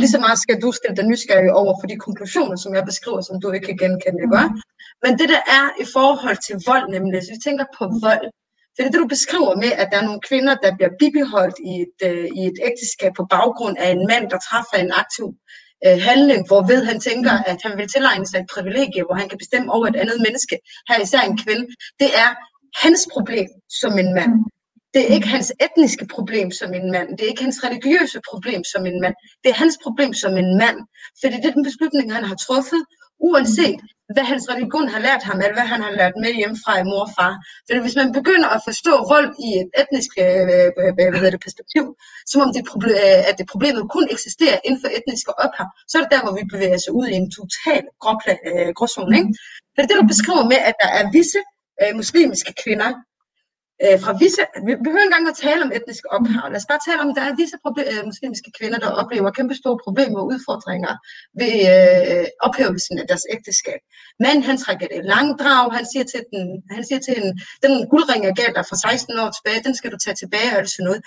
[0.00, 3.20] Lige så meget skal du stille dig nysgerrig over for de konklusioner, som jeg beskriver,
[3.20, 4.36] som du ikke kan genkende, ikke?
[4.42, 4.62] også?
[5.04, 8.26] Men det der er i forhold til vold, nemlig, hvis vi tænker på vold,
[8.74, 11.72] det er det, du beskriver med, at der er nogle kvinder, der bliver bibeholdt i
[11.84, 15.26] et, øh, i et ægteskab på baggrund af en mand, der træffer en aktiv
[15.86, 19.38] øh, handling, hvorved han tænker, at han vil tilegne sig et privilegie, hvor han kan
[19.44, 20.54] bestemme over et andet menneske,
[20.88, 21.64] her især en kvinde.
[22.02, 22.30] Det er
[22.84, 23.48] hans problem
[23.80, 24.32] som en mand.
[24.98, 27.08] Det er ikke hans etniske problem som en mand.
[27.16, 29.14] Det er ikke hans religiøse problem som en mand.
[29.42, 30.78] Det er hans problem som en mand.
[31.20, 32.82] Fordi det er den beslutning, han har truffet,
[33.28, 33.80] uanset
[34.14, 37.02] hvad hans religion har lært ham, eller hvad han har lært med hjemmefra i mor
[37.06, 37.32] og far.
[37.66, 41.46] Fordi hvis man begynder at forstå vold i et etnisk øh, øh, hvad hedder det,
[41.46, 41.84] perspektiv,
[42.30, 42.62] som om det,
[43.04, 46.34] øh, at det problemet kun eksisterer inden for etniske ophav, så er det der, hvor
[46.38, 49.16] vi bevæger os ud i en total gråpla- øh, gråzone.
[49.20, 49.30] Ikke?
[49.72, 51.40] For det er det, du beskriver med, at der er visse
[51.82, 52.90] øh, muslimske kvinder,
[53.84, 56.44] øh, fra visse, vi behøver ikke engang at tale om etnisk ophav.
[56.52, 59.36] Lad os bare tale om, at der er visse proble- øh, muslimske kvinder, der oplever
[59.38, 60.92] kæmpe store problemer og udfordringer
[61.40, 63.80] ved øh, ophævelsen af deres ægteskab.
[64.24, 66.44] Men han trækker det lange drag, han siger til den,
[66.76, 67.30] han siger til den,
[67.64, 70.68] den guldring, jeg gav dig for 16 år tilbage, den skal du tage tilbage og
[70.74, 71.00] sådan noget.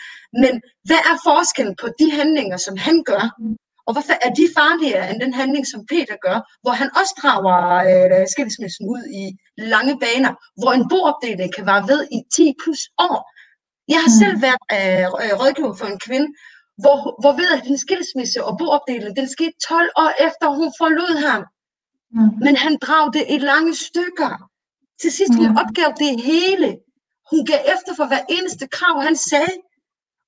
[0.43, 0.53] Men
[0.87, 3.23] hvad er forskellen på de handlinger, som han gør,
[3.87, 7.59] og hvorfor er de farligere end den handling, som Peter gør, hvor han også drager
[7.91, 9.23] øh, skilsmissen ud i
[9.73, 13.19] lange baner, hvor en boopdeling kan være ved i 10 plus år.
[13.93, 16.29] Jeg har selv været øh, øh, rådgiver for en kvinde,
[16.83, 21.15] hvor, hvor ved at hendes skilsmisse og boopdeling, den skete 12 år efter, hun forlod
[21.27, 21.43] ham.
[22.15, 22.29] Mm.
[22.45, 24.33] Men han drag det i lange stykker.
[25.01, 25.61] Til sidst hun Ja.
[25.61, 26.69] opgav det hele
[27.31, 29.55] Hun gav efter for hver eneste krav, han sagde.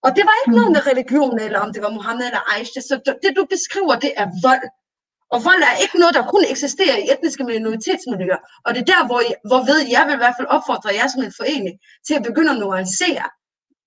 [0.06, 2.82] Og det var ikke noget med religion, eller om det var Mohammed eller Aisha.
[2.90, 4.66] Så det, du beskriver, det er vold.
[5.34, 8.40] Og vold er ikke noget, der kun eksisterer i etniske minoritetsmiljøer.
[8.66, 11.08] Og det er der, hvor, jeg, hvor ved jeg vil i hvert fald opfordre jer
[11.08, 11.76] som en forening
[12.08, 13.28] til at begynde at nuancere,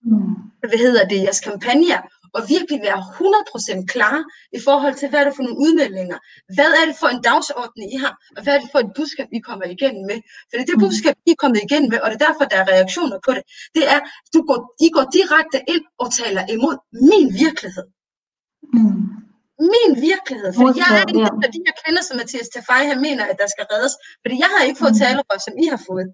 [0.02, 0.36] Mm.
[0.68, 2.01] hvad hedder det, jeres kampagner,
[2.36, 4.18] og virkelig være 100% klar
[4.58, 6.18] i forhold til, hvad er det for nogle udmeldinger?
[6.56, 8.14] Hvad er det for en dagsorden, I har?
[8.36, 10.18] Og hvad er det for et budskab, I kommer igennem med?
[10.48, 12.58] For det er det budskab, I er kommet igennem med, og det er derfor, der
[12.62, 13.44] er reaktioner på det.
[13.76, 14.00] Det er,
[14.34, 16.76] du går, I går direkte ind og taler imod
[17.10, 17.86] min virkelighed.
[18.76, 19.02] Mm.
[19.74, 20.50] Min virkelighed.
[20.58, 21.28] Fordi jeg er ikke ja.
[21.36, 23.94] en af de her kvinder, som Mathias Tafai her mener, at der skal reddes.
[24.22, 25.02] Fordi jeg har ikke fået Mm.
[25.02, 26.08] talerør, som I har fået.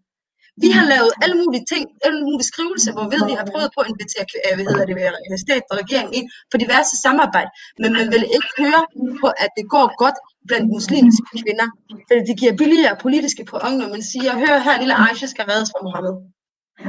[0.65, 3.81] Vi har lavet alle mulige ting, alle mulige skrivelser, hvor ved vi har prøvet på
[3.85, 4.97] at invitere øh, hvad hedder det,
[5.31, 7.51] øh, stat og regering ind på diverse samarbejde.
[7.83, 8.83] Men man vil ikke høre
[9.21, 10.19] på, at det går godt
[10.49, 11.69] blandt muslimske kvinder.
[12.09, 15.71] Fordi det giver billigere politiske point, når man siger, hør her, lille Aisha skal reddes
[15.73, 16.15] fra Mohammed.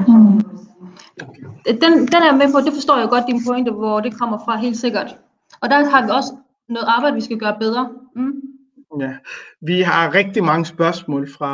[0.07, 0.39] Mm.
[1.83, 4.37] Den, den er jeg med på, det forstår jeg godt, din pointe, hvor det kommer
[4.45, 5.09] fra helt sikkert.
[5.61, 6.31] Og der har vi også
[6.69, 7.83] noget arbejde, vi skal gøre bedre.
[8.15, 8.33] Mm.
[8.99, 9.13] Ja,
[9.61, 11.53] vi har rigtig mange spørgsmål fra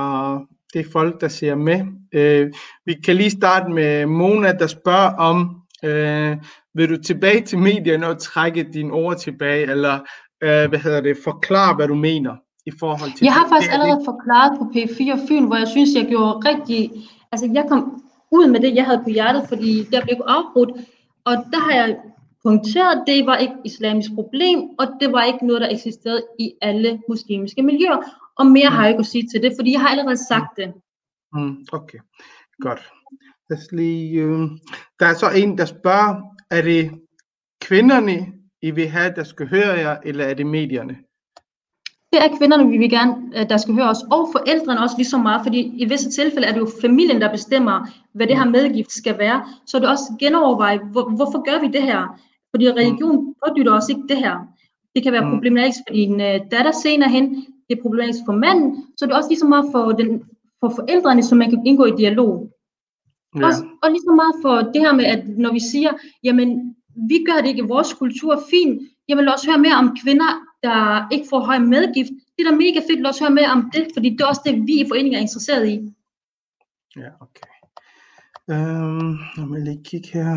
[0.73, 1.81] det folk, der ser med.
[2.13, 2.51] Øh,
[2.85, 6.37] vi kan lige starte med Mona, der spørger om, øh,
[6.73, 9.93] vil du tilbage til medierne og trække dine ord tilbage, eller
[10.43, 12.35] øh, hvad hedder det, forklare, hvad du mener
[12.65, 13.49] i forhold til Jeg har det.
[13.49, 16.91] faktisk er allerede forklaret på P4 Fyn, hvor jeg synes, jeg gjorde rigtig...
[17.31, 20.71] Altså, jeg kom ud med det, jeg havde på hjertet, fordi der blev afbrudt.
[21.25, 21.97] Og der har jeg
[22.43, 26.53] punkteret, at det var ikke islamisk problem, og det var ikke noget, der eksisterede i
[26.61, 27.97] alle muslimske miljøer.
[28.39, 30.73] Og mere har jeg ikke at sige til det, fordi jeg har allerede sagt det.
[31.33, 31.97] Mm, okay,
[32.61, 32.81] godt.
[33.49, 34.39] Lad os lige, øh,
[34.99, 36.91] der er så en, der spørger, er det
[37.61, 38.27] kvinderne,
[38.61, 40.97] I vil have, der skal høre jer, eller er det medierne?
[42.13, 45.07] Det er kvinderne, vi vil gerne, øh, der skal høre os, og forældrene også lige
[45.07, 48.45] så meget, fordi i visse tilfælde er det jo familien, der bestemmer, hvad det her
[48.45, 49.45] medgift skal være.
[49.65, 52.19] Så er det også genoverveje, hvor, hvorfor gør vi det her?
[52.51, 54.35] Fordi religion pådytter os ikke det her.
[54.95, 55.31] Det kan være Mm.
[55.31, 59.17] problematisk for din øh, datter senere hen, det er problematisk for manden, så det er
[59.17, 60.23] også lige så meget for, den,
[60.59, 62.51] for forældrene, som man kan indgå i dialog.
[63.35, 63.45] Ja.
[63.45, 65.91] Også, og lige så meget for det her med, at når vi siger,
[66.23, 66.75] jamen,
[67.09, 70.31] vi gør det ikke i vores kultur, fint, jeg vil også høre mere om kvinder,
[70.63, 72.11] der ikke får høj medgift.
[72.35, 74.41] Det er da mega fedt, lad os høre mere om det, fordi det er også
[74.45, 75.75] det, vi i foreningen er interesseret i.
[76.95, 77.49] Ja, okay.
[78.49, 80.35] Øhm, lad mig lige kigge her.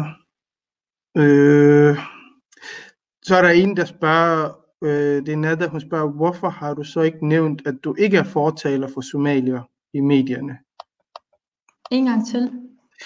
[1.17, 1.99] Øh,
[3.23, 6.85] så er der en, der spørger, øh, det er Nada, hun spørger, hvorfor har du
[6.85, 9.63] så ikke nævnt, at du ikke er fortaler for somalier
[9.95, 10.59] i medierne?
[11.91, 12.51] En gang til.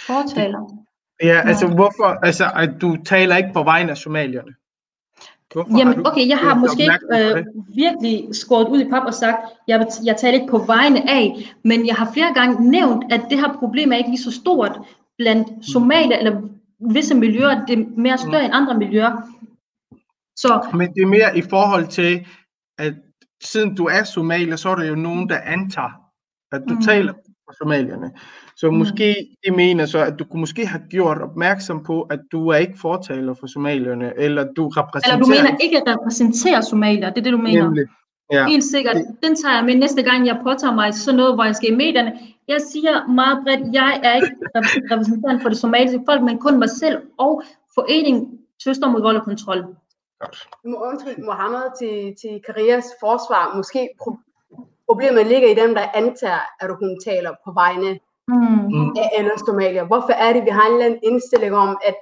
[0.07, 0.87] Fortaler.
[1.23, 4.55] Ja, altså hvorfor, altså at du taler ikke på vegne af somalierne?
[5.53, 7.45] Hvorfor Jamen, du okay, jeg har måske ikke øh,
[7.75, 9.39] virkelig skåret ud i pap og sagt,
[9.69, 13.39] jeg, jeg taler ikke på vegne af, men jeg har flere gange nævnt, at det
[13.39, 14.79] her problem er ikke lige så stort
[15.19, 16.41] blandt somalier eller
[16.81, 19.13] visse miljøer, det er mere større end andre miljøer.
[20.37, 22.27] Så Men det er mere i forhold til,
[22.79, 22.95] at
[23.43, 25.91] siden du er somalier, så er der jo nogen, der antager,
[26.53, 26.83] at du Mm.
[26.83, 28.11] taler for somalierne.
[28.57, 28.77] Så Mm.
[28.77, 29.15] måske,
[29.47, 32.79] de mener så, at du kunne måske have gjort opmærksom på, at du er ikke
[32.79, 35.15] fortaler for somalierne, eller du repræsenterer...
[35.17, 37.65] eller du mener ikke at repræsentere somalier, det er det, du mener?
[37.65, 37.87] Nemlig.
[38.33, 38.47] Ja.
[38.49, 38.97] Helt sikkert.
[39.23, 41.75] Den tager jeg med næste gang, jeg påtager mig sådan noget, hvor jeg skal i
[41.75, 42.13] medierne.
[42.49, 44.27] Jeg siger meget bredt, jeg er ikke
[44.57, 47.43] repræs- repræsentant for det somaliske folk, men kun mig selv og
[47.75, 49.77] foreningen Søster mod vold og kontrol.
[50.65, 53.57] Må- Undskyld, Mohammed, til, til Karias forsvar.
[53.57, 54.23] Måske pro-
[54.89, 57.99] problemet ligger i dem, der antager, at du kun taler på vegne
[58.29, 58.91] Mm.
[58.97, 59.85] af alle somalier.
[59.85, 61.95] Hvorfor er det, vi har en eller indstilling om, at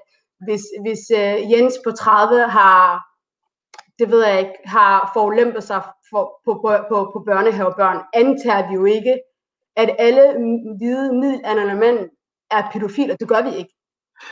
[0.45, 3.05] hvis, hvis uh, Jens på 30 har,
[3.99, 8.74] det ved jeg ikke, har forulæmpet sig for, på, på, på, på børnehavebørn, antager vi
[8.74, 9.20] jo ikke,
[9.77, 10.23] at alle
[10.78, 11.99] hvide middelaldrende mænd
[12.51, 13.16] er pædofiler.
[13.16, 13.74] Det gør vi ikke.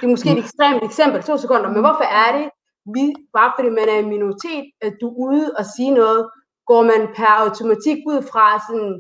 [0.01, 2.51] Det er måske et ekstremt eksempel, to sekunder, men hvorfor er det,
[2.95, 3.05] vi,
[3.37, 6.23] bare fordi man er en minoritet, at du er ude og sige noget,
[6.71, 8.93] går man per automatik ud fra sådan,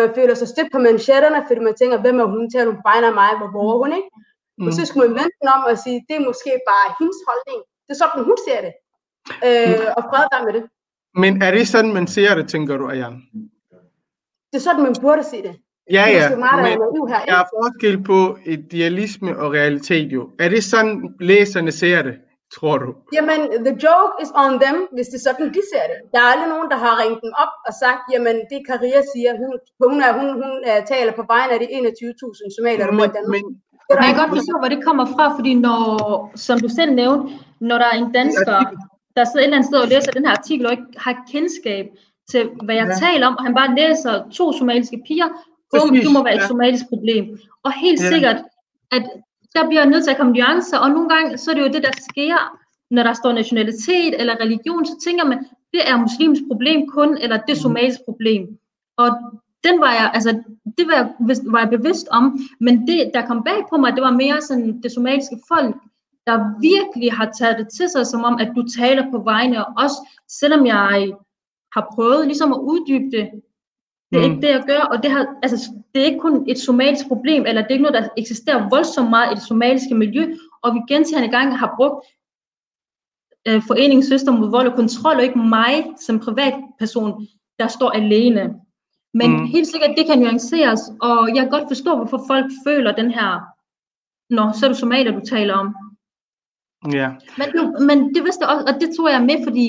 [0.00, 3.04] man føler sig stødt på manchetterne, fordi man tænker, hvem er hun til at hun
[3.08, 4.10] af mig, hvor våger hun, ikke?
[4.58, 4.66] Mm.
[4.66, 7.60] Og så skulle man vente om og sige, det er måske bare hendes holdning.
[7.86, 8.74] Det er sådan, hun ser det.
[9.48, 10.64] Øh, og fred med det.
[11.22, 13.14] Men er det sådan, man ser det, tænker du, Ayan?
[14.50, 15.54] Det er sådan, man burde se det.
[15.90, 20.12] Ja, Det er ja, der er men her, der er forskel på idealisme og realitet
[20.12, 20.30] jo.
[20.38, 22.18] Er det sådan, læserne ser det,
[22.56, 22.88] tror du?
[23.16, 25.98] Jamen, the joke is on them, hvis det er sådan, de ser det.
[26.12, 29.32] Der er aldrig nogen, der har ringet dem op og sagt, jamen, det Karia siger,
[29.42, 29.50] hun,
[29.84, 33.10] hun, er, hun, hun uh, taler på vegne af de 21.000 somalier, der bor i
[33.10, 33.42] Men, Danmark.
[33.44, 33.44] men,
[33.88, 35.84] Det er jeg kan ikke godt forstå, hvor det kommer fra, fordi når,
[36.46, 37.22] som du selv nævnte,
[37.68, 38.58] når der er en dansker,
[39.16, 41.86] der sidder et eller andet sted og læser den her artikel og ikke har kendskab
[42.32, 42.96] til, hvad jeg Ja.
[43.06, 45.28] taler om, og han bare læser to somaliske piger,
[45.72, 47.24] bum, Præcis, du må være et somalisk problem.
[47.66, 48.08] Og helt Ja.
[48.12, 48.38] sikkert,
[48.96, 49.04] at
[49.54, 51.82] der bliver nødt til at komme nuancer, og nogle gange, så er det jo det,
[51.82, 52.36] der sker,
[52.90, 55.38] når der står nationalitet eller religion, så tænker man,
[55.72, 58.58] det er muslims problem kun, eller det er somalisk problem.
[58.96, 59.08] Og
[59.64, 60.30] den var jeg, altså,
[60.78, 61.06] det var jeg,
[61.46, 64.82] var jeg bevidst om, men det, der kom bag på mig, det var mere sådan
[64.82, 65.76] det somaliske folk,
[66.26, 69.64] der virkelig har taget det til sig, som om, at du taler på vegne af
[69.76, 69.92] os,
[70.28, 71.12] selvom jeg
[71.74, 73.30] har prøvet ligesom at uddybe det.
[74.10, 74.32] Det er mm.
[74.32, 77.46] ikke det, jeg gør, og det, har, altså, det er ikke kun et somalisk problem,
[77.46, 80.80] eller det er ikke noget, der eksisterer voldsomt meget i det somaliske miljø, og vi
[80.88, 82.06] gentagende gange har brugt
[83.48, 87.26] øh, foreningen Søster mod vold og kontrol, og ikke mig som privatperson,
[87.58, 88.54] der står alene.
[89.14, 89.46] Men mm.
[89.46, 93.40] helt sikkert, det kan nuanceres, og jeg kan godt forstå, hvorfor folk føler den her,
[94.30, 95.74] nå, så er du somalier, du taler om.
[96.92, 97.10] Ja.
[97.38, 97.48] Men,
[97.86, 99.64] men det vidste jeg også, og det tog jeg med, fordi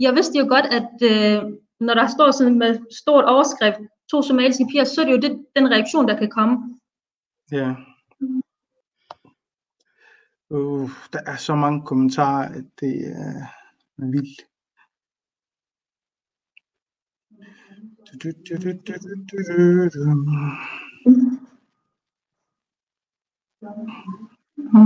[0.00, 3.80] jeg vidste jo godt, at øh, når der står sådan med stort overskrift,
[4.10, 6.78] to somaliske piger, så er det jo det, den reaktion, der kan komme.
[7.52, 7.74] Ja.
[10.50, 12.94] Uh, der er så mange kommentarer, at det
[13.98, 14.40] er vildt.
[18.22, 20.00] Du, du, du, du, du, du, du.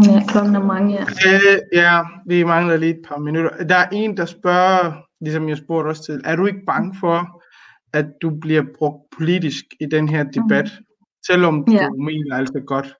[0.07, 1.03] Ja, klokken er mange, ja.
[1.03, 3.65] Øh, ja, vi mangler lige et par minutter.
[3.65, 7.40] Der er en, der spørger, ligesom jeg spurgte også til, er du ikke bange for,
[7.93, 10.85] at du bliver brugt politisk i den her debat, mm.
[11.27, 11.87] selvom Ja.
[11.87, 12.95] du mener alt det godt?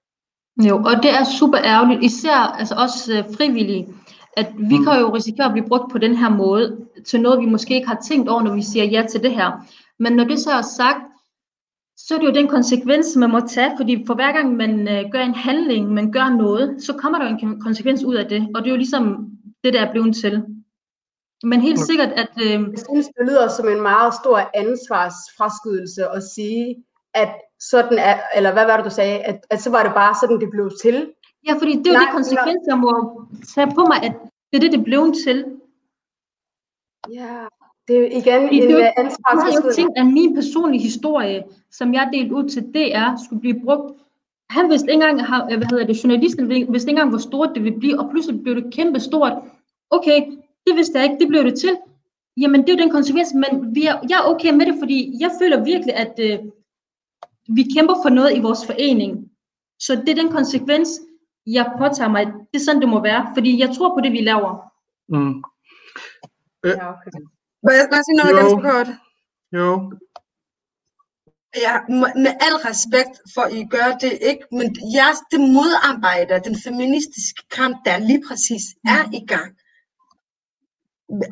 [0.69, 3.89] Jo, og det er super ærgerligt, især altså også øh, frivillige,
[4.37, 4.85] at vi Mm.
[4.85, 7.89] kan jo risikere at blive brugt på den her måde, til noget vi måske ikke
[7.89, 9.67] har tænkt over, når vi siger ja til det her.
[9.99, 10.99] Men når det så er sagt,
[11.97, 15.05] så er det jo den konsekvens, man må tage, fordi for hver gang man øh,
[15.13, 18.27] gør en handling, man gør noget, så kommer der jo en kon- konsekvens ud af
[18.29, 19.31] det, og det er jo ligesom
[19.65, 20.43] det, der er blevet til.
[21.43, 21.85] Men helt Mm.
[21.91, 26.85] sikkert, at øh, Jeg synes, det lyder som en meget stor ansvarsfraskydelse at sige,
[27.15, 27.29] at
[27.61, 30.41] sådan er, eller hvad var det, du sagde, at, at så var det bare sådan,
[30.41, 31.13] det blev til.
[31.49, 33.23] ja, fordi det er jo Nej, det konsekvens, jeg må
[33.55, 34.13] tage på mig, at
[34.51, 35.39] det er det, det blevet til.
[37.13, 37.37] Ja,
[37.89, 39.81] det er igen Fordi en det er jo- øh, Jeg har jo ansvarsfraskydelse.
[39.81, 43.93] tænkt, at min personlige historie, som jeg delte ud til DR, skulle blive brugt.
[44.51, 47.65] Han vidste ikke engang, har- hvad hedder det, journalisten vidste ikke engang, hvor stort det
[47.65, 49.33] ville blive, og pludselig blev det kæmpe stort.
[49.91, 50.19] Okay,
[50.67, 51.79] det vidste jeg ikke, det blev det til.
[52.37, 55.17] Jamen, det er jo den konsekvens, men vi er, jeg er okay med det, fordi
[55.21, 56.39] jeg føler virkelig, at øh,
[57.57, 59.31] vi kæmper for noget i vores forening.
[59.79, 60.89] Så det er den konsekvens,
[61.47, 62.27] jeg påtager mig.
[62.27, 64.53] Det er sådan, det må være, fordi jeg tror på det, vi laver.
[65.09, 65.35] Mm.
[66.65, 67.11] Ja, okay.
[67.65, 68.39] Må jeg, må jeg sige noget Jo.
[68.41, 68.89] ganske kort?
[69.59, 69.69] Jo.
[71.65, 76.39] Ja, med med al respekt for, at I gør det ikke, men jeres, det modarbejder
[76.39, 78.65] den feministiske kamp, der lige præcis
[78.97, 79.51] er i gang.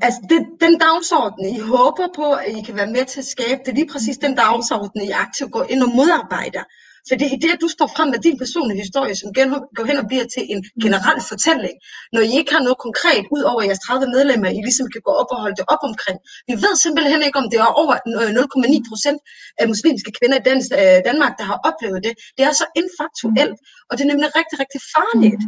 [0.02, 3.60] Altså, det, den dagsorden, I håber på, at I kan være med til at skabe,
[3.64, 6.64] det er lige præcis den dagsorden, I aktivt går ind og modarbejder.
[7.10, 9.28] Fordi i det, at du står frem med din personlige historie, som
[9.76, 11.76] går hen og bliver til en generel fortælling,
[12.14, 15.12] når I ikke har noget konkret, ud over jeres 30 medlemmer, I ligesom kan gå
[15.20, 16.18] op og holde det op omkring.
[16.50, 19.20] Vi ved simpelthen ikke, om det er over øh, 0,9 procent
[19.60, 20.42] af muslimske kvinder i
[20.80, 22.12] øh, Danmark, der har oplevet det.
[22.36, 25.42] Det er så infaktuelt, og det er nemlig rigtig, rigtig farligt.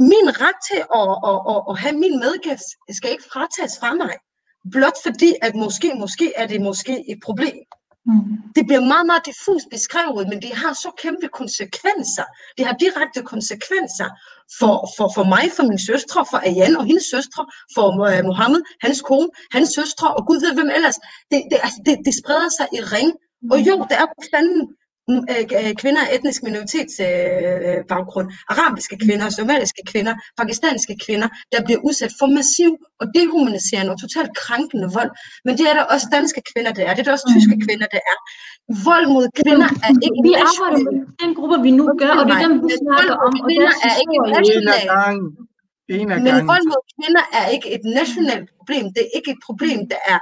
[0.00, 2.68] Min ret til at, at, at, at have min medgæst
[2.98, 4.14] skal ikke fratages fra mig.
[4.72, 7.58] Blot fordi, at måske, måske er det måske et problem.
[8.56, 12.26] Det bliver meget, meget diffust beskrevet, men det har så kæmpe konsekvenser.
[12.56, 14.08] Det har direkte konsekvenser
[14.58, 17.42] for, for, for mig, for mine søstre, for Ayan og hendes søstre,
[17.74, 20.98] for uh, Mohammed, hans kone, hans søstre, og Gud ved hvem ellers.
[21.30, 23.10] Det, det, altså, det, det spreder sig i ring.
[23.52, 24.79] Og jo, der er bestanden mm, øh, øh,
[25.82, 32.12] kvinder af etnisk minoritetsbaggrund, øh, baggrund, arabiske kvinder, somaliske kvinder, pakistanske kvinder, der bliver udsat
[32.18, 32.70] for massiv
[33.00, 35.10] og dehumaniserende og totalt krænkende vold.
[35.44, 36.92] Men det er der også danske kvinder, der er.
[36.94, 38.16] Det er der også tyske kvinder, der er.
[38.88, 42.34] Vold mod kvinder er ikke Vi arbejder med den gruppe, vi nu gør, og det
[42.36, 44.90] er dem, vi snakker om, og Kvinder er ikke nationalt.
[46.26, 48.84] Men vold mod kvinder er ikke et nationalt problem.
[48.94, 50.18] Det er ikke et problem, der er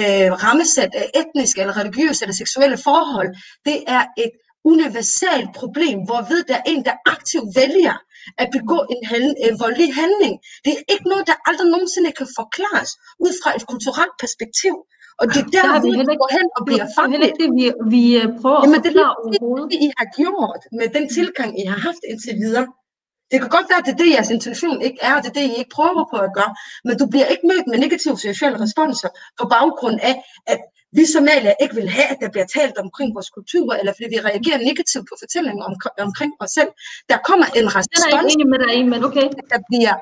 [0.00, 3.30] øh, rammesat af etniske eller religiøse eller seksuelle forhold.
[3.68, 4.30] Det er et
[4.64, 7.96] universalt problem, hvorved der er en, der aktivt vælger
[8.42, 10.34] at begå en, hand, en voldelig handling.
[10.64, 12.90] Det er ikke noget, der aldrig nogensinde kan forklares
[13.24, 14.74] ud fra et kulturelt perspektiv.
[15.20, 17.20] Og det er der, Der vi går hen og Det bliver er fanget.
[17.26, 17.64] ikke det, vi,
[17.94, 19.70] vi øh, prøver at Jamen, det er forklare overhovedet.
[19.72, 22.66] det, I har gjort med den tilgang, I har haft indtil videre.
[23.32, 25.36] Det kan godt være, at det er det, jeres intention ikke er, og det er
[25.40, 26.52] det, I ikke prøver på at gøre.
[26.86, 30.14] Men du bliver ikke mødt med negative sociale responser på baggrund af,
[30.52, 30.60] at
[30.98, 34.18] vi somalier ikke vil have, at der bliver talt omkring vores kultur, eller fordi vi
[34.28, 35.74] reagerer negativt på fortællinger om,
[36.08, 36.70] omkring os selv.
[37.10, 39.26] Der kommer en er jeg respons, ikke enig med dig i, men okay.
[39.52, 39.94] der bliver...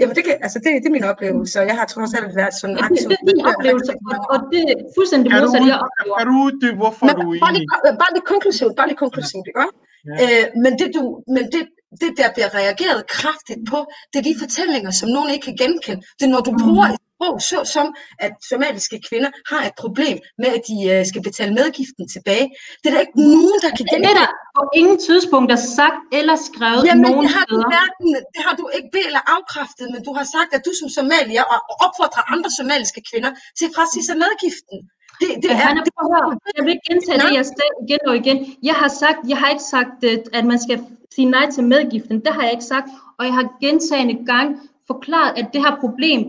[0.00, 2.54] Jamen, det, kan, altså, det, det er min oplevelse, og jeg har trods alt været
[2.60, 3.06] sådan aktiv.
[3.10, 6.14] det er din oplevelse, og, og det er fuldstændig Kan du, modsat, jeg oplever.
[6.18, 7.66] kan du uddybe, hvorfor Men du er bare enig?
[7.84, 9.60] lige, bare lige konklusivt, bare lige konklusivt, ikke?
[10.06, 10.14] Ja.
[10.24, 11.02] Øh, men det, du,
[11.34, 11.62] men det,
[12.02, 13.78] det, der bliver reageret kraftigt på,
[14.12, 16.00] det er de fortællinger, som nogen ikke kan genkende.
[16.18, 17.86] Det er, når du bruger et sprog, så, som
[18.26, 22.46] at somaliske kvinder har et problem med, at de øh, skal betale medgiften tilbage.
[22.80, 24.20] Det er der ikke nogen, der kan Det er genkende.
[24.20, 24.28] der
[24.58, 28.54] på ingen tidspunkt er sagt eller skrevet Jamen, nogen det har, du hverken, det har
[28.60, 31.76] du ikke ved eller afkræftet, men du har sagt, at du som somalier og og
[31.86, 34.78] opfordrer andre somaliske kvinder til at frasige sig medgiften.
[35.20, 36.38] Det, det Ja, er, det, at høre.
[36.56, 38.38] Jeg vil ikke gentage det, jeg sagde igen og igen.
[38.68, 40.76] Jeg har sagt, jeg har ikke sagt, øh, at man skal
[41.14, 42.16] sige nej til medgiften.
[42.24, 42.88] Det har jeg ikke sagt.
[43.18, 44.46] Og jeg har gentagende gang
[44.86, 46.20] forklaret, at det her problem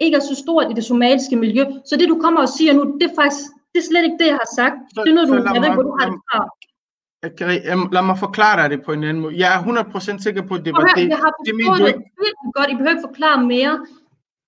[0.00, 1.64] ikke er så stort i det somaliske miljø.
[1.88, 3.44] Så det, du kommer og siger nu, det er faktisk
[3.74, 4.76] det er slet ikke det, jeg har sagt.
[4.94, 6.40] Så- Det er noget, du, jeg ved ikke, hvor du har det fra.
[7.26, 9.34] Okay, øhm, lad mig forklare dig det på en anden måde.
[9.42, 11.08] Jeg er 100% sikker på, at det var det.
[11.08, 12.24] jeg har det mener forstået du det ikke.
[12.24, 12.68] virkelig godt.
[12.70, 13.74] I behøver ikke forklare mere.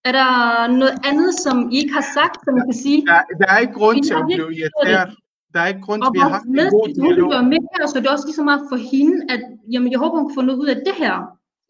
[0.04, 0.30] Er der
[0.80, 3.06] noget andet, som I ikke har sagt, som I kan sige?
[3.06, 5.14] Der, der er ikke grund til at blive irriteret.
[5.54, 7.30] Der er ikke grund til, Og vi har haft en god hun dialog.
[7.32, 9.40] være med her, så det er også lige så meget for hende, at
[9.72, 11.14] jamen, jeg håber, hun kan få noget ud af det her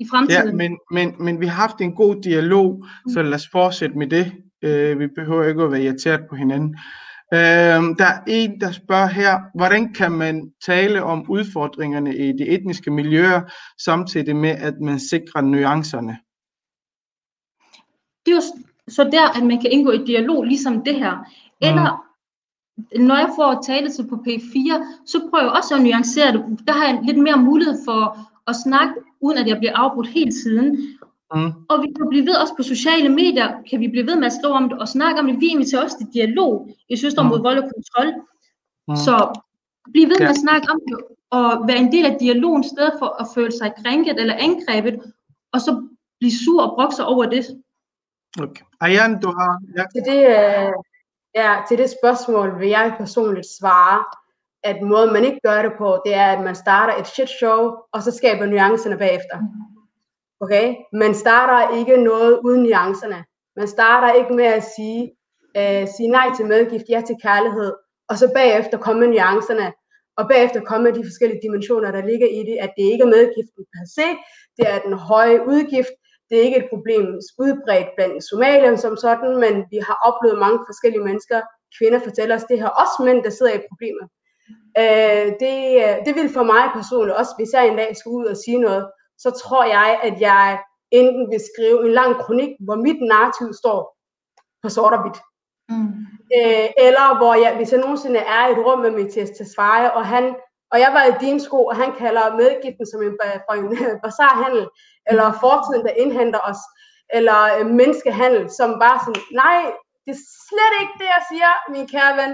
[0.01, 0.57] i Ja, fremtiden.
[0.57, 4.33] men, men, men vi har haft en god dialog, så lad os fortsætte med det.
[4.65, 6.77] Øh, vi behøver ikke at være irriteret på hinanden.
[7.35, 7.39] Øh,
[8.01, 12.91] der er en, der spørger her, hvordan kan man tale om udfordringerne i de etniske
[12.91, 13.41] miljøer,
[13.85, 16.17] samtidig med, at man sikrer nuancerne?
[18.27, 18.43] Det er jo
[18.89, 21.15] så der, at man kan indgå i dialog, ligesom det her.
[21.61, 22.07] Eller
[22.99, 26.45] når jeg får taletid på P4, så prøver jeg også at nuancere det.
[26.67, 30.31] Der har jeg lidt mere mulighed for at snakke, uden at jeg bliver afbrudt hele
[30.31, 30.69] tiden.
[31.35, 31.53] Mm.
[31.69, 34.33] Og vi kan blive ved også på sociale medier, kan vi blive ved med at
[34.33, 35.41] skrive om det og snakke om det.
[35.41, 37.29] Vi inviterer også til dialog i Søster Mm.
[37.29, 38.09] mod vold og kontrol.
[38.89, 38.97] Mm.
[38.97, 39.41] Så
[39.93, 40.31] bliv ved med Ja.
[40.31, 40.99] at snakke om det,
[41.31, 45.01] og være en del af dialogen, i stedet for at føle sig krænket eller angrebet,
[45.53, 45.83] og så
[46.21, 47.45] blive sur og brokke sig over det.
[48.41, 48.65] Okay.
[48.81, 49.61] Ayan, du har...
[49.77, 49.85] Ja.
[49.95, 50.21] Til det,
[51.35, 54.05] ja, til det spørgsmål vil jeg personligt svare,
[54.65, 57.71] at måden man ikke gør det på, det er, at man starter et shit show,
[57.93, 59.37] og så skaber nuancerne bagefter.
[60.41, 60.75] Okay?
[60.93, 63.25] Man starter ikke noget uden nuancerne.
[63.57, 65.03] Man starter ikke med at sige,
[65.57, 67.73] øh, sige nej til medgift, ja til kærlighed,
[68.09, 69.73] og så bagefter komme med nuancerne,
[70.17, 73.15] og bagefter komme med de forskellige dimensioner, der ligger i det, at det ikke er
[73.17, 74.09] medgiften per se,
[74.57, 75.95] det er den høje udgift,
[76.33, 77.07] det er ikke et problem
[77.45, 81.41] udbredt blandt somalier som sådan, men vi har oplevet mange forskellige mennesker,
[81.79, 84.05] kvinder fortæller os det her, også mænd, der sidder i problemer.
[84.81, 85.55] Øh, det,
[86.07, 88.85] det vil for mig personligt også, hvis jeg en dag skal ud og sige noget,
[89.19, 90.61] så tror jeg, at jeg
[90.91, 93.79] enten vil skrive en lang kronik, hvor mit narrativ står
[94.63, 95.19] på sort og hvidt.
[95.73, 95.89] Mm.
[96.37, 100.07] Øh, eller hvor jeg, hvis jeg nogensinde er i et rum med Mathias Tesfaye, og
[100.07, 100.25] han
[100.73, 104.01] og jeg var i din sko, og han kalder medgiften som en, ba- for en
[104.05, 104.65] bazarhandel,
[105.11, 106.61] eller fortiden, der indhenter os,
[107.17, 109.61] eller øh, menneskehandel, som bare sådan, nej,
[110.05, 112.33] det er slet ikke det, jeg siger, min kære ven.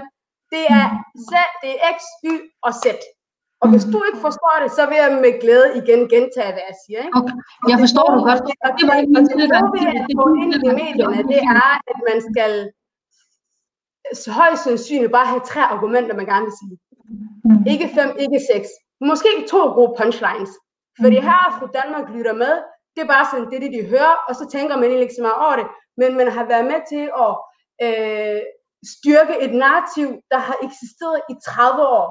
[0.53, 0.85] Det er
[1.29, 1.31] Z,
[1.63, 1.99] det er X,
[2.31, 2.33] Y
[2.67, 2.85] og Z.
[3.61, 6.77] Og hvis du ikke forstår det, så vil jeg med glæde igen gentage, hvad jeg
[6.83, 6.99] siger.
[7.05, 7.17] Ikke?
[7.19, 7.35] Okay,
[7.71, 8.41] jeg forstår det godt.
[8.65, 9.81] Og Det var ikke og min det tilgang det.
[9.81, 10.73] Det er tilgang til det.
[10.83, 12.51] medierne, det er, at man skal
[14.23, 16.75] så højst sandsynligt bare have tre argumenter, man gerne vil sige.
[17.45, 17.63] Mm.
[17.73, 18.69] Ikke fem, ikke seks.
[19.09, 20.51] Måske to gode punchlines.
[21.01, 22.53] Fordi her fru Danmark lytter med,
[22.95, 25.21] det er bare sådan, det er det, de hører, og så tænker man ikke så
[25.27, 25.67] meget over det.
[25.99, 27.31] Men man har været med til at
[27.85, 28.41] øh,
[28.95, 32.07] styrke et narrativ, der har eksisteret i 30 år.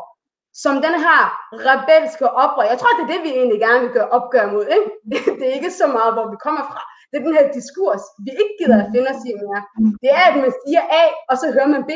[0.64, 1.20] Som den her
[1.68, 2.70] rebelske oprør.
[2.72, 4.64] Jeg tror, det er det, vi egentlig gerne vil gøre opgør mod.
[4.76, 4.88] Ikke?
[5.38, 6.80] Det er ikke så meget, hvor vi kommer fra.
[7.08, 9.62] Det er den her diskurs, vi ikke gider at finde os i mere.
[10.02, 11.92] Det er, at man siger A, og så hører man B.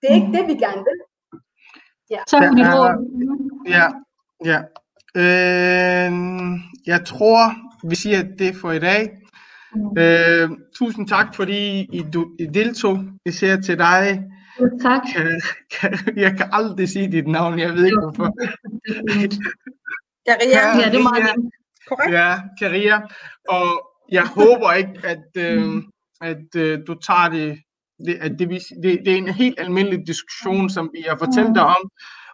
[0.00, 0.98] Det er ikke det, vi gerne vil.
[2.16, 2.94] Er- ord.
[3.68, 3.86] Ja,
[4.44, 4.58] ja.
[5.16, 6.12] Øh,
[6.86, 7.54] jeg tror,
[7.88, 9.10] vi siger det for i dag.
[9.98, 12.98] Øh, tusind tak, fordi I, du, I deltog.
[13.26, 14.22] Især til dig.
[14.82, 15.02] Tak.
[15.14, 15.40] Kan,
[15.80, 18.24] kan, jeg kan aldrig sige dit navn, jeg ved ikke hvorfor.
[20.26, 21.52] Karia, Ja, det er meget
[21.88, 22.12] korrekt?
[22.14, 23.00] Ja, Karia.
[23.48, 23.66] Og
[24.12, 25.82] jeg håber ikke, at, øh,
[26.20, 27.58] at øh, du tager det,
[28.06, 31.54] det, at det, vi- det, det er en helt almindelig diskussion, som vi har fortalt
[31.54, 31.82] dig om,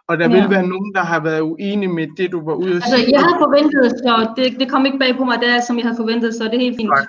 [0.07, 0.35] og der Ja.
[0.41, 3.11] vil være nogen, der har været uenige med det, du var ude at Altså, sige.
[3.11, 5.97] jeg havde forventet, så det, det kom ikke bag på mig, der, som jeg havde
[5.97, 6.89] forventet, så det er helt fint.
[6.89, 7.05] Nej.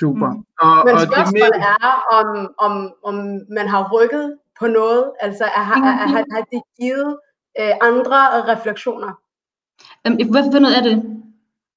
[0.00, 0.28] Super.
[0.32, 0.44] Mm.
[0.64, 2.28] Og, Men og det spørgsmålet med, er, om,
[2.66, 2.72] om,
[3.08, 3.14] om
[3.58, 4.26] man har rykket
[4.60, 5.04] på noget.
[5.20, 7.10] Altså, er, har, er, har, har det givet
[7.60, 8.18] øh, andre
[8.52, 9.10] refleksioner?
[10.32, 10.96] Hvad for noget er det?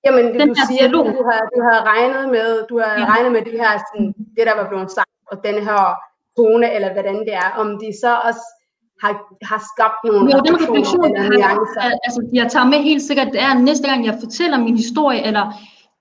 [0.06, 1.06] Jamen, det, Den du siger, du, dialog.
[1.18, 3.06] du, har, du har regnet med, du har ja.
[3.12, 5.82] regnet med det her, sådan, det der var blevet sagt, og den her
[6.38, 8.46] tone, eller hvordan det er, om de så også
[9.04, 9.14] har,
[9.50, 11.82] har skabt nogle Jo, den refleksion, refleksioner jeg, eller nuancer.
[12.06, 15.22] altså, jeg tager med helt sikkert, det er at næste gang, jeg fortæller min historie,
[15.30, 15.46] eller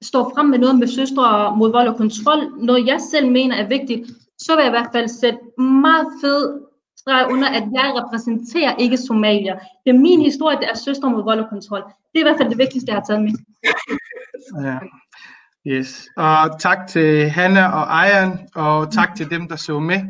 [0.02, 3.68] står frem med noget med søstre mod vold og kontrol, noget jeg selv mener er
[3.68, 4.02] vigtigt,
[4.38, 6.60] så vil jeg i hvert fald sætte meget fed
[7.00, 9.54] streg under, at jeg repræsenterer ikke Somalia.
[9.84, 11.82] Det er min historie, det er søster mod vold og kontrol.
[11.82, 13.32] Det er i hvert fald det vigtigste, jeg har taget med.
[14.64, 14.78] Ja.
[15.68, 16.08] Yes.
[16.16, 20.00] Og tak til Hanna og Ejern, og tak til dem, der så med.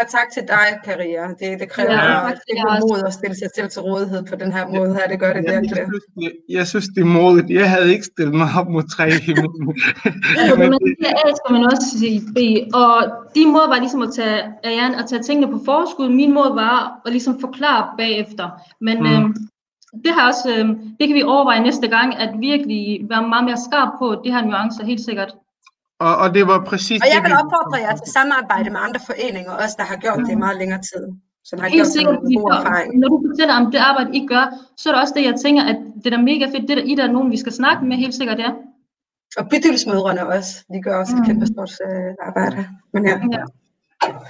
[0.00, 1.22] Og tak til dig, Karia.
[1.40, 4.52] Det, det kræver Ja, det er mod at stille sig selv til rådighed på den
[4.52, 5.08] her måde her.
[5.08, 5.86] Det gør det Jeg, jeg, virkelig.
[5.90, 7.50] synes, det, jeg synes, det er modigt.
[7.50, 9.32] Jeg havde ikke stillet mig op mod tre i.
[10.60, 12.38] Men det, A skal man også sige B.
[12.74, 12.94] Og
[13.34, 16.08] din måde var ligesom at tage, Ariane, at tage tingene på forskud.
[16.08, 18.46] Min måde var at ligesom forklare bagefter.
[18.80, 19.12] Men mm.
[19.12, 19.34] øhm,
[20.04, 23.56] det, har også, øhm, det kan vi overveje næste gang, at virkelig være meget mere
[23.68, 25.30] skarp på de her nuancer, helt sikkert.
[26.00, 29.00] og, og det var præcis Og jeg vil vi- opfordre jer til samarbejde med andre
[29.10, 31.04] foreninger, også der har gjort det i meget længere tid.
[31.48, 32.18] Som har Helt gjort sikkert,
[33.00, 34.44] når du fortæller om det arbejde, I gør,
[34.76, 36.62] så er det også det, jeg tænker, at det er mega fedt.
[36.68, 38.50] Det er der, I der er nogen, vi skal snakke med, helt sikkert, ja.
[39.38, 40.52] Og bydelsmødrene også.
[40.72, 41.26] De gør også et Mm.
[41.26, 42.68] kæmpe stort øh, arbejde.
[42.92, 43.16] Men ja.
[43.32, 43.42] ja.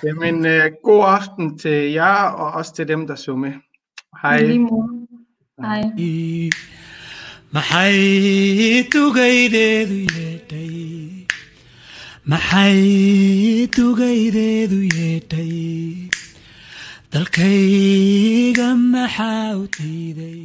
[0.05, 3.53] Jamen, øh, god aften til jer, og også til dem, der så med.
[4.23, 4.43] Hej.
[4.43, 5.06] Lige måde.
[7.55, 10.77] Maxay tugaydeedu yeedhay
[12.31, 12.81] maxay
[13.77, 15.55] tugaydeedu yeedhay
[17.13, 20.45] dalkayga maxaa u diiday